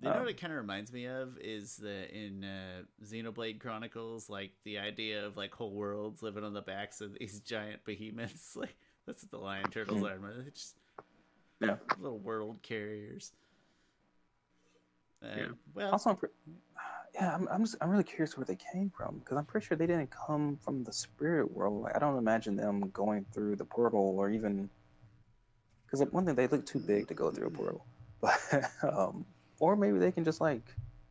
You 0.00 0.10
know 0.10 0.18
Um, 0.18 0.22
what 0.22 0.30
it 0.30 0.40
kind 0.40 0.52
of 0.52 0.58
reminds 0.58 0.92
me 0.92 1.06
of 1.06 1.38
is 1.38 1.76
the 1.76 2.12
in 2.12 2.42
uh, 2.42 2.82
Xenoblade 3.04 3.60
Chronicles, 3.60 4.28
like 4.28 4.52
the 4.64 4.78
idea 4.78 5.24
of 5.24 5.36
like 5.36 5.54
whole 5.54 5.70
worlds 5.70 6.22
living 6.22 6.42
on 6.44 6.54
the 6.54 6.60
backs 6.62 7.00
of 7.00 7.16
these 7.18 7.40
giant 7.46 7.84
behemoths. 7.84 8.56
Like 8.56 8.76
that's 9.06 9.22
what 9.22 9.30
the 9.30 9.38
lion 9.38 9.70
turtles 9.70 10.02
Mhm. 10.02 10.04
are. 10.04 10.18
They're 10.18 10.50
just 10.50 10.76
Yeah. 11.60 11.76
little 11.98 12.18
world 12.20 12.62
carriers. 12.62 13.32
Uh, 15.22 15.26
Yeah. 15.36 15.48
Well, 15.74 15.92
Also, 15.92 16.10
I'm 16.10 16.16
pre- 16.16 16.28
yeah, 17.14 17.34
I'm 17.34 17.48
I'm, 17.48 17.64
just, 17.64 17.76
I'm 17.80 17.90
really 17.90 18.04
curious 18.04 18.36
where 18.36 18.44
they 18.46 18.56
came 18.56 18.90
from 18.90 19.18
because 19.18 19.36
I'm 19.38 19.44
pretty 19.44 19.66
sure 19.66 19.76
they 19.76 19.86
didn't 19.86 20.10
come 20.10 20.56
from 20.58 20.84
the 20.84 20.92
spirit 20.92 21.50
world. 21.50 21.82
Like, 21.82 21.96
I 21.96 21.98
don't 21.98 22.18
imagine 22.18 22.56
them 22.56 22.90
going 22.90 23.26
through 23.32 23.56
the 23.56 23.64
portal 23.64 24.16
or 24.18 24.30
even 24.30 24.70
because 25.92 26.10
one 26.12 26.24
thing 26.24 26.34
they 26.34 26.46
look 26.46 26.64
too 26.64 26.78
big 26.78 27.06
to 27.08 27.14
go 27.14 27.30
through 27.30 27.48
a 27.48 27.50
portal, 27.50 27.84
but 28.20 28.40
um, 28.82 29.24
or 29.60 29.76
maybe 29.76 29.98
they 29.98 30.10
can 30.10 30.24
just 30.24 30.40
like 30.40 30.62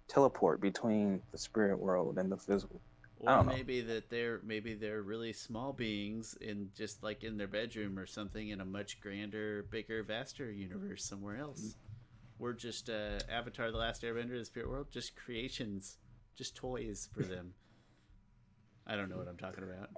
teleport 0.07 0.59
between 0.59 1.21
the 1.31 1.37
spirit 1.37 1.77
world 1.77 2.17
and 2.17 2.31
the 2.31 2.37
physical. 2.37 2.81
I 3.25 3.33
or 3.33 3.37
don't 3.37 3.45
know. 3.45 3.53
maybe 3.53 3.81
that 3.81 4.09
they're 4.09 4.41
maybe 4.43 4.73
they're 4.73 5.03
really 5.03 5.33
small 5.33 5.73
beings 5.73 6.35
in 6.41 6.69
just 6.75 7.03
like 7.03 7.23
in 7.23 7.37
their 7.37 7.47
bedroom 7.47 7.99
or 7.99 8.07
something 8.07 8.49
in 8.49 8.61
a 8.61 8.65
much 8.65 8.99
grander, 8.99 9.63
bigger, 9.69 10.01
vaster 10.03 10.51
universe 10.51 11.05
somewhere 11.05 11.37
else. 11.37 11.75
We're 12.39 12.53
just 12.53 12.89
uh, 12.89 13.19
Avatar: 13.29 13.69
The 13.69 13.77
Last 13.77 14.01
Airbender, 14.01 14.39
the 14.39 14.45
spirit 14.45 14.69
world, 14.69 14.87
just 14.91 15.15
creations 15.15 15.97
just 16.35 16.55
toys 16.55 17.07
for 17.13 17.21
them. 17.21 17.53
I 18.87 18.95
don't 18.95 19.09
know 19.09 19.17
what 19.17 19.27
I'm 19.27 19.37
talking 19.37 19.63
about. 19.63 19.89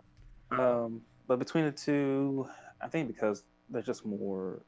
Um, 0.60 1.02
but 1.26 1.40
between 1.40 1.64
the 1.64 1.72
two, 1.72 2.50
I 2.82 2.90
think 2.90 3.08
because 3.08 3.44
there's 3.70 3.86
just 3.86 4.06
more, 4.06 4.62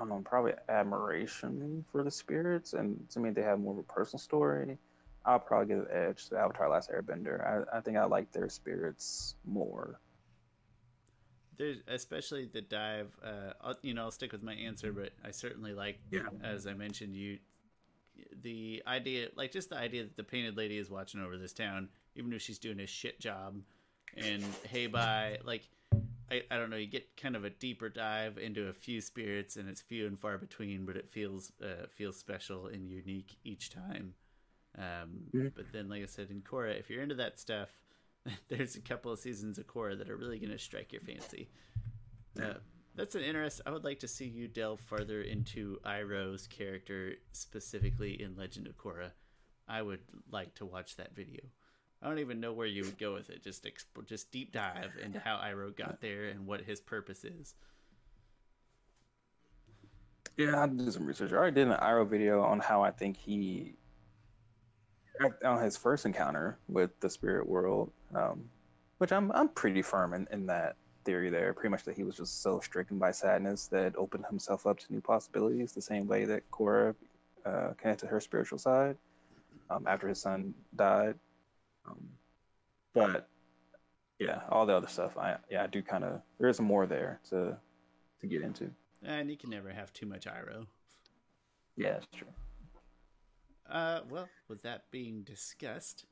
um, 0.00 0.22
probably 0.24 0.52
admiration 0.68 1.84
for 1.90 2.02
the 2.02 2.10
spirits, 2.10 2.72
and 2.72 3.08
to 3.10 3.20
me 3.20 3.30
they 3.30 3.42
have 3.42 3.58
more 3.60 3.72
of 3.74 3.78
a 3.78 3.82
personal 3.82 4.18
story. 4.20 4.78
I'll 5.24 5.40
probably 5.40 5.74
give 5.74 5.84
the 5.86 5.96
edge 5.96 6.28
to 6.28 6.38
Avatar: 6.38 6.68
Last 6.68 6.90
Airbender. 6.90 7.66
I, 7.72 7.78
I 7.78 7.80
think 7.80 7.96
I 7.96 8.04
like 8.04 8.30
their 8.32 8.48
spirits 8.48 9.34
more. 9.44 10.00
There's 11.58 11.78
especially 11.88 12.46
the 12.52 12.60
dive. 12.60 13.10
Uh, 13.24 13.52
I'll, 13.60 13.74
you 13.82 13.94
know, 13.94 14.02
I'll 14.02 14.10
stick 14.10 14.32
with 14.32 14.42
my 14.42 14.52
answer, 14.54 14.92
but 14.92 15.12
I 15.24 15.30
certainly 15.30 15.72
like, 15.72 15.98
Yeah. 16.10 16.28
as 16.42 16.66
I 16.66 16.74
mentioned, 16.74 17.14
you 17.14 17.38
the 18.42 18.82
idea, 18.86 19.28
like 19.36 19.52
just 19.52 19.70
the 19.70 19.76
idea 19.76 20.02
that 20.04 20.16
the 20.16 20.24
painted 20.24 20.56
lady 20.56 20.78
is 20.78 20.90
watching 20.90 21.20
over 21.20 21.36
this 21.36 21.52
town, 21.52 21.88
even 22.14 22.32
if 22.32 22.42
she's 22.42 22.58
doing 22.58 22.80
a 22.80 22.86
shit 22.86 23.20
job. 23.20 23.56
And 24.16 24.42
Hei 24.72 24.86
Bai, 24.86 25.38
like 25.44 25.68
I, 26.30 26.42
I 26.50 26.56
don't 26.56 26.70
know, 26.70 26.76
you 26.76 26.86
get 26.86 27.16
kind 27.16 27.36
of 27.36 27.44
a 27.44 27.50
deeper 27.50 27.88
dive 27.88 28.36
into 28.38 28.68
a 28.68 28.72
few 28.72 29.00
spirits, 29.00 29.56
and 29.56 29.68
it's 29.68 29.80
few 29.80 30.06
and 30.06 30.18
far 30.18 30.38
between, 30.38 30.84
but 30.84 30.96
it 30.96 31.08
feels 31.10 31.52
uh, 31.62 31.86
feels 31.88 32.16
special 32.16 32.66
and 32.66 32.90
unique 32.90 33.36
each 33.44 33.70
time. 33.70 34.14
Um, 34.76 35.30
Mhm. 35.32 35.52
But 35.54 35.72
then, 35.72 35.88
like 35.88 36.02
I 36.02 36.06
said, 36.06 36.30
in 36.30 36.42
Korra, 36.42 36.78
if 36.78 36.90
you're 36.90 37.02
into 37.02 37.14
that 37.16 37.38
stuff, 37.38 37.70
there's 38.48 38.76
a 38.76 38.80
couple 38.80 39.12
of 39.12 39.18
seasons 39.18 39.58
of 39.58 39.66
Korra 39.66 39.96
that 39.98 40.10
are 40.10 40.16
really 40.16 40.38
going 40.38 40.50
to 40.50 40.58
strike 40.58 40.92
your 40.92 41.00
fancy. 41.02 41.48
Uh, 42.40 42.54
that's 42.94 43.14
an 43.14 43.22
interest. 43.22 43.60
I 43.64 43.70
would 43.70 43.84
like 43.84 44.00
to 44.00 44.08
see 44.08 44.26
you 44.26 44.48
delve 44.48 44.80
further 44.80 45.22
into 45.22 45.78
Iroh's 45.84 46.46
character 46.46 47.14
specifically 47.32 48.20
in 48.20 48.36
Legend 48.36 48.66
of 48.66 48.76
Korra. 48.76 49.12
I 49.68 49.80
would 49.82 50.00
like 50.30 50.54
to 50.56 50.66
watch 50.66 50.96
that 50.96 51.14
video. 51.14 51.40
I 52.02 52.08
don't 52.08 52.18
even 52.18 52.40
know 52.40 52.52
where 52.52 52.66
you 52.66 52.84
would 52.84 52.98
go 52.98 53.14
with 53.14 53.30
it. 53.30 53.42
Just 53.42 53.64
exp- 53.64 54.06
just 54.06 54.30
deep 54.30 54.52
dive 54.52 54.92
into 55.02 55.18
how 55.18 55.36
Iroh 55.36 55.74
got 55.74 56.00
there 56.00 56.24
and 56.26 56.46
what 56.46 56.60
his 56.60 56.80
purpose 56.80 57.24
is. 57.24 57.54
Yeah, 60.36 60.62
I 60.62 60.66
did 60.66 60.92
some 60.92 61.06
research. 61.06 61.32
I 61.32 61.36
already 61.36 61.54
did 61.54 61.68
an 61.68 61.78
Iroh 61.78 62.06
video 62.06 62.42
on 62.42 62.60
how 62.60 62.82
I 62.82 62.90
think 62.90 63.16
he, 63.16 63.74
on 65.42 65.62
his 65.62 65.76
first 65.76 66.04
encounter 66.04 66.58
with 66.68 66.90
the 67.00 67.08
spirit 67.08 67.48
world, 67.48 67.90
um, 68.14 68.44
which 68.98 69.12
I'm 69.12 69.32
I'm 69.32 69.48
pretty 69.48 69.80
firm 69.80 70.12
in, 70.12 70.28
in 70.30 70.46
that 70.46 70.76
theory 71.06 71.30
there. 71.30 71.54
Pretty 71.54 71.70
much 71.70 71.84
that 71.84 71.96
he 71.96 72.04
was 72.04 72.16
just 72.16 72.42
so 72.42 72.60
stricken 72.60 72.98
by 72.98 73.12
sadness 73.12 73.66
that 73.68 73.96
opened 73.96 74.26
himself 74.26 74.66
up 74.66 74.78
to 74.80 74.92
new 74.92 75.00
possibilities, 75.00 75.72
the 75.72 75.80
same 75.80 76.06
way 76.06 76.26
that 76.26 76.50
Korra 76.50 76.94
uh, 77.46 77.68
connected 77.78 78.08
her 78.08 78.20
spiritual 78.20 78.58
side 78.58 78.98
um, 79.70 79.86
after 79.86 80.06
his 80.06 80.20
son 80.20 80.52
died. 80.74 81.14
Um, 81.86 82.08
but 82.94 83.28
yeah, 84.18 84.40
all 84.50 84.66
the 84.66 84.74
other 84.74 84.88
stuff, 84.88 85.16
I 85.16 85.36
yeah, 85.50 85.64
I 85.64 85.66
do 85.66 85.82
kind 85.82 86.04
of 86.04 86.20
there 86.38 86.48
is 86.48 86.60
more 86.60 86.86
there 86.86 87.20
to 87.30 87.56
to 88.20 88.26
get 88.26 88.42
into. 88.42 88.70
And 89.02 89.30
you 89.30 89.36
can 89.36 89.50
never 89.50 89.70
have 89.70 89.92
too 89.92 90.06
much 90.06 90.24
Iroh. 90.24 90.66
Yeah, 91.76 91.92
that's 91.92 92.06
true. 92.16 92.28
Uh, 93.70 94.00
well, 94.08 94.28
with 94.48 94.62
that 94.62 94.90
being 94.90 95.22
discussed, 95.22 96.06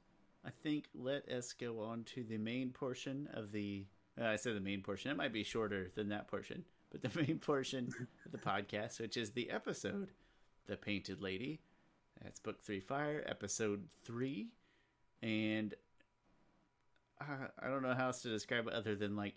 I 0.45 0.51
think 0.63 0.87
let 0.95 1.29
us 1.29 1.53
go 1.53 1.81
on 1.81 2.05
to 2.15 2.23
the 2.25 2.39
main 2.39 2.71
portion 2.71 3.29
of 3.33 3.53
the. 3.53 3.87
Uh, 4.21 4.27
I 4.27 4.37
said 4.37 4.55
the 4.55 4.61
main 4.61 4.83
portion. 4.83 5.11
It 5.11 5.17
might 5.17 5.33
be 5.33 5.43
shorter 5.43 5.91
than 5.95 6.09
that 6.11 6.29
portion, 6.29 6.65
but 6.91 7.03
the 7.03 7.21
main 7.27 7.39
portion 7.39 7.89
of 8.27 8.33
the 8.33 8.39
podcast, 8.39 9.01
which 9.01 9.17
is 9.17 9.31
the 9.31 9.51
episode, 9.51 10.11
"The 10.67 10.77
Painted 10.77 11.23
Lady." 11.23 11.61
That's 12.23 12.39
book 12.41 12.63
three, 12.63 12.81
Fire, 12.81 13.25
episode 13.27 13.85
three, 14.05 14.49
and 15.25 15.75
uh, 17.21 17.49
I 17.61 17.69
don't 17.69 17.83
know 17.83 17.95
how 17.95 18.09
else 18.09 18.23
to 18.23 18.29
describe 18.29 18.67
it 18.67 18.75
other 18.75 18.95
than 18.95 19.17
like 19.17 19.35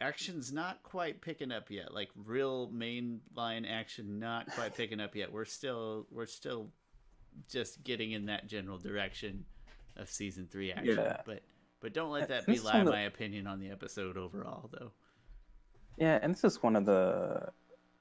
action's 0.00 0.52
not 0.52 0.82
quite 0.82 1.20
picking 1.20 1.52
up 1.52 1.70
yet. 1.70 1.94
Like 1.94 2.08
real 2.24 2.68
mainline 2.74 3.64
action, 3.70 4.18
not 4.18 4.48
quite 4.48 4.74
picking 4.76 5.00
up 5.00 5.14
yet. 5.14 5.32
We're 5.32 5.44
still 5.44 6.06
we're 6.10 6.26
still 6.26 6.68
just 7.50 7.82
getting 7.84 8.12
in 8.12 8.26
that 8.26 8.46
general 8.48 8.78
direction 8.78 9.44
of 9.96 10.10
season 10.10 10.48
three 10.50 10.72
action. 10.72 10.96
Yeah. 10.96 11.18
But 11.24 11.42
but 11.80 11.92
don't 11.92 12.10
let 12.10 12.28
that 12.28 12.46
belie 12.46 12.82
my 12.82 13.02
opinion 13.02 13.46
on 13.46 13.60
the 13.60 13.70
episode 13.70 14.16
overall, 14.16 14.68
though. 14.72 14.90
Yeah, 15.96 16.18
and 16.20 16.34
this 16.34 16.44
is 16.44 16.62
one 16.62 16.74
of 16.74 16.84
the 16.84 17.48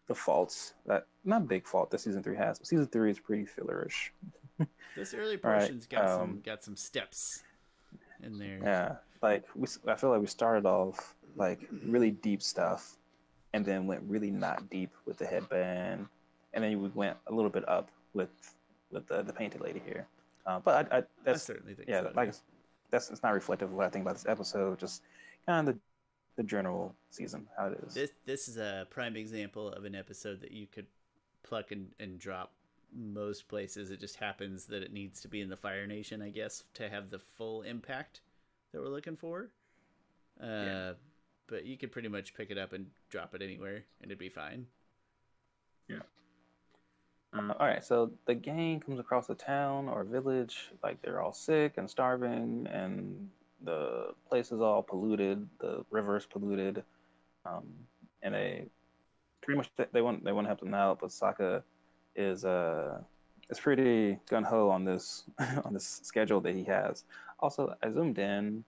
the 0.07 0.15
faults 0.15 0.73
that 0.87 1.05
not 1.23 1.47
big 1.47 1.67
fault 1.67 1.91
that 1.91 1.99
season 1.99 2.23
three 2.23 2.37
has, 2.37 2.57
but 2.57 2.67
season 2.67 2.87
three 2.87 3.11
is 3.11 3.19
pretty 3.19 3.45
fillerish. 3.45 4.09
This 4.95 5.13
early 5.13 5.39
All 5.43 5.51
right, 5.51 5.59
portion's 5.59 5.87
got 5.87 6.09
some 6.09 6.21
um, 6.21 6.41
got 6.45 6.63
some 6.63 6.75
steps 6.75 7.43
in 8.23 8.37
there. 8.37 8.59
Yeah, 8.61 8.95
like 9.21 9.45
we, 9.55 9.67
I 9.87 9.95
feel 9.95 10.11
like 10.11 10.21
we 10.21 10.27
started 10.27 10.65
off 10.65 11.15
like 11.35 11.67
really 11.85 12.11
deep 12.11 12.41
stuff, 12.41 12.97
and 13.53 13.65
then 13.65 13.87
went 13.87 14.03
really 14.07 14.31
not 14.31 14.69
deep 14.69 14.91
with 15.05 15.17
the 15.17 15.25
headband, 15.25 16.07
and 16.53 16.63
then 16.63 16.81
we 16.81 16.89
went 16.89 17.17
a 17.27 17.33
little 17.33 17.51
bit 17.51 17.67
up 17.67 17.89
with 18.13 18.29
with 18.91 19.07
the, 19.07 19.23
the 19.23 19.33
painted 19.33 19.61
lady 19.61 19.81
here. 19.85 20.07
Uh, 20.45 20.59
but 20.59 20.91
I, 20.91 20.97
I 20.97 20.99
I 20.99 21.03
that's 21.23 21.43
certainly 21.43 21.73
think 21.73 21.89
yeah, 21.89 22.03
so. 22.03 22.11
like 22.15 22.33
that's 22.91 23.09
it's 23.09 23.23
not 23.23 23.33
reflective 23.33 23.69
of 23.69 23.75
what 23.75 23.85
I 23.85 23.89
think 23.89 24.03
about 24.03 24.15
this 24.15 24.25
episode. 24.27 24.79
Just 24.79 25.01
kind 25.45 25.67
of 25.67 25.75
the 25.75 25.79
the 26.35 26.43
general 26.43 26.93
season 27.09 27.47
how 27.57 27.67
it 27.67 27.79
is. 27.85 27.93
This 27.93 28.11
this 28.25 28.47
is 28.47 28.57
a 28.57 28.87
prime 28.89 29.15
example 29.15 29.69
of 29.69 29.85
an 29.85 29.95
episode 29.95 30.41
that 30.41 30.51
you 30.51 30.67
could 30.67 30.87
pluck 31.43 31.71
and, 31.71 31.87
and 31.99 32.19
drop 32.19 32.51
most 32.95 33.47
places. 33.47 33.91
It 33.91 33.99
just 33.99 34.15
happens 34.15 34.65
that 34.67 34.83
it 34.83 34.93
needs 34.93 35.21
to 35.21 35.27
be 35.27 35.41
in 35.41 35.49
the 35.49 35.57
Fire 35.57 35.85
Nation, 35.87 36.21
I 36.21 36.29
guess, 36.29 36.63
to 36.75 36.89
have 36.89 37.09
the 37.09 37.19
full 37.19 37.61
impact 37.63 38.21
that 38.71 38.81
we're 38.81 38.89
looking 38.89 39.17
for. 39.17 39.49
Uh, 40.41 40.45
Yeah. 40.45 40.93
But 41.47 41.65
you 41.65 41.77
could 41.77 41.91
pretty 41.91 42.07
much 42.07 42.33
pick 42.33 42.49
it 42.49 42.57
up 42.57 42.73
and 42.73 42.87
drop 43.09 43.35
it 43.35 43.41
anywhere, 43.43 43.85
and 44.01 44.09
it'd 44.09 44.17
be 44.17 44.29
fine. 44.29 44.65
Uh, 47.33 47.53
all 47.59 47.67
right, 47.67 47.83
so 47.83 48.11
the 48.25 48.33
gang 48.33 48.79
comes 48.79 48.99
across 48.99 49.29
a 49.29 49.35
town 49.35 49.89
or 49.89 50.03
village, 50.03 50.71
like 50.83 51.01
they're 51.01 51.21
all 51.21 51.33
sick 51.33 51.73
and 51.77 51.89
starving, 51.89 52.65
and 52.71 53.29
the 53.63 54.13
place 54.29 54.51
is 54.51 54.61
all 54.61 54.81
polluted. 54.81 55.47
The 55.59 55.85
river's 55.91 56.25
polluted, 56.25 56.83
um, 57.45 57.65
and 58.23 58.33
they 58.33 58.65
pretty 59.41 59.57
much 59.57 59.69
they 59.91 60.01
want 60.01 60.23
they 60.23 60.31
want 60.31 60.45
to 60.45 60.49
help 60.49 60.61
them 60.61 60.73
out, 60.73 60.99
but 60.99 61.09
Sokka 61.09 61.61
is 62.15 62.45
uh 62.45 62.99
is 63.49 63.59
pretty 63.59 64.17
gun 64.29 64.43
ho 64.43 64.69
on 64.69 64.83
this 64.83 65.23
on 65.65 65.73
this 65.73 66.01
schedule 66.03 66.41
that 66.41 66.55
he 66.55 66.63
has. 66.63 67.03
Also, 67.39 67.75
I 67.83 67.91
zoomed 67.91 68.17
in 68.17 68.63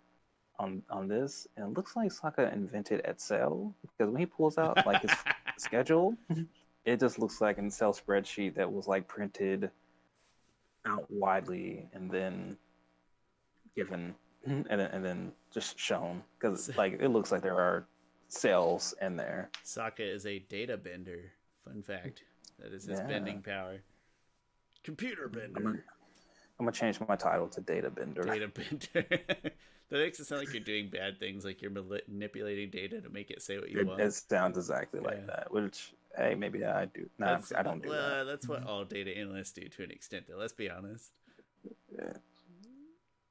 on 0.60 0.82
on 0.90 1.08
this, 1.08 1.48
and 1.56 1.68
it 1.68 1.78
looks 1.78 1.96
like 1.96 2.12
Sokka 2.12 2.52
invented 2.54 3.02
Excel 3.06 3.74
because 3.82 4.12
when 4.12 4.20
he 4.20 4.26
pulls 4.26 4.58
out 4.58 4.86
like 4.86 5.02
his 5.02 5.12
schedule, 5.58 6.16
it 6.86 7.00
just 7.00 7.20
looks 7.20 7.42
like 7.42 7.58
an 7.58 7.68
Excel 7.68 7.94
spreadsheet 7.94 8.56
that 8.56 8.72
was 8.72 8.88
like 8.88 9.08
printed 9.08 9.70
out 10.86 11.06
widely 11.10 11.88
and 11.94 12.10
then 12.10 12.58
given 13.76 14.16
and 14.46 14.66
then, 14.70 14.80
and 14.80 15.04
then 15.04 15.32
just 15.54 15.78
shown 15.78 16.24
because 16.40 16.76
like 16.78 16.98
it 17.02 17.10
looks 17.10 17.32
like 17.32 17.42
there 17.42 17.60
are 17.60 17.86
cells 18.30 18.94
in 19.02 19.16
there. 19.16 19.50
Sokka 19.66 20.00
is 20.00 20.26
a 20.26 20.40
data 20.40 20.78
bender. 20.78 21.32
Fun 21.66 21.84
fact. 21.84 22.24
That 22.60 22.74
is 22.74 22.86
his 22.86 23.00
Yeah. 23.00 23.08
bending 23.08 23.42
power. 23.42 23.78
Computer 24.84 25.26
I'm 25.26 25.32
bender. 25.32 25.60
gonna, 25.62 25.80
I'm 26.60 26.66
gonna 26.66 26.72
change 26.72 27.00
my 27.08 27.16
title 27.16 27.48
to 27.50 27.62
Data 27.62 27.90
Bender. 27.90 28.24
Data 28.24 28.48
bender. 28.48 29.08
that 29.90 29.92
makes 29.92 30.20
it 30.20 30.26
sound 30.26 30.40
like 30.42 30.54
you're 30.54 30.64
doing 30.64 30.90
bad 30.90 31.20
things, 31.20 31.46
like 31.46 31.62
you're 31.62 31.72
manipulating 31.72 32.70
data 32.70 33.02
to 33.02 33.10
make 33.10 33.30
it 33.32 33.42
say 33.42 33.60
what 33.60 33.70
you 33.70 33.80
It, 33.82 33.88
want. 33.88 34.02
it 34.02 34.14
sounds 34.14 34.58
exactly 34.58 35.00
like 35.00 35.18
Yeah. 35.20 35.26
that. 35.36 35.52
Which 35.52 35.94
hey, 36.18 36.34
maybe 36.36 36.66
I 36.66 36.86
do. 36.86 37.08
No, 37.20 37.26
That's- 37.28 37.54
I 37.56 37.62
don't 37.62 37.82
do 37.84 37.90
well, 37.90 38.10
that. 38.10 38.24
That's 38.32 38.48
what 38.48 38.64
all 38.66 38.86
data 38.86 39.16
analysts 39.16 39.52
do 39.52 39.68
to 39.68 39.84
an 39.84 39.92
extent, 39.92 40.26
though. 40.28 40.38
Let's 40.38 40.54
be 40.54 40.70
honest. 40.70 41.12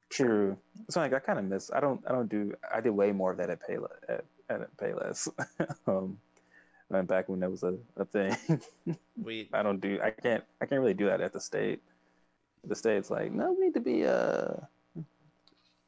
True. 0.09 0.57
So 0.89 1.01
like 1.01 1.13
I 1.13 1.19
kind 1.19 1.37
of 1.37 1.45
miss. 1.45 1.69
I 1.71 1.79
don't. 1.81 2.01
I 2.07 2.11
don't 2.13 2.29
do. 2.29 2.53
I 2.73 2.79
did 2.81 2.91
way 2.91 3.11
more 3.11 3.31
of 3.31 3.37
that 3.39 3.49
at 3.49 3.59
Payless. 3.67 3.89
At, 4.07 4.23
at 4.49 4.77
Payless. 4.77 5.27
um, 5.87 6.17
and 6.89 7.07
back 7.07 7.27
when 7.29 7.39
that 7.41 7.51
was 7.51 7.63
a, 7.63 7.75
a 7.97 8.05
thing. 8.05 8.35
We 9.21 9.49
I 9.51 9.63
don't 9.63 9.81
do. 9.81 9.99
I 10.01 10.11
can't. 10.11 10.43
I 10.61 10.67
can't 10.67 10.79
really 10.79 10.93
do 10.93 11.07
that 11.07 11.21
at 11.21 11.33
the 11.33 11.41
state. 11.41 11.81
The 12.63 12.75
state's 12.75 13.09
like, 13.09 13.31
no, 13.31 13.51
we 13.53 13.65
need 13.65 13.73
to 13.73 13.79
be. 13.79 14.05
Uh, 14.05 14.53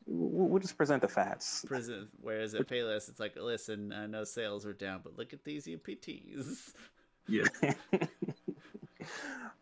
we'll, 0.08 0.60
just 0.60 0.78
present 0.78 1.02
the 1.02 1.08
facts. 1.08 1.64
present, 1.68 2.10
whereas 2.22 2.56
at 2.56 2.68
Payless, 2.68 3.08
it's 3.08 3.20
like, 3.20 3.36
listen, 3.36 3.94
I 3.94 4.08
know 4.08 4.24
sales 4.24 4.66
are 4.66 4.74
down, 4.74 5.02
but 5.04 5.18
look 5.18 5.34
at 5.34 5.44
these 5.44 5.68
UPTs. 5.68 6.74
Yeah. 7.28 7.44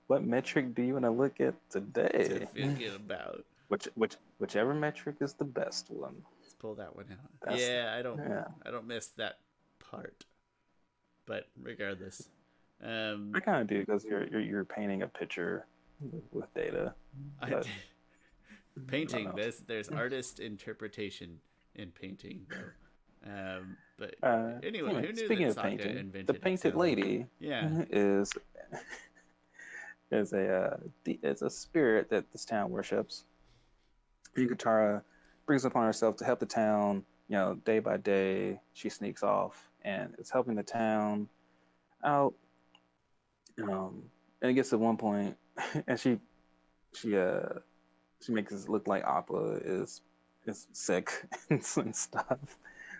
what 0.07 0.23
metric 0.23 0.73
do 0.73 0.81
you 0.81 0.93
want 0.93 1.05
to 1.05 1.11
look 1.11 1.41
at 1.41 1.55
today? 1.69 2.47
good 2.53 2.95
about. 2.95 3.43
Which 3.67 3.89
which 3.95 4.15
whichever 4.37 4.73
metric 4.73 5.17
is 5.19 5.33
the 5.33 5.43
best 5.43 5.91
one. 5.91 6.15
Let's 6.41 6.53
pull 6.53 6.75
that 6.75 6.95
one 6.95 7.07
out. 7.11 7.29
That's- 7.43 7.67
yeah, 7.67 7.95
I 7.97 8.01
don't. 8.01 8.17
Yeah. 8.17 8.45
I 8.65 8.71
don't 8.71 8.87
miss 8.87 9.07
that 9.17 9.39
part. 9.79 10.25
But 11.27 11.47
regardless, 11.61 12.29
um, 12.83 13.33
I 13.35 13.39
kind 13.41 13.61
of 13.61 13.67
do 13.67 13.79
because 13.79 14.03
you're, 14.05 14.25
you're 14.27 14.41
you're 14.41 14.65
painting 14.65 15.03
a 15.03 15.07
picture 15.07 15.67
with, 15.99 16.23
with 16.31 16.53
data. 16.55 16.93
I, 17.41 17.61
Painting. 18.87 19.31
There's 19.35 19.59
there's 19.59 19.89
artist 19.89 20.39
interpretation 20.39 21.39
in 21.75 21.91
painting. 21.91 22.45
Um, 23.25 23.75
but 23.97 24.15
Uh, 24.21 24.53
anyway, 24.63 24.89
anyway, 24.89 25.01
who 25.01 25.07
knew 25.13 25.25
speaking 25.25 25.47
that 25.47 25.57
of 25.57 25.63
painting, 25.63 25.97
invented 25.97 26.27
the 26.27 26.33
painted 26.35 26.75
lady 26.75 27.25
Yeah. 27.39 27.83
is 27.89 28.31
is 30.11 30.33
a 30.33 30.53
uh, 30.53 30.77
is 31.05 31.41
a 31.41 31.49
spirit 31.49 32.09
that 32.11 32.31
this 32.31 32.45
town 32.45 32.69
worships. 32.69 33.25
And 34.35 34.49
Katara 34.49 35.01
brings 35.47 35.65
upon 35.65 35.85
herself 35.85 36.15
to 36.17 36.25
help 36.25 36.39
the 36.39 36.45
town. 36.45 37.03
You 37.27 37.35
know, 37.35 37.55
day 37.65 37.79
by 37.79 37.97
day, 37.97 38.61
she 38.73 38.87
sneaks 38.89 39.23
off 39.23 39.66
and 39.83 40.13
it's 40.17 40.29
helping 40.29 40.55
the 40.55 40.63
town 40.63 41.27
out. 42.03 42.33
Um, 43.61 44.03
and 44.41 44.51
it 44.51 44.53
gets 44.53 44.69
to 44.69 44.77
one 44.77 44.97
point, 44.97 45.35
and 45.87 45.99
she 45.99 46.19
she 46.93 47.17
uh 47.17 47.59
she 48.21 48.31
makes 48.31 48.51
it 48.53 48.69
look 48.69 48.87
like 48.87 49.03
Appa 49.03 49.59
is 49.63 50.01
is 50.45 50.67
sick 50.73 51.11
and 51.49 51.63
stuff, 51.63 52.37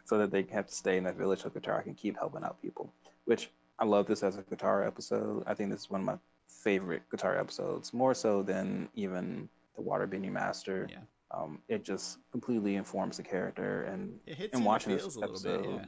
so 0.05 0.17
that 0.17 0.31
they 0.31 0.45
have 0.51 0.67
to 0.67 0.73
stay 0.73 0.97
in 0.97 1.03
that 1.03 1.15
village 1.15 1.41
so 1.43 1.49
Katara 1.49 1.83
can 1.83 1.93
keep 1.93 2.17
helping 2.17 2.43
out 2.43 2.61
people. 2.61 2.91
Which 3.25 3.49
I 3.79 3.85
love 3.85 4.07
this 4.07 4.23
as 4.23 4.37
a 4.37 4.41
Katara 4.43 4.87
episode. 4.87 5.43
I 5.45 5.53
think 5.53 5.69
this 5.69 5.81
is 5.81 5.89
one 5.89 6.01
of 6.01 6.05
my 6.05 6.17
favorite 6.47 7.03
Katara 7.11 7.39
episodes, 7.39 7.93
more 7.93 8.13
so 8.15 8.41
than 8.41 8.89
even 8.95 9.47
the 9.75 9.83
Waterbending 9.83 10.31
Master. 10.31 10.87
Yeah. 10.89 10.97
Um, 11.29 11.59
it 11.67 11.83
just 11.83 12.17
completely 12.31 12.75
informs 12.75 13.17
the 13.17 13.23
character, 13.23 13.83
and 13.83 14.17
It 14.25 14.35
hits 14.37 14.53
And 14.53 14.53
you 14.53 14.57
in 14.59 14.63
the 14.63 14.67
watching 14.67 14.93
this 14.93 15.15
little 15.15 15.33
bit. 15.33 15.59
episode, 15.59 15.75
Yeah. 15.75 15.85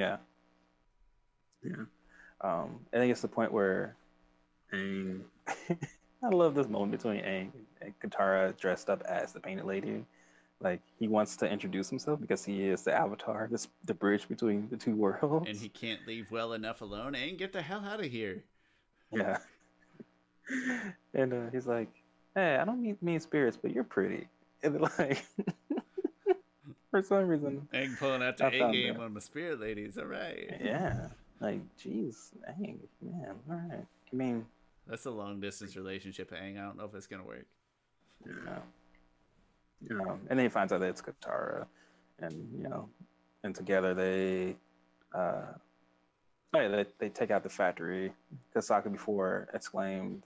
Yeah, 0.00 0.16
yeah. 1.62 1.84
Um, 2.42 2.80
and 2.92 3.02
it 3.02 3.08
gets 3.08 3.20
to 3.20 3.26
the 3.26 3.34
point 3.34 3.52
where 3.52 3.94
Aang, 4.72 5.20
I 6.22 6.28
love 6.28 6.54
this 6.54 6.68
moment 6.68 6.92
between 6.92 7.22
Aang 7.22 7.50
and 7.82 7.92
Katara 8.00 8.56
dressed 8.58 8.88
up 8.88 9.02
as 9.02 9.32
the 9.32 9.40
Painted 9.40 9.66
Lady. 9.66 10.04
Like 10.62 10.80
he 10.98 11.08
wants 11.08 11.36
to 11.38 11.50
introduce 11.50 11.88
himself 11.88 12.20
because 12.20 12.44
he 12.44 12.64
is 12.64 12.82
the 12.82 12.94
Avatar, 12.94 13.48
this 13.50 13.68
the 13.84 13.94
bridge 13.94 14.28
between 14.28 14.68
the 14.70 14.76
two 14.76 14.94
worlds. 14.96 15.48
And 15.48 15.58
he 15.58 15.68
can't 15.68 16.06
leave 16.06 16.30
well 16.30 16.54
enough 16.54 16.80
alone. 16.80 17.14
And 17.14 17.38
get 17.38 17.52
the 17.52 17.62
hell 17.62 17.84
out 17.84 18.00
of 18.00 18.06
here. 18.06 18.42
Yeah. 19.12 19.38
And 21.14 21.32
uh, 21.32 21.50
he's 21.52 21.68
like, 21.68 21.88
"Hey, 22.34 22.56
I 22.56 22.64
don't 22.64 22.82
mean 22.82 22.96
mean 23.00 23.20
spirits, 23.20 23.56
but 23.56 23.72
you're 23.72 23.84
pretty." 23.84 24.26
And 24.64 24.80
like, 24.80 25.24
for 26.90 27.02
some 27.02 27.26
reason, 27.28 27.68
Egg 27.72 27.90
pulling 27.98 28.22
out 28.22 28.36
the 28.36 28.46
A 28.46 28.50
game 28.72 28.94
that. 28.94 29.02
on 29.02 29.14
my 29.14 29.20
spirit 29.20 29.60
ladies. 29.60 29.96
All 29.98 30.06
right. 30.06 30.58
yeah, 30.62 31.08
like, 31.40 31.60
jeez, 31.78 32.30
dang, 32.46 32.78
man, 33.02 33.34
all 33.48 33.56
right. 33.70 33.86
I 34.12 34.16
mean, 34.16 34.44
That's 34.86 35.06
a 35.06 35.10
long 35.10 35.40
distance 35.40 35.76
relationship, 35.76 36.30
Aang. 36.32 36.58
I 36.58 36.62
don't 36.64 36.76
know 36.76 36.84
if 36.84 36.94
it's 36.94 37.06
gonna 37.06 37.24
work. 37.24 37.46
yeah. 38.26 38.58
Um, 39.90 40.20
and 40.28 40.38
then 40.38 40.40
he 40.44 40.48
finds 40.48 40.72
out 40.72 40.80
that 40.80 40.88
it's 40.90 41.00
Katara, 41.02 41.66
and 42.18 42.34
you 42.60 42.68
know, 42.68 42.88
and 43.44 43.54
together 43.54 43.94
they, 43.94 44.56
uh, 45.14 45.52
oh 46.54 46.60
yeah, 46.60 46.68
they, 46.68 46.86
they 46.98 47.08
take 47.08 47.30
out 47.30 47.42
the 47.42 47.48
factory. 47.48 48.12
Because 48.52 48.68
Sokka 48.68 48.92
before 48.92 49.48
exclaimed 49.54 50.22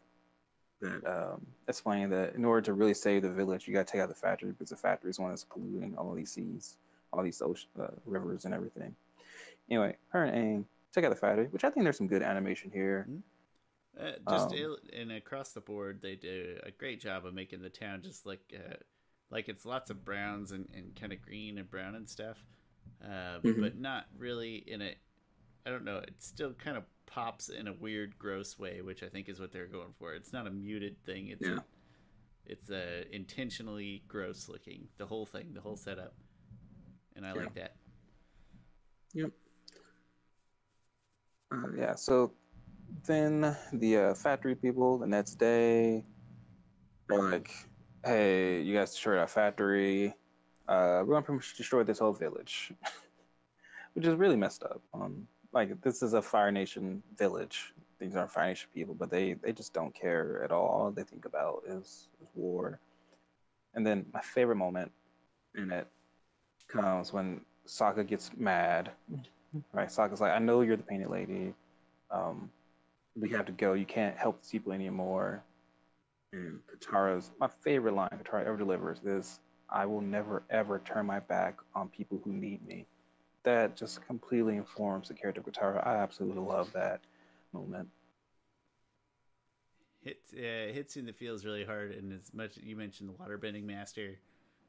that, 0.85 1.05
um, 1.33 1.41
explained 1.69 2.13
that 2.13 2.35
in 2.35 2.45
order 2.45 2.61
to 2.63 2.73
really 2.75 2.95
save 2.95 3.23
the 3.23 3.31
village, 3.31 3.67
you 3.67 3.75
got 3.75 3.87
to 3.87 3.93
take 3.93 4.01
out 4.01 4.09
the 4.09 4.15
factory 4.15 4.51
because 4.53 4.71
the 4.71 4.77
factory 4.77 5.11
is 5.11 5.19
one 5.19 5.31
that's 5.31 5.45
polluting 5.45 5.97
all 5.97 6.11
of 6.11 6.17
these 6.17 6.31
seas, 6.31 6.77
all 7.13 7.23
these 7.23 7.41
ocean, 7.43 7.69
uh, 7.81 7.89
rivers, 8.07 8.45
and 8.45 8.55
everything. 8.55 8.95
Anyway, 9.71 9.97
her 10.09 10.25
and 10.25 10.37
Aang 10.37 10.65
take 10.93 11.05
out 11.05 11.11
the 11.11 11.17
factory, 11.17 11.47
which 11.47 11.65
I 11.65 11.71
think 11.71 11.85
there's 11.85 11.97
some 11.97 12.07
good 12.09 12.23
animation 12.23 12.71
here. 12.73 13.09
Uh, 13.99 14.13
just 14.29 14.51
Um, 14.51 14.55
il- 14.59 14.79
and 14.93 15.13
across 15.13 15.53
the 15.53 15.61
board, 15.61 16.01
they 16.03 16.17
do 16.17 16.59
a 16.65 16.71
great 16.71 17.01
job 17.01 17.25
of 17.25 17.33
making 17.33 17.63
the 17.63 17.71
town 17.71 18.03
just 18.03 18.27
like 18.27 18.41
uh, 18.55 18.75
like 19.31 19.49
it's 19.49 19.65
lots 19.65 19.91
of 19.91 20.05
browns 20.05 20.53
and, 20.53 20.69
and 20.75 20.95
kind 20.97 21.13
of 21.13 21.23
green 21.23 21.59
and 21.59 21.71
brown 21.71 21.95
and 21.95 22.09
stuff, 22.09 22.45
uh, 23.03 23.39
Mhm. 23.41 23.61
but 23.61 23.79
not 23.79 24.07
really 24.19 24.57
in 24.57 24.83
a. 24.83 24.95
I 25.67 25.71
don't 25.71 25.85
know. 25.85 25.99
It 25.99 26.15
still 26.19 26.53
kind 26.53 26.77
of 26.77 26.85
pops 27.07 27.49
in 27.49 27.69
a 27.69 27.73
weird, 27.73 28.19
gross 28.19 28.59
way, 28.59 28.83
which 28.83 29.03
I 29.03 29.09
think 29.09 29.29
is 29.29 29.41
what 29.41 29.53
they're 29.53 29.67
going 29.67 29.93
for. 29.99 30.15
It's 30.15 30.33
not 30.33 30.47
a 30.47 30.51
muted 30.51 30.97
thing. 31.05 31.29
It's 31.29 31.47
Yeah. 31.47 31.57
a, 31.57 31.65
it's 32.47 32.71
a 32.71 33.15
intentionally 33.15 34.03
gross 34.09 34.49
looking. 34.49 34.89
The 34.99 35.07
whole 35.07 35.25
thing, 35.27 35.53
the 35.55 35.61
whole 35.61 35.77
setup, 35.77 36.15
and 37.17 37.27
I 37.27 37.31
Yeah. 37.31 37.35
like 37.35 37.55
that. 37.55 37.77
Yep. 39.15 39.31
Uh, 41.53 41.73
yeah. 41.77 41.95
So 41.95 42.35
then 43.07 43.57
the 43.73 43.97
uh, 43.97 44.15
factory 44.15 44.55
people 44.55 44.99
the 44.99 45.07
next 45.07 45.37
day 45.37 46.05
are 47.11 47.31
like, 47.31 47.51
"Hey, 48.05 48.61
you 48.63 48.75
guys 48.75 48.91
destroyed 48.91 49.19
our 49.19 49.29
factory. 49.29 50.15
Uh, 50.69 51.05
we're 51.07 51.15
gonna 51.15 51.23
pretty 51.23 51.37
much 51.37 51.57
destroy 51.57 51.85
this 51.85 51.99
whole 52.01 52.13
village," 52.13 52.73
which 53.95 54.07
is 54.07 54.15
really 54.17 54.37
messed 54.37 54.63
up. 54.65 54.83
Um, 54.93 55.29
like 55.55 55.81
this 55.83 56.03
is 56.03 56.13
a 56.13 56.21
Fire 56.21 56.51
Nation 56.51 57.03
village. 57.17 57.73
These 58.01 58.17
aren't 58.17 58.31
Fire 58.31 58.49
Nation 58.49 58.69
people, 58.75 58.95
but 58.95 59.11
they 59.11 59.35
they 59.35 59.53
just 59.53 59.73
don't 59.73 59.95
care 59.95 60.43
at 60.45 60.51
all. 60.53 60.67
All 60.67 60.91
they 60.91 61.05
think 61.05 61.25
about 61.25 61.63
is, 61.67 62.09
is 62.21 62.29
war. 62.35 62.81
And 63.75 63.87
then 63.87 64.07
my 64.13 64.21
favorite 64.21 64.57
moment 64.57 64.93
in 65.55 65.71
it 65.71 65.87
comes 66.69 67.13
when 67.13 67.41
Sokka 67.67 68.07
gets 68.07 68.31
mad. 68.37 68.91
Right, 69.73 69.87
Sokka's 69.87 70.21
like, 70.21 70.33
I 70.33 70.41
know 70.41 70.63
you're 70.63 70.77
the 70.77 70.83
painted 70.83 71.11
lady. 71.11 71.55
Um, 72.11 72.51
we 73.15 73.31
have 73.31 73.47
to 73.47 73.53
go. 73.53 73.75
You 73.75 73.85
can't 73.85 74.17
help 74.17 74.43
these 74.43 74.51
people 74.51 74.73
anymore. 74.73 75.45
And 76.33 76.59
Katara's 76.67 77.31
my 77.39 77.47
favorite 77.47 77.95
line 77.95 78.11
Katara 78.11 78.47
ever 78.47 78.57
delivers 78.57 78.99
is, 79.05 79.39
"I 79.71 79.87
will 79.87 80.01
never 80.01 80.43
ever 80.51 80.81
turn 80.81 81.07
my 81.07 81.21
back 81.21 81.59
on 81.77 81.89
people 81.89 82.21
who 82.25 82.33
need 82.33 82.67
me." 82.67 82.85
That 83.45 83.77
just 83.77 84.05
completely 84.07 84.57
informs 84.57 85.09
the 85.09 85.15
character 85.15 85.41
of 85.41 85.47
Katara. 85.47 85.87
I 85.87 85.97
absolutely 85.97 86.43
love 86.43 86.73
that 86.73 87.01
moment. 87.53 87.89
Hits 90.03 90.35
uh, 90.35 90.73
hits 90.73 90.97
you 90.97 91.01
in 91.01 91.07
the 91.07 91.13
feels 91.13 91.45
really 91.45 91.65
hard, 91.65 91.93
and 91.93 92.13
as 92.13 92.33
much 92.35 92.59
you 92.59 92.77
mentioned 92.77 93.09
the 93.09 93.15
waterbending 93.15 93.65
master, 93.65 94.19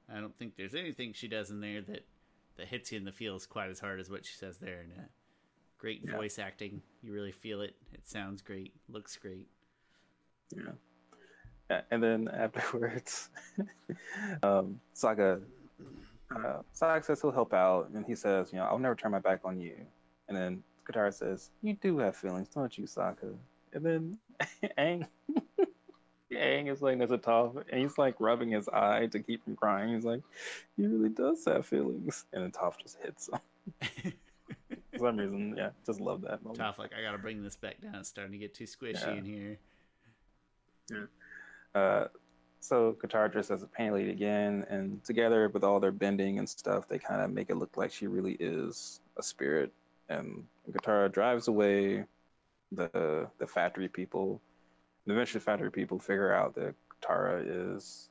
I 0.10 0.20
don't 0.22 0.38
think 0.38 0.56
there's 0.56 0.76
anything 0.76 1.14
she 1.14 1.28
does 1.28 1.52
in 1.52 1.60
there 1.60 1.82
that 1.82 2.06
that 2.58 2.68
hits 2.68 2.92
you 2.92 2.98
in 2.98 3.06
the 3.06 3.12
feels 3.12 3.46
quite 3.46 3.70
as 3.70 3.80
hard 3.80 4.00
as 4.00 4.10
what 4.10 4.26
she 4.26 4.36
says 4.36 4.58
there. 4.58 4.82
And 4.82 4.94
uh, 4.94 5.04
great 5.78 6.04
Yeah. 6.06 6.14
voice 6.14 6.40
acting, 6.40 6.82
you 7.04 7.14
really 7.14 7.32
feel 7.34 7.62
it. 7.62 7.76
It 7.94 8.08
sounds 8.08 8.42
great, 8.42 8.74
looks 8.90 9.18
great. 9.18 9.48
Yeah. 10.56 11.82
And 11.92 12.02
then 12.04 12.28
afterwards, 12.34 13.30
um, 14.44 14.80
Sokka, 14.96 15.42
uh, 16.32 16.62
says 16.74 17.22
he'll 17.22 17.32
help 17.32 17.54
out, 17.54 17.90
and 17.94 18.06
he 18.06 18.16
says, 18.16 18.52
you 18.52 18.60
know, 18.60 18.66
I'll 18.66 18.80
never 18.80 18.96
turn 18.96 19.12
my 19.12 19.20
back 19.20 19.42
on 19.44 19.60
you. 19.60 19.76
And 20.28 20.38
then 20.38 20.64
Katara 20.86 21.14
says, 21.14 21.50
you 21.62 21.74
do 21.76 21.98
have 22.00 22.16
feelings, 22.16 22.48
don't 22.54 22.76
you, 22.78 22.86
Sokka? 22.86 23.36
And 23.74 23.86
then 23.86 24.18
Aang, 24.78 25.08
Aang 26.32 26.72
is 26.72 26.82
laying 26.82 27.00
next 27.00 27.12
a 27.12 27.18
Toph, 27.18 27.64
and 27.72 27.82
he's 27.82 27.98
like 27.98 28.16
rubbing 28.20 28.50
his 28.52 28.68
eye 28.70 29.08
to 29.08 29.20
keep 29.20 29.44
from 29.44 29.56
crying. 29.56 29.94
He's 29.94 30.06
like, 30.06 30.22
he 30.78 30.86
really 30.88 31.10
does 31.10 31.46
have 31.46 31.66
feelings. 31.66 32.26
And 32.34 32.44
then 32.44 32.52
Toph 32.52 32.78
just 32.82 32.98
hits 33.02 33.30
him. 33.30 34.14
For 34.94 35.00
some 35.00 35.18
reason, 35.18 35.56
yeah, 35.58 35.72
just 35.86 36.00
love 36.00 36.22
that 36.22 36.44
moment. 36.44 36.60
Toph, 36.60 36.78
like 36.78 36.92
I 36.98 37.02
gotta 37.02 37.18
bring 37.18 37.44
this 37.44 37.56
back 37.56 37.82
down. 37.82 37.96
It's 37.96 38.10
starting 38.10 38.32
to 38.32 38.38
get 38.38 38.54
too 38.54 38.64
squishy 38.64 39.06
Yeah. 39.06 39.14
in 39.14 39.26
here. 39.26 39.60
Yeah. 40.90 41.80
Uh, 41.80 42.08
so 42.68 42.98
Katara 43.02 43.32
dressed 43.32 43.52
as 43.52 43.64
a 43.64 43.68
paint 43.68 43.94
lady 43.94 44.10
again, 44.12 44.66
and 44.70 45.04
together 45.04 45.50
with 45.50 45.64
all 45.64 45.80
their 45.80 45.92
bending 45.92 46.40
and 46.40 46.50
stuff, 46.50 46.88
they 46.88 46.98
kind 46.98 47.22
of 47.22 47.32
make 47.32 47.50
it 47.50 47.56
look 47.56 47.78
like 47.78 47.92
she 47.92 48.08
really 48.08 48.36
is 48.40 49.00
a 49.18 49.24
spirit. 49.24 49.72
And 50.10 50.44
Katara 50.72 51.12
drives 51.12 51.48
away 51.48 52.06
the 52.72 53.28
the 53.38 53.48
factory 53.48 53.88
people. 53.88 54.42
And 55.06 55.14
eventually, 55.14 55.42
factory 55.42 55.72
people 55.72 56.00
figure 56.00 56.34
out 56.34 56.56
that 56.56 56.74
Katara 57.02 57.44
is. 57.76 58.10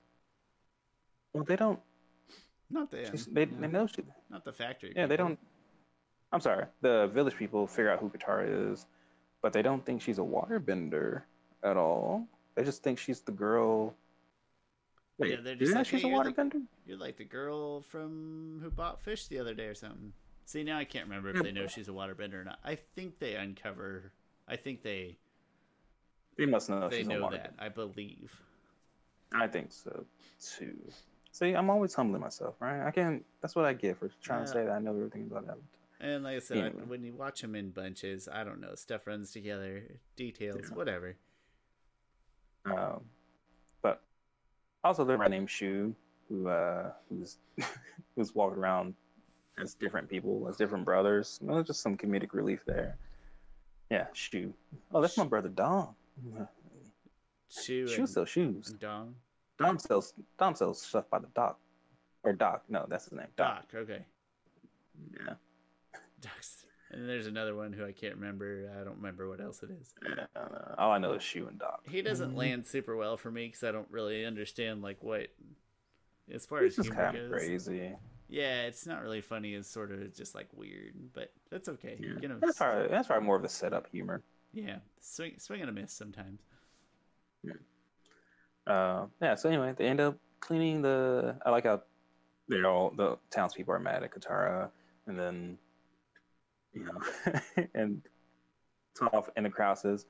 Well, 1.33 1.45
they 1.45 1.57
don't. 1.57 1.81
Not 2.71 2.91
the 2.91 3.27
They, 3.33 3.47
no, 3.47 3.61
they 3.61 3.67
know 3.67 3.87
she. 3.87 4.03
not 4.31 4.45
the 4.45 4.53
factory. 4.53 4.93
Yeah, 4.95 5.07
they 5.07 5.17
don't. 5.17 5.39
I'm 6.33 6.41
sorry. 6.41 6.67
The 6.81 7.09
village 7.13 7.37
people 7.37 7.67
figure 7.67 7.91
out 7.91 7.99
who 7.99 8.09
Katara 8.09 8.73
is, 8.73 8.87
but 9.43 9.53
they 9.53 9.63
don't 9.63 9.85
think 9.85 10.01
she's 10.01 10.19
a 10.19 10.23
waterbender 10.23 11.23
at 11.63 11.77
all. 11.77 12.27
They 12.55 12.65
just 12.65 12.83
think 12.83 12.99
she's 12.99 13.21
the 13.21 13.33
girl. 13.33 13.95
Wait, 15.19 15.31
Yeah, 15.31 15.37
they're 15.43 15.55
just 15.55 15.73
know 15.73 15.79
like, 15.81 15.87
she's 15.87 16.03
"Hey, 16.03 16.09
a 16.09 16.11
you're 16.13 16.25
the- 16.25 16.33
waterbender? 16.33 16.63
You're 16.87 16.99
like 16.99 17.17
the 17.17 17.25
girl 17.25 17.81
from 17.83 18.59
who 18.63 18.71
bought 18.71 19.01
fish 19.01 19.27
the 19.29 19.39
other 19.39 19.55
day 19.55 19.67
or 19.67 19.75
something. 19.75 20.13
See, 20.47 20.63
now 20.65 20.77
I 20.77 20.85
can't 20.85 21.07
remember 21.07 21.31
if 21.31 21.43
they 21.43 21.53
know 21.53 21.67
she's 21.67 21.89
a 21.89 21.93
waterbender 21.93 22.35
or 22.35 22.45
not. 22.45 22.59
I 22.65 22.75
think 22.75 23.19
they 23.19 23.35
uncover. 23.37 24.13
I 24.49 24.57
think 24.57 24.83
they 24.83 25.17
They 26.37 26.47
must 26.47 26.69
know 26.69 26.89
they 26.89 26.99
she's 26.99 27.07
a 27.07 27.11
know 27.11 27.31
that. 27.31 27.55
I 27.59 27.69
believe. 27.69 28.33
I 29.33 29.47
think 29.47 29.73
so 29.73 30.05
too. 30.41 30.77
See, 31.33 31.55
I'm 31.55 31.71
always 31.71 31.95
humbling 31.95 32.21
myself, 32.21 32.57
right? 32.61 32.87
I 32.87 32.91
can't. 32.91 33.25
That's 33.41 33.55
what 33.57 33.65
I 33.65 33.73
get 33.73 33.97
for 33.97 34.09
trying 34.21 34.41
Yeah. 34.41 34.47
to 34.47 34.53
say 34.53 34.65
that 34.65 34.73
I 34.73 34.79
know 34.81 34.91
everything 34.95 35.29
about 35.31 35.47
that. 35.47 35.59
And 36.01 36.25
like 36.25 36.37
I 36.37 36.41
said, 36.41 36.59
I- 36.59 36.71
when 36.85 37.03
you 37.05 37.15
watch 37.15 37.41
them 37.41 37.55
in 37.55 37.71
bunches, 37.71 38.29
I 38.29 38.45
don't 38.45 38.61
know, 38.61 38.75
stuff 38.75 39.07
runs 39.07 39.33
together, 39.33 39.83
details, 40.17 40.69
Yeah. 40.69 40.77
whatever. 40.77 41.17
Um, 42.67 43.05
Also, 44.85 45.05
there's 45.05 45.21
a 45.21 45.29
named 45.29 45.51
Shu 45.51 45.95
who 46.29 46.49
uh, 46.49 46.93
who's 47.09 47.39
who's 48.17 48.35
walking 48.35 48.59
around 48.59 48.95
as 49.59 49.75
different 49.75 50.09
people, 50.09 50.47
as 50.49 50.57
different 50.57 50.85
brothers. 50.85 51.39
You 51.43 51.49
know, 51.49 51.63
just 51.63 51.81
some 51.81 51.97
comedic 51.97 52.35
relief 52.35 52.61
there. 52.67 52.97
Yeah, 53.91 54.07
Shu. 54.13 54.53
Oh, 54.93 55.01
that's 55.01 55.17
my 55.17 55.25
brother 55.25 55.49
Dom. 55.49 55.95
Shu 57.49 57.87
Shu 57.89 58.07
sells 58.07 58.29
shoes. 58.29 58.75
Dong. 58.79 59.15
Dom 59.59 59.79
sells 59.79 60.13
Dom 60.39 60.55
sells 60.55 60.83
stuff 60.83 61.09
by 61.11 61.19
the 61.19 61.29
dock. 61.35 61.59
Or 62.23 62.33
Doc. 62.33 62.65
No, 62.69 62.87
that's 62.89 63.05
his 63.05 63.13
name. 63.13 63.27
Doc. 63.37 63.71
Doc. 63.71 63.83
Okay. 63.83 64.05
Yeah. 65.13 65.35
Doc's. 66.21 66.65
And 66.91 67.01
then 67.01 67.09
there's 67.09 67.27
another 67.27 67.55
one 67.57 67.73
who 67.73 67.85
I 67.85 67.93
can't 67.93 68.15
remember. 68.15 68.71
I 68.81 68.85
don't 68.85 68.97
remember 68.97 69.29
what 69.29 69.41
else 69.41 69.63
it 69.63 69.71
is. 69.71 69.95
yeah. 70.05 70.27
I 70.37 70.39
don't 70.41 70.53
know. 70.53 70.75
All 70.79 70.93
I 70.93 70.99
know 70.99 71.13
is 71.15 71.23
Shu 71.23 71.47
and 71.49 71.59
Doc. 71.59 71.81
He 71.89 72.03
doesn't 72.03 72.33
Mhm. 72.33 72.37
land 72.37 72.67
super 72.67 72.95
well 72.97 73.17
for 73.17 73.31
me 73.31 73.47
because 73.47 73.65
I 73.65 73.73
don't 73.73 73.91
really 73.91 74.25
understand 74.25 74.83
like 74.83 75.03
what. 75.03 75.29
As 76.33 76.47
far 76.47 76.63
He's 76.63 76.73
as 76.79 76.87
just 76.87 76.89
humor 76.89 77.03
kind 77.05 77.17
of 77.17 77.31
goes, 77.31 77.41
crazy. 77.41 77.97
yeah, 78.29 78.63
it's 78.63 78.87
not 78.87 79.03
really 79.03 79.21
funny. 79.21 79.55
It's 79.55 79.69
sort 79.69 79.93
of 79.93 80.15
just 80.15 80.35
like 80.35 80.49
weird, 80.55 80.95
but 81.13 81.33
that's 81.51 81.69
okay. 81.69 81.97
Yeah. 82.01 82.15
You 82.23 82.29
know, 82.29 82.39
That's 82.41 82.57
probably 82.59 82.89
that's 82.89 83.09
probably 83.09 83.27
more 83.27 83.37
of 83.37 83.43
the 83.43 83.49
setup 83.49 83.89
humor. 83.91 84.23
yeah, 84.53 84.79
swing, 85.01 85.39
swing 85.39 85.61
and 85.61 85.69
a 85.69 85.73
miss 85.73 85.93
sometimes. 85.93 86.41
Uh, 88.67 89.07
yeah. 89.21 89.35
So 89.35 89.49
anyway, 89.49 89.75
they 89.77 89.87
end 89.87 90.01
up 90.01 90.17
cleaning 90.41 90.83
the. 90.83 91.37
I 91.45 91.51
like 91.51 91.65
how 91.65 91.83
they're 92.49 92.67
all 92.67 92.91
the 92.91 93.19
townspeople 93.31 93.75
are 93.75 93.79
mad 93.79 94.03
at 94.03 94.11
Katara, 94.13 94.71
and 95.07 95.19
then 95.19 95.59
you 96.75 96.85
know, 96.85 97.01
and 97.75 98.03
Toph 98.99 99.29
in 99.37 99.45
the 99.45 99.51
crowd 99.51 99.79
says, 99.79 100.07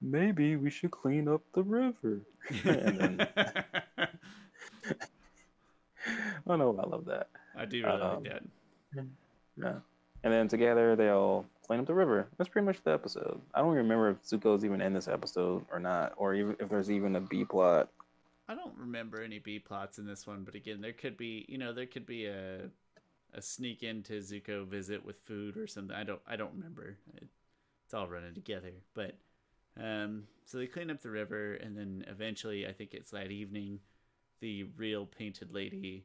"Maybe 0.00 0.56
we 0.56 0.70
should 0.70 0.90
clean 0.90 1.28
up 1.28 1.42
the 1.54 1.62
river." 1.62 2.20
then 2.64 3.26
I 6.48 6.56
know 6.56 6.76
I 6.82 6.86
love 6.88 7.04
that. 7.06 7.28
I 7.56 7.64
do 7.66 7.84
really 7.84 8.00
Um, 8.00 8.24
like 8.24 8.32
that. 8.32 8.42
Yeah. 9.56 9.74
And 10.22 10.32
then 10.32 10.48
together 10.48 10.96
they 10.96 11.08
all 11.10 11.46
clean 11.66 11.80
up 11.80 11.86
the 11.86 11.94
river. 11.94 12.26
That's 12.36 12.48
pretty 12.48 12.66
much 12.66 12.82
the 12.82 12.92
episode. 12.92 13.40
I 13.54 13.60
don't 13.60 13.74
remember 13.74 14.10
if 14.10 14.22
Zuko's 14.22 14.64
even 14.64 14.80
in 14.80 14.92
this 14.92 15.08
episode 15.08 15.64
or 15.70 15.78
not, 15.78 16.14
or 16.16 16.34
even 16.34 16.56
if 16.58 16.68
there's 16.68 16.90
even 16.90 17.16
a 17.16 17.20
B 17.20 17.44
plot. 17.44 17.88
I 18.48 18.54
don't 18.54 18.76
remember 18.76 19.22
any 19.22 19.38
B 19.38 19.58
plots 19.60 19.98
in 19.98 20.06
this 20.06 20.26
one, 20.26 20.42
but 20.44 20.54
again, 20.56 20.80
there 20.80 20.92
could 20.92 21.16
be, 21.16 21.46
you 21.48 21.56
know, 21.58 21.72
there 21.72 21.86
could 21.86 22.06
be 22.06 22.26
a 22.26 22.62
a 23.34 23.42
sneak 23.42 23.82
into 23.82 24.14
Zuko 24.14 24.66
visit 24.66 25.04
with 25.04 25.20
food 25.24 25.56
or 25.56 25.66
something. 25.66 25.96
I 25.96 26.04
don't, 26.04 26.20
I 26.26 26.36
don't 26.36 26.52
remember. 26.54 26.96
It, 27.14 27.28
it's 27.84 27.94
all 27.94 28.08
running 28.08 28.34
together, 28.34 28.72
but 28.94 29.16
um, 29.80 30.24
so 30.44 30.58
they 30.58 30.66
clean 30.66 30.90
up 30.90 31.00
the 31.00 31.10
river, 31.10 31.54
and 31.54 31.76
then 31.76 32.04
eventually, 32.08 32.66
I 32.66 32.72
think 32.72 32.94
it's 32.94 33.10
that 33.12 33.30
evening, 33.30 33.80
the 34.40 34.64
real 34.76 35.06
painted 35.06 35.52
lady 35.52 36.04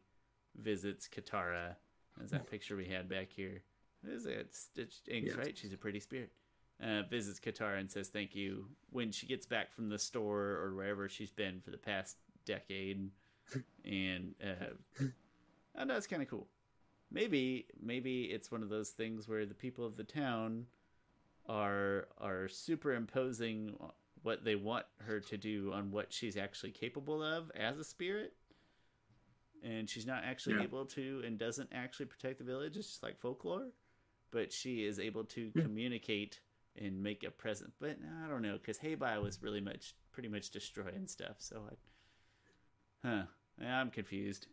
visits 0.61 1.07
Katara. 1.07 1.75
There's 2.17 2.31
that 2.31 2.49
picture 2.49 2.75
we 2.75 2.85
had 2.85 3.09
back 3.09 3.27
here. 3.29 3.61
Is 4.07 4.25
it 4.25 4.55
Stitch 4.55 5.01
Inks, 5.09 5.29
Yes. 5.29 5.35
right? 5.37 5.57
She's 5.57 5.73
a 5.73 5.77
pretty 5.77 5.99
spirit. 5.99 6.31
Uh, 6.83 7.03
visits 7.09 7.39
Katara 7.39 7.79
and 7.79 7.89
says 7.89 8.09
thank 8.09 8.35
you 8.35 8.65
when 8.89 9.11
she 9.11 9.27
gets 9.27 9.45
back 9.45 9.73
from 9.73 9.89
the 9.89 9.97
store 9.97 10.59
or 10.61 10.73
wherever 10.75 11.07
she's 11.07 11.31
been 11.31 11.61
for 11.61 11.71
the 11.71 11.77
past 11.77 12.17
decade. 12.45 13.09
and 13.85 14.35
uh, 14.43 15.03
I 15.77 15.85
know 15.85 15.95
it's 15.95 16.07
kind 16.07 16.21
of 16.21 16.29
cool. 16.29 16.47
Maybe 17.15 17.65
maybe 17.81 18.23
it's 18.25 18.51
one 18.51 18.61
of 18.61 18.67
those 18.67 18.89
things 18.89 19.25
where 19.25 19.45
the 19.45 19.53
people 19.55 19.85
of 19.85 19.95
the 19.95 20.03
town 20.03 20.65
are 21.47 22.09
are 22.19 22.49
superimposing 22.49 23.73
what 24.21 24.43
they 24.43 24.55
want 24.55 24.85
her 24.99 25.21
to 25.21 25.37
do 25.37 25.71
on 25.73 25.91
what 25.91 26.11
she's 26.11 26.35
actually 26.35 26.71
capable 26.71 27.23
of 27.23 27.49
as 27.55 27.77
a 27.79 27.85
spirit. 27.85 28.33
And 29.63 29.89
she's 29.89 30.05
not 30.05 30.25
actually 30.25 30.55
Yeah. 30.55 30.63
able 30.63 30.85
to 30.87 31.23
and 31.25 31.37
doesn't 31.39 31.69
actually 31.71 32.07
protect 32.07 32.39
the 32.39 32.43
village. 32.43 32.75
It's 32.75 32.89
just 32.89 33.01
like 33.03 33.17
folklore. 33.17 33.71
But 34.31 34.51
she 34.51 34.83
is 34.83 34.99
able 34.99 35.23
to 35.23 35.53
Yeah. 35.55 35.61
communicate 35.63 36.41
and 36.75 37.01
make 37.01 37.23
a 37.23 37.31
present. 37.31 37.73
But 37.79 37.97
i 38.25 38.27
don't 38.27 38.41
know 38.41 38.57
because 38.57 38.79
Hei 38.79 38.95
Bai 38.95 39.19
was 39.19 39.41
really 39.41 39.61
much 39.61 39.95
pretty 40.11 40.27
much 40.27 40.49
destroying 40.51 41.07
stuff. 41.07 41.37
So 41.39 41.63
i 43.03 43.07
huh. 43.07 43.25
I'm 43.63 43.89
confused 43.89 44.47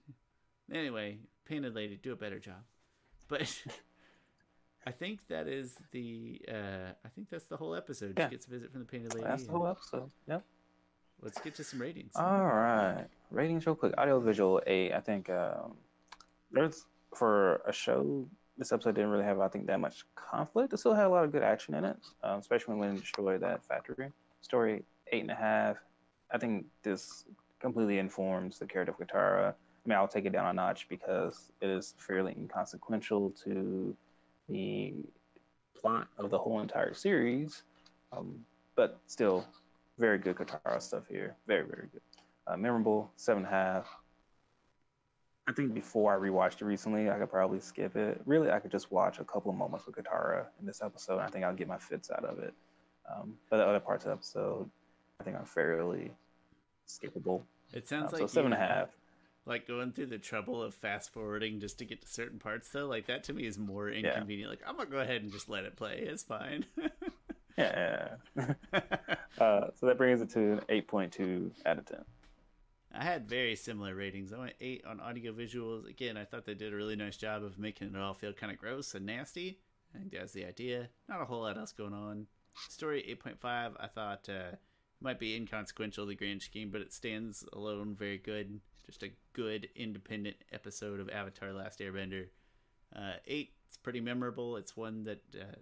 anyway 0.73 1.19
painted 1.45 1.75
lady 1.75 1.99
do 2.03 2.13
a 2.13 2.17
better 2.17 2.39
job 2.39 2.63
but 3.29 3.63
I 4.87 4.91
think 4.91 5.21
that 5.29 5.47
is 5.47 5.77
the. 5.93 6.41
Uh, 6.49 6.93
I 7.05 7.09
think 7.15 7.31
that's 7.31 7.45
the 7.45 7.57
whole 7.57 7.75
episode. 7.75 8.15
Yeah. 8.19 8.27
She 8.27 8.31
gets 8.33 8.47
a 8.47 8.51
visit 8.51 8.73
from 8.73 8.81
the 8.81 8.87
painted 8.87 9.15
lady. 9.15 9.27
That's 9.27 9.45
the 9.45 9.53
whole 9.53 9.69
episode. 9.69 10.11
Yep. 10.29 10.43
Let's 11.21 11.41
get 11.41 11.55
to 11.57 11.65
some 11.65 11.81
ratings. 11.81 12.13
All 12.17 12.47
right. 12.47 13.07
Ratings 13.31 13.65
real 13.65 13.77
quick. 13.77 13.95
Audio 13.97 14.19
visual 14.19 14.61
eight. 14.67 14.93
I 14.93 15.01
think 15.01 15.31
um, 15.31 15.75
there's 16.51 16.85
for 17.15 17.63
a 17.67 17.73
show. 17.73 18.27
This 18.59 18.73
episode 18.73 18.97
didn't 18.97 19.11
really 19.11 19.25
have, 19.25 19.41
I 19.41 19.49
think, 19.49 19.67
that 19.69 19.81
much 19.81 20.05
conflict. 20.15 20.73
It 20.73 20.79
still 20.79 20.95
had 20.95 21.07
a 21.07 21.09
lot 21.09 21.25
of 21.25 21.33
good 21.33 21.43
action 21.43 21.75
in 21.75 21.85
it, 21.85 21.97
um, 22.23 22.41
especially 22.41 22.75
when 22.75 22.95
they 22.95 23.01
destroyed 23.01 23.41
that 23.41 23.65
factory. 23.65 24.11
Story 24.41 24.85
eight 25.13 25.23
and 25.23 25.31
a 25.31 25.35
half. 25.35 25.77
I 26.33 26.39
think 26.39 26.67
this 26.83 27.25
completely 27.61 27.99
informs 27.99 28.59
the 28.59 28.67
character 28.67 28.93
of 28.93 28.99
Katara. 28.99 29.55
I 29.85 29.89
mean, 29.89 29.99
I'll 29.99 30.09
take 30.09 30.27
it 30.27 30.33
down 30.33 30.47
a 30.47 30.53
notch 30.53 30.89
because 30.89 31.51
it 31.61 31.69
is 31.69 31.95
fairly 31.99 32.33
inconsequential 32.39 33.31
to 33.45 33.97
the 34.49 34.95
plot 35.81 36.07
of 36.19 36.31
the 36.31 36.39
whole 36.39 36.61
entire 36.61 36.95
series, 36.95 37.65
um, 38.13 38.45
but 38.77 39.01
still 39.07 39.45
very 39.99 40.19
good 40.19 40.37
Katara 40.37 40.81
stuff 40.81 41.03
here. 41.09 41.35
Very, 41.49 41.65
very 41.67 41.89
good. 41.93 42.01
Uh, 42.47 42.57
memorable, 42.57 43.11
seven 43.17 43.45
and 43.45 43.53
a 43.53 43.57
half. 43.57 43.89
I 45.49 45.53
think 45.53 45.75
before 45.75 46.15
I 46.15 46.17
rewatched 46.17 46.61
it 46.63 46.65
recently, 46.67 47.11
I 47.11 47.19
could 47.19 47.31
probably 47.31 47.59
skip 47.59 47.97
it. 47.97 48.21
Really, 48.25 48.51
I 48.53 48.61
could 48.61 48.71
just 48.71 48.93
watch 48.93 49.19
a 49.19 49.25
couple 49.25 49.51
of 49.51 49.57
moments 49.57 49.87
with 49.87 49.97
Katara 49.97 50.47
in 50.61 50.67
this 50.67 50.81
episode. 50.81 51.15
And 51.15 51.23
I 51.23 51.29
think 51.29 51.45
I'll 51.45 51.55
get 51.55 51.67
my 51.67 51.79
fits 51.79 52.11
out 52.13 52.25
of 52.25 52.39
it. 52.39 52.55
Um, 53.13 53.35
but 53.51 53.57
the 53.57 53.67
other 53.67 53.81
parts 53.81 54.05
of 54.05 54.11
the 54.11 54.15
episode, 54.15 54.71
I 55.21 55.25
think 55.25 55.37
are 55.37 55.45
fairly 55.45 56.13
skippable. 56.87 57.43
it 57.73 57.89
sounds 57.89 58.13
Um, 58.13 58.21
like 58.21 58.29
so 58.29 58.35
seven 58.35 58.53
and 58.53 58.63
a 58.63 58.65
half. 58.65 58.89
Like 59.45 59.67
going 59.67 59.93
through 59.93 60.07
the 60.07 60.19
trouble 60.19 60.63
of 60.63 60.75
fast 60.75 61.13
forwarding 61.13 61.59
just 61.59 61.79
to 61.79 61.85
get 61.85 62.03
to 62.03 62.09
certain 62.09 62.39
parts, 62.39 62.69
though. 62.69 62.87
Like 62.87 63.07
that 63.07 63.25
to 63.25 63.33
me 63.33 63.47
is 63.47 63.59
more 63.59 63.91
inconvenient. 63.91 64.51
Like 64.51 64.63
I'm 64.67 64.77
gonna 64.77 64.89
go 64.89 64.99
ahead 64.99 65.23
and 65.23 65.33
just 65.33 65.49
let 65.49 65.65
it 65.65 65.77
play. 65.77 65.99
It's 65.99 66.23
fine. 66.23 66.65
Yeah. 67.59 68.15
uh, 68.73 69.67
so 69.75 69.87
that 69.87 69.99
brings 69.99 70.21
it 70.21 70.31
to 70.31 70.53
an 70.53 70.61
8.2 70.71 71.51
out 71.67 71.79
of 71.79 71.87
10. 71.87 71.99
I 72.95 73.05
had 73.05 73.29
very 73.29 73.57
similar 73.57 73.95
ratings. 73.95 74.33
I 74.33 74.39
went 74.39 74.55
eight 74.61 74.85
on 74.85 75.01
audio 75.01 75.33
visuals. 75.33 75.89
Again, 75.89 76.17
I 76.17 76.25
thought 76.25 76.45
they 76.45 76.55
did 76.55 76.75
a 76.75 76.77
really 76.77 76.97
nice 76.97 77.17
job 77.17 77.43
of 77.43 77.59
making 77.59 77.95
it 77.95 77.97
all 77.97 78.13
feel 78.13 78.35
kind 78.35 78.53
of 78.53 78.59
gross 78.59 78.95
and 78.95 79.07
nasty. 79.07 79.59
I 79.95 79.99
think 79.99 80.13
that's 80.13 80.33
the 80.33 80.45
idea. 80.45 80.89
Not 81.09 81.23
a 81.23 81.25
whole 81.25 81.41
lot 81.41 81.57
else 81.57 81.73
going 81.73 81.95
on. 81.95 82.27
Story 82.69 83.03
eight 83.09 83.21
point 83.21 83.41
five. 83.41 83.73
I 83.81 83.87
thought 83.87 84.29
uh, 84.29 84.57
might 85.01 85.19
be 85.19 85.35
inconsequential 85.35 86.05
the 86.05 86.15
grand 86.15 86.43
scheme, 86.43 86.71
but 86.71 86.83
it 86.83 86.93
stands 86.93 87.45
alone 87.55 87.97
very 87.99 88.19
good. 88.19 88.61
Just 88.87 89.03
a 89.03 89.11
good 89.33 89.69
independent 89.77 90.37
episode 90.53 91.01
of 91.01 91.09
Avatar: 91.09 91.53
Last 91.53 91.79
Airbender. 91.81 92.27
Uh, 92.95 93.15
eight. 93.27 93.51
It's 93.69 93.77
pretty 93.79 94.01
memorable. 94.01 94.57
It's 94.57 94.77
one 94.77 95.05
that. 95.05 95.23
Uh, 95.35 95.57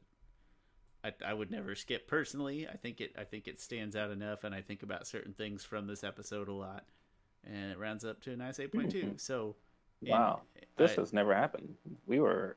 I, 1.03 1.13
I 1.25 1.33
would 1.33 1.51
never 1.51 1.75
skip 1.75 2.07
personally. 2.07 2.69
I 2.69 2.77
think 2.77 3.01
it 3.01 3.15
I 3.19 3.25
think 3.25 3.49
it 3.49 3.59
stands 3.59 3.97
out 3.97 4.11
enough, 4.11 4.45
and 4.45 4.55
I 4.55 4.61
think 4.61 4.83
about 4.83 5.07
certain 5.07 5.33
things 5.33 5.65
from 5.65 5.87
this 5.87 6.05
episode 6.05 6.49
a 6.49 6.53
lot, 6.53 6.85
and 7.45 7.73
it 7.73 7.79
rounds 7.79 8.05
up 8.05 8.21
to 8.25 8.33
a 8.33 8.37
nice 8.37 8.61
eight 8.61 8.71
point 8.73 8.91
two. 8.91 9.15
So, 9.17 9.57
and 10.03 10.11
Wow. 10.11 10.43
This 10.77 10.93
I- 10.99 11.01
has 11.01 11.13
never 11.15 11.35
happened. 11.35 11.75
We 12.07 12.21
were 12.21 12.57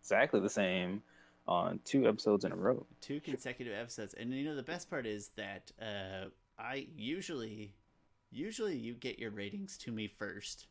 exactly 0.00 0.40
the 0.40 0.50
same 0.50 1.00
on 1.46 1.78
two 1.84 2.08
episodes 2.08 2.44
in 2.44 2.50
a 2.50 2.56
row. 2.56 2.84
two 3.00 3.20
consecutive 3.20 3.72
episodes, 3.74 4.14
and 4.14 4.34
you 4.34 4.44
know 4.44 4.56
the 4.56 4.62
best 4.64 4.90
part 4.90 5.06
is 5.06 5.30
that 5.36 5.70
uh, 5.80 6.24
I 6.58 6.88
usually 6.96 7.72
usually 8.30 8.76
you 8.76 8.94
get 8.94 9.18
your 9.18 9.30
ratings 9.30 9.76
to 9.78 9.92
me 9.92 10.08
first, 10.08 10.66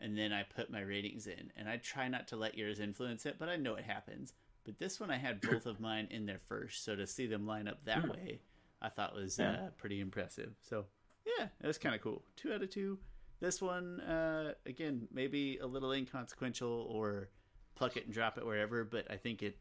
and 0.00 0.16
then 0.16 0.32
I 0.32 0.42
put 0.42 0.70
my 0.70 0.80
ratings 0.80 1.26
in, 1.26 1.52
and 1.56 1.68
I 1.68 1.76
try 1.76 2.08
not 2.08 2.28
to 2.28 2.36
let 2.36 2.56
yours 2.56 2.80
influence 2.80 3.26
it, 3.26 3.36
but 3.38 3.48
I 3.48 3.56
know 3.56 3.74
it 3.74 3.84
happens. 3.84 4.32
But 4.64 4.78
this 4.78 4.98
one 5.00 5.10
I 5.10 5.16
had 5.18 5.40
both 5.46 5.66
of 5.66 5.80
mine 5.80 6.08
in 6.10 6.26
there 6.26 6.38
first, 6.38 6.84
so 6.84 6.96
to 6.96 7.06
see 7.06 7.26
them 7.26 7.46
line 7.46 7.68
up 7.68 7.84
that 7.84 8.02
Hmm. 8.02 8.10
way, 8.10 8.40
I 8.82 8.88
thought 8.88 9.14
was 9.14 9.38
uh, 9.38 9.70
pretty 9.76 10.00
impressive. 10.00 10.52
So 10.62 10.86
yeah, 11.38 11.48
it 11.62 11.66
was 11.66 11.78
kind 11.78 11.94
of 11.94 12.00
cool. 12.00 12.22
Two 12.36 12.52
out 12.52 12.62
of 12.62 12.70
two. 12.70 12.98
This 13.40 13.60
one, 13.60 14.00
uh, 14.00 14.54
again, 14.64 15.06
maybe 15.12 15.58
a 15.58 15.66
little 15.66 15.92
inconsequential 15.92 16.86
or 16.90 17.28
pluck 17.74 17.96
it 17.96 18.04
and 18.04 18.14
drop 18.14 18.38
it 18.38 18.46
wherever, 18.46 18.84
but 18.84 19.10
I 19.10 19.16
think 19.16 19.42
it 19.42 19.58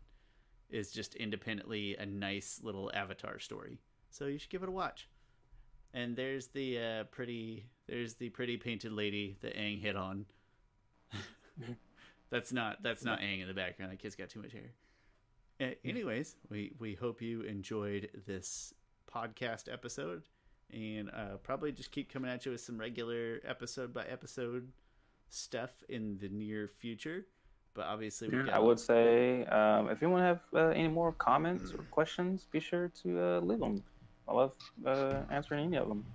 is 0.69 0.91
just 0.91 1.15
independently 1.15 1.95
a 1.97 2.05
nice 2.05 2.59
little 2.63 2.91
Avatar 2.93 3.39
story. 3.39 3.79
So 4.09 4.25
you 4.27 4.37
should 4.37 4.49
give 4.49 4.63
it 4.63 4.69
a 4.69 4.71
watch. 4.71 5.09
And 5.93 6.15
there's 6.15 6.47
the 6.47 6.79
uh, 6.79 7.03
pretty, 7.05 7.65
there's 7.87 8.15
the 8.15 8.29
pretty 8.29 8.57
painted 8.57 8.91
lady 8.91 9.37
that 9.41 9.55
Aang 9.55 9.79
hit 9.79 9.95
on. 9.95 10.25
that's 12.31 12.51
not 12.51 12.81
that's 12.81 13.03
not 13.03 13.19
Aang 13.19 13.41
in 13.41 13.47
the 13.47 13.53
background. 13.53 13.91
That 13.91 13.99
kid's 13.99 14.15
got 14.15 14.29
too 14.29 14.41
much 14.41 14.53
hair. 14.53 14.71
Uh, 15.61 15.75
anyways, 15.85 16.35
we 16.49 16.73
we 16.79 16.95
hope 16.95 17.21
you 17.21 17.41
enjoyed 17.41 18.09
this 18.25 18.73
podcast 19.13 19.71
episode, 19.71 20.23
and 20.71 21.09
uh, 21.09 21.37
probably 21.43 21.71
just 21.71 21.91
keep 21.91 22.11
coming 22.11 22.31
at 22.31 22.45
you 22.45 22.51
with 22.51 22.61
some 22.61 22.77
regular 22.77 23.39
episode 23.45 23.93
by 23.93 24.03
episode 24.05 24.67
stuff 25.29 25.69
in 25.89 26.17
the 26.17 26.29
near 26.29 26.67
future. 26.67 27.27
But 27.75 27.85
obviously, 27.85 28.29
we 28.29 28.49
I 28.49 28.59
would 28.59 28.79
say 28.79 29.45
um, 29.45 29.89
if 29.89 30.01
anyone 30.01 30.21
have 30.21 30.41
uh, 30.53 30.67
any 30.69 30.87
more 30.87 31.11
comments 31.11 31.71
or 31.71 31.83
questions, 31.91 32.47
be 32.51 32.59
sure 32.59 32.91
to 33.03 33.19
uh, 33.19 33.39
leave 33.41 33.59
them. 33.59 33.83
I 34.27 34.33
love 34.33 34.53
uh, 34.85 35.21
answering 35.29 35.65
any 35.67 35.77
of 35.77 35.87
them. 35.87 36.05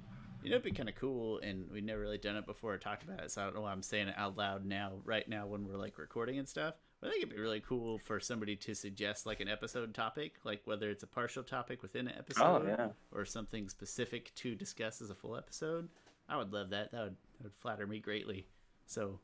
You 0.43 0.51
know, 0.51 0.57
it'd 0.57 0.65
be 0.65 0.71
kind 0.71 0.89
of 0.89 0.95
cool, 0.95 1.41
and 1.41 1.67
we've 1.71 1.83
never 1.83 2.01
really 2.01 2.17
done 2.19 2.37
it 2.37 2.47
before 2.47 2.73
or 2.75 2.79
talked 2.79 3.03
about 3.03 3.21
it, 3.21 3.31
so 3.31 3.43
I 3.43 3.45
don't 3.45 3.55
know 3.57 3.63
why 3.63 3.73
I'm 3.73 3.83
saying 3.83 4.09
it 4.09 4.15
out 4.17 4.37
loud 4.37 4.65
now, 4.65 4.93
right 5.05 5.29
now, 5.29 5.47
when 5.47 5.67
we're 5.67 5.77
like 5.77 5.99
recording 5.99 6.39
and 6.39 6.49
stuff. 6.49 6.75
But 7.01 7.09
I 7.09 7.11
think 7.11 7.23
it'd 7.25 7.35
be 7.35 7.41
really 7.41 7.61
cool 7.61 7.99
for 7.99 8.19
somebody 8.21 8.55
to 8.57 8.75
suggest 8.75 9.27
like 9.27 9.41
an 9.41 9.49
episode 9.49 9.93
topic, 9.95 10.35
like 10.45 10.63
whether 10.65 10.91
it's 10.91 11.03
a 11.03 11.09
partial 11.09 11.43
topic 11.43 11.83
within 11.83 12.09
an 12.09 12.15
episode 12.19 12.45
Oh, 12.45 12.65
yeah. 12.67 12.89
or 13.13 13.25
something 13.25 13.69
specific 13.69 14.35
to 14.37 14.55
discuss 14.55 15.01
as 15.03 15.11
a 15.11 15.15
full 15.15 15.37
episode. 15.37 15.89
I 16.29 16.37
would 16.37 16.53
love 16.53 16.71
that. 16.71 16.93
That 16.93 17.03
would, 17.03 17.17
that 17.39 17.45
would 17.45 17.55
flatter 17.55 17.87
me 17.87 17.99
greatly. 18.01 18.47
So, 18.87 19.19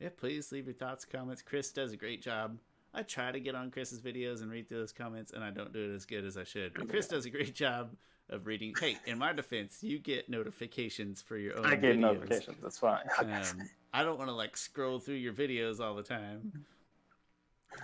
yeah, 0.00 0.08
please 0.16 0.52
leave 0.52 0.66
your 0.66 0.74
thoughts, 0.74 1.04
comments. 1.04 1.42
Chris 1.42 1.70
does 1.72 1.92
a 1.92 1.96
great 1.96 2.22
job. 2.22 2.58
I 2.92 3.02
try 3.02 3.30
to 3.30 3.38
get 3.38 3.54
on 3.54 3.70
Chris's 3.70 4.00
videos 4.00 4.42
and 4.42 4.50
read 4.50 4.68
through 4.68 4.78
those 4.78 4.92
comments, 4.92 5.32
and 5.32 5.44
I 5.44 5.50
don't 5.50 5.72
do 5.72 5.90
it 5.90 5.94
as 5.94 6.04
good 6.04 6.24
as 6.24 6.36
I 6.36 6.44
should. 6.44 6.74
But 6.74 6.88
Chris 6.88 7.06
does 7.06 7.24
a 7.24 7.30
great 7.30 7.54
job 7.54 7.90
of 8.28 8.46
reading. 8.46 8.72
Hey, 8.78 8.96
in 9.06 9.18
my 9.18 9.32
defense, 9.32 9.78
you 9.82 9.98
get 9.98 10.28
notifications 10.28 11.22
for 11.22 11.36
your 11.36 11.58
own. 11.58 11.66
I 11.66 11.76
get 11.76 11.96
videos. 11.96 12.00
notifications. 12.00 12.56
That's 12.62 12.78
fine. 12.78 13.04
Um, 13.20 13.68
I 13.92 14.02
don't 14.02 14.18
want 14.18 14.28
to 14.28 14.34
like 14.34 14.56
scroll 14.56 14.98
through 14.98 15.16
your 15.16 15.32
videos 15.32 15.80
all 15.80 15.94
the 15.94 16.02
time. 16.02 16.64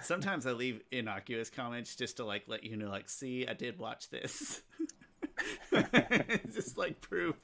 Sometimes 0.03 0.47
I 0.47 0.53
leave 0.53 0.81
innocuous 0.91 1.51
comments 1.51 1.95
just 1.95 2.17
to 2.19 2.25
like 2.25 2.45
let 2.47 2.65
you 2.65 2.77
know, 2.77 2.89
like, 2.89 3.09
see, 3.09 3.47
I 3.47 3.55
did 3.55 3.79
watch 3.79 4.11
this. 4.11 4.63
just 6.53 6.79
like 6.79 7.01
proof. 7.01 7.37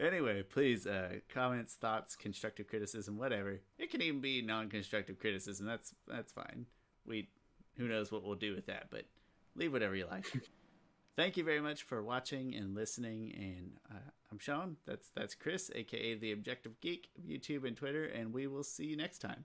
Anyway, 0.00 0.42
please, 0.42 0.86
uh, 0.86 1.16
comments, 1.28 1.74
thoughts, 1.74 2.16
constructive 2.16 2.66
criticism, 2.66 3.18
whatever. 3.18 3.60
It 3.78 3.90
can 3.90 4.00
even 4.00 4.20
be 4.20 4.40
non-constructive 4.40 5.18
criticism. 5.18 5.66
That's 5.66 5.94
that's 6.08 6.32
fine. 6.32 6.66
We, 7.06 7.28
who 7.76 7.88
knows 7.88 8.10
what 8.10 8.22
we'll 8.22 8.36
do 8.36 8.54
with 8.54 8.66
that, 8.66 8.86
but 8.90 9.04
leave 9.54 9.72
whatever 9.72 9.94
you 9.94 10.06
like. 10.06 10.26
Thank 11.16 11.36
you 11.36 11.44
very 11.44 11.60
much 11.60 11.82
for 11.82 12.02
watching 12.02 12.54
and 12.54 12.74
listening. 12.74 13.34
And 13.36 13.72
uh, 13.90 14.10
I'm 14.30 14.38
Sean. 14.38 14.76
That's 14.86 15.10
that's 15.14 15.34
Chris, 15.34 15.70
aka 15.74 16.14
the 16.14 16.32
Objective 16.32 16.80
Geek 16.80 17.08
of 17.18 17.24
YouTube 17.24 17.66
and 17.66 17.76
Twitter. 17.76 18.06
And 18.06 18.32
we 18.32 18.46
will 18.46 18.64
see 18.64 18.86
you 18.86 18.96
next 18.96 19.18
time. 19.18 19.44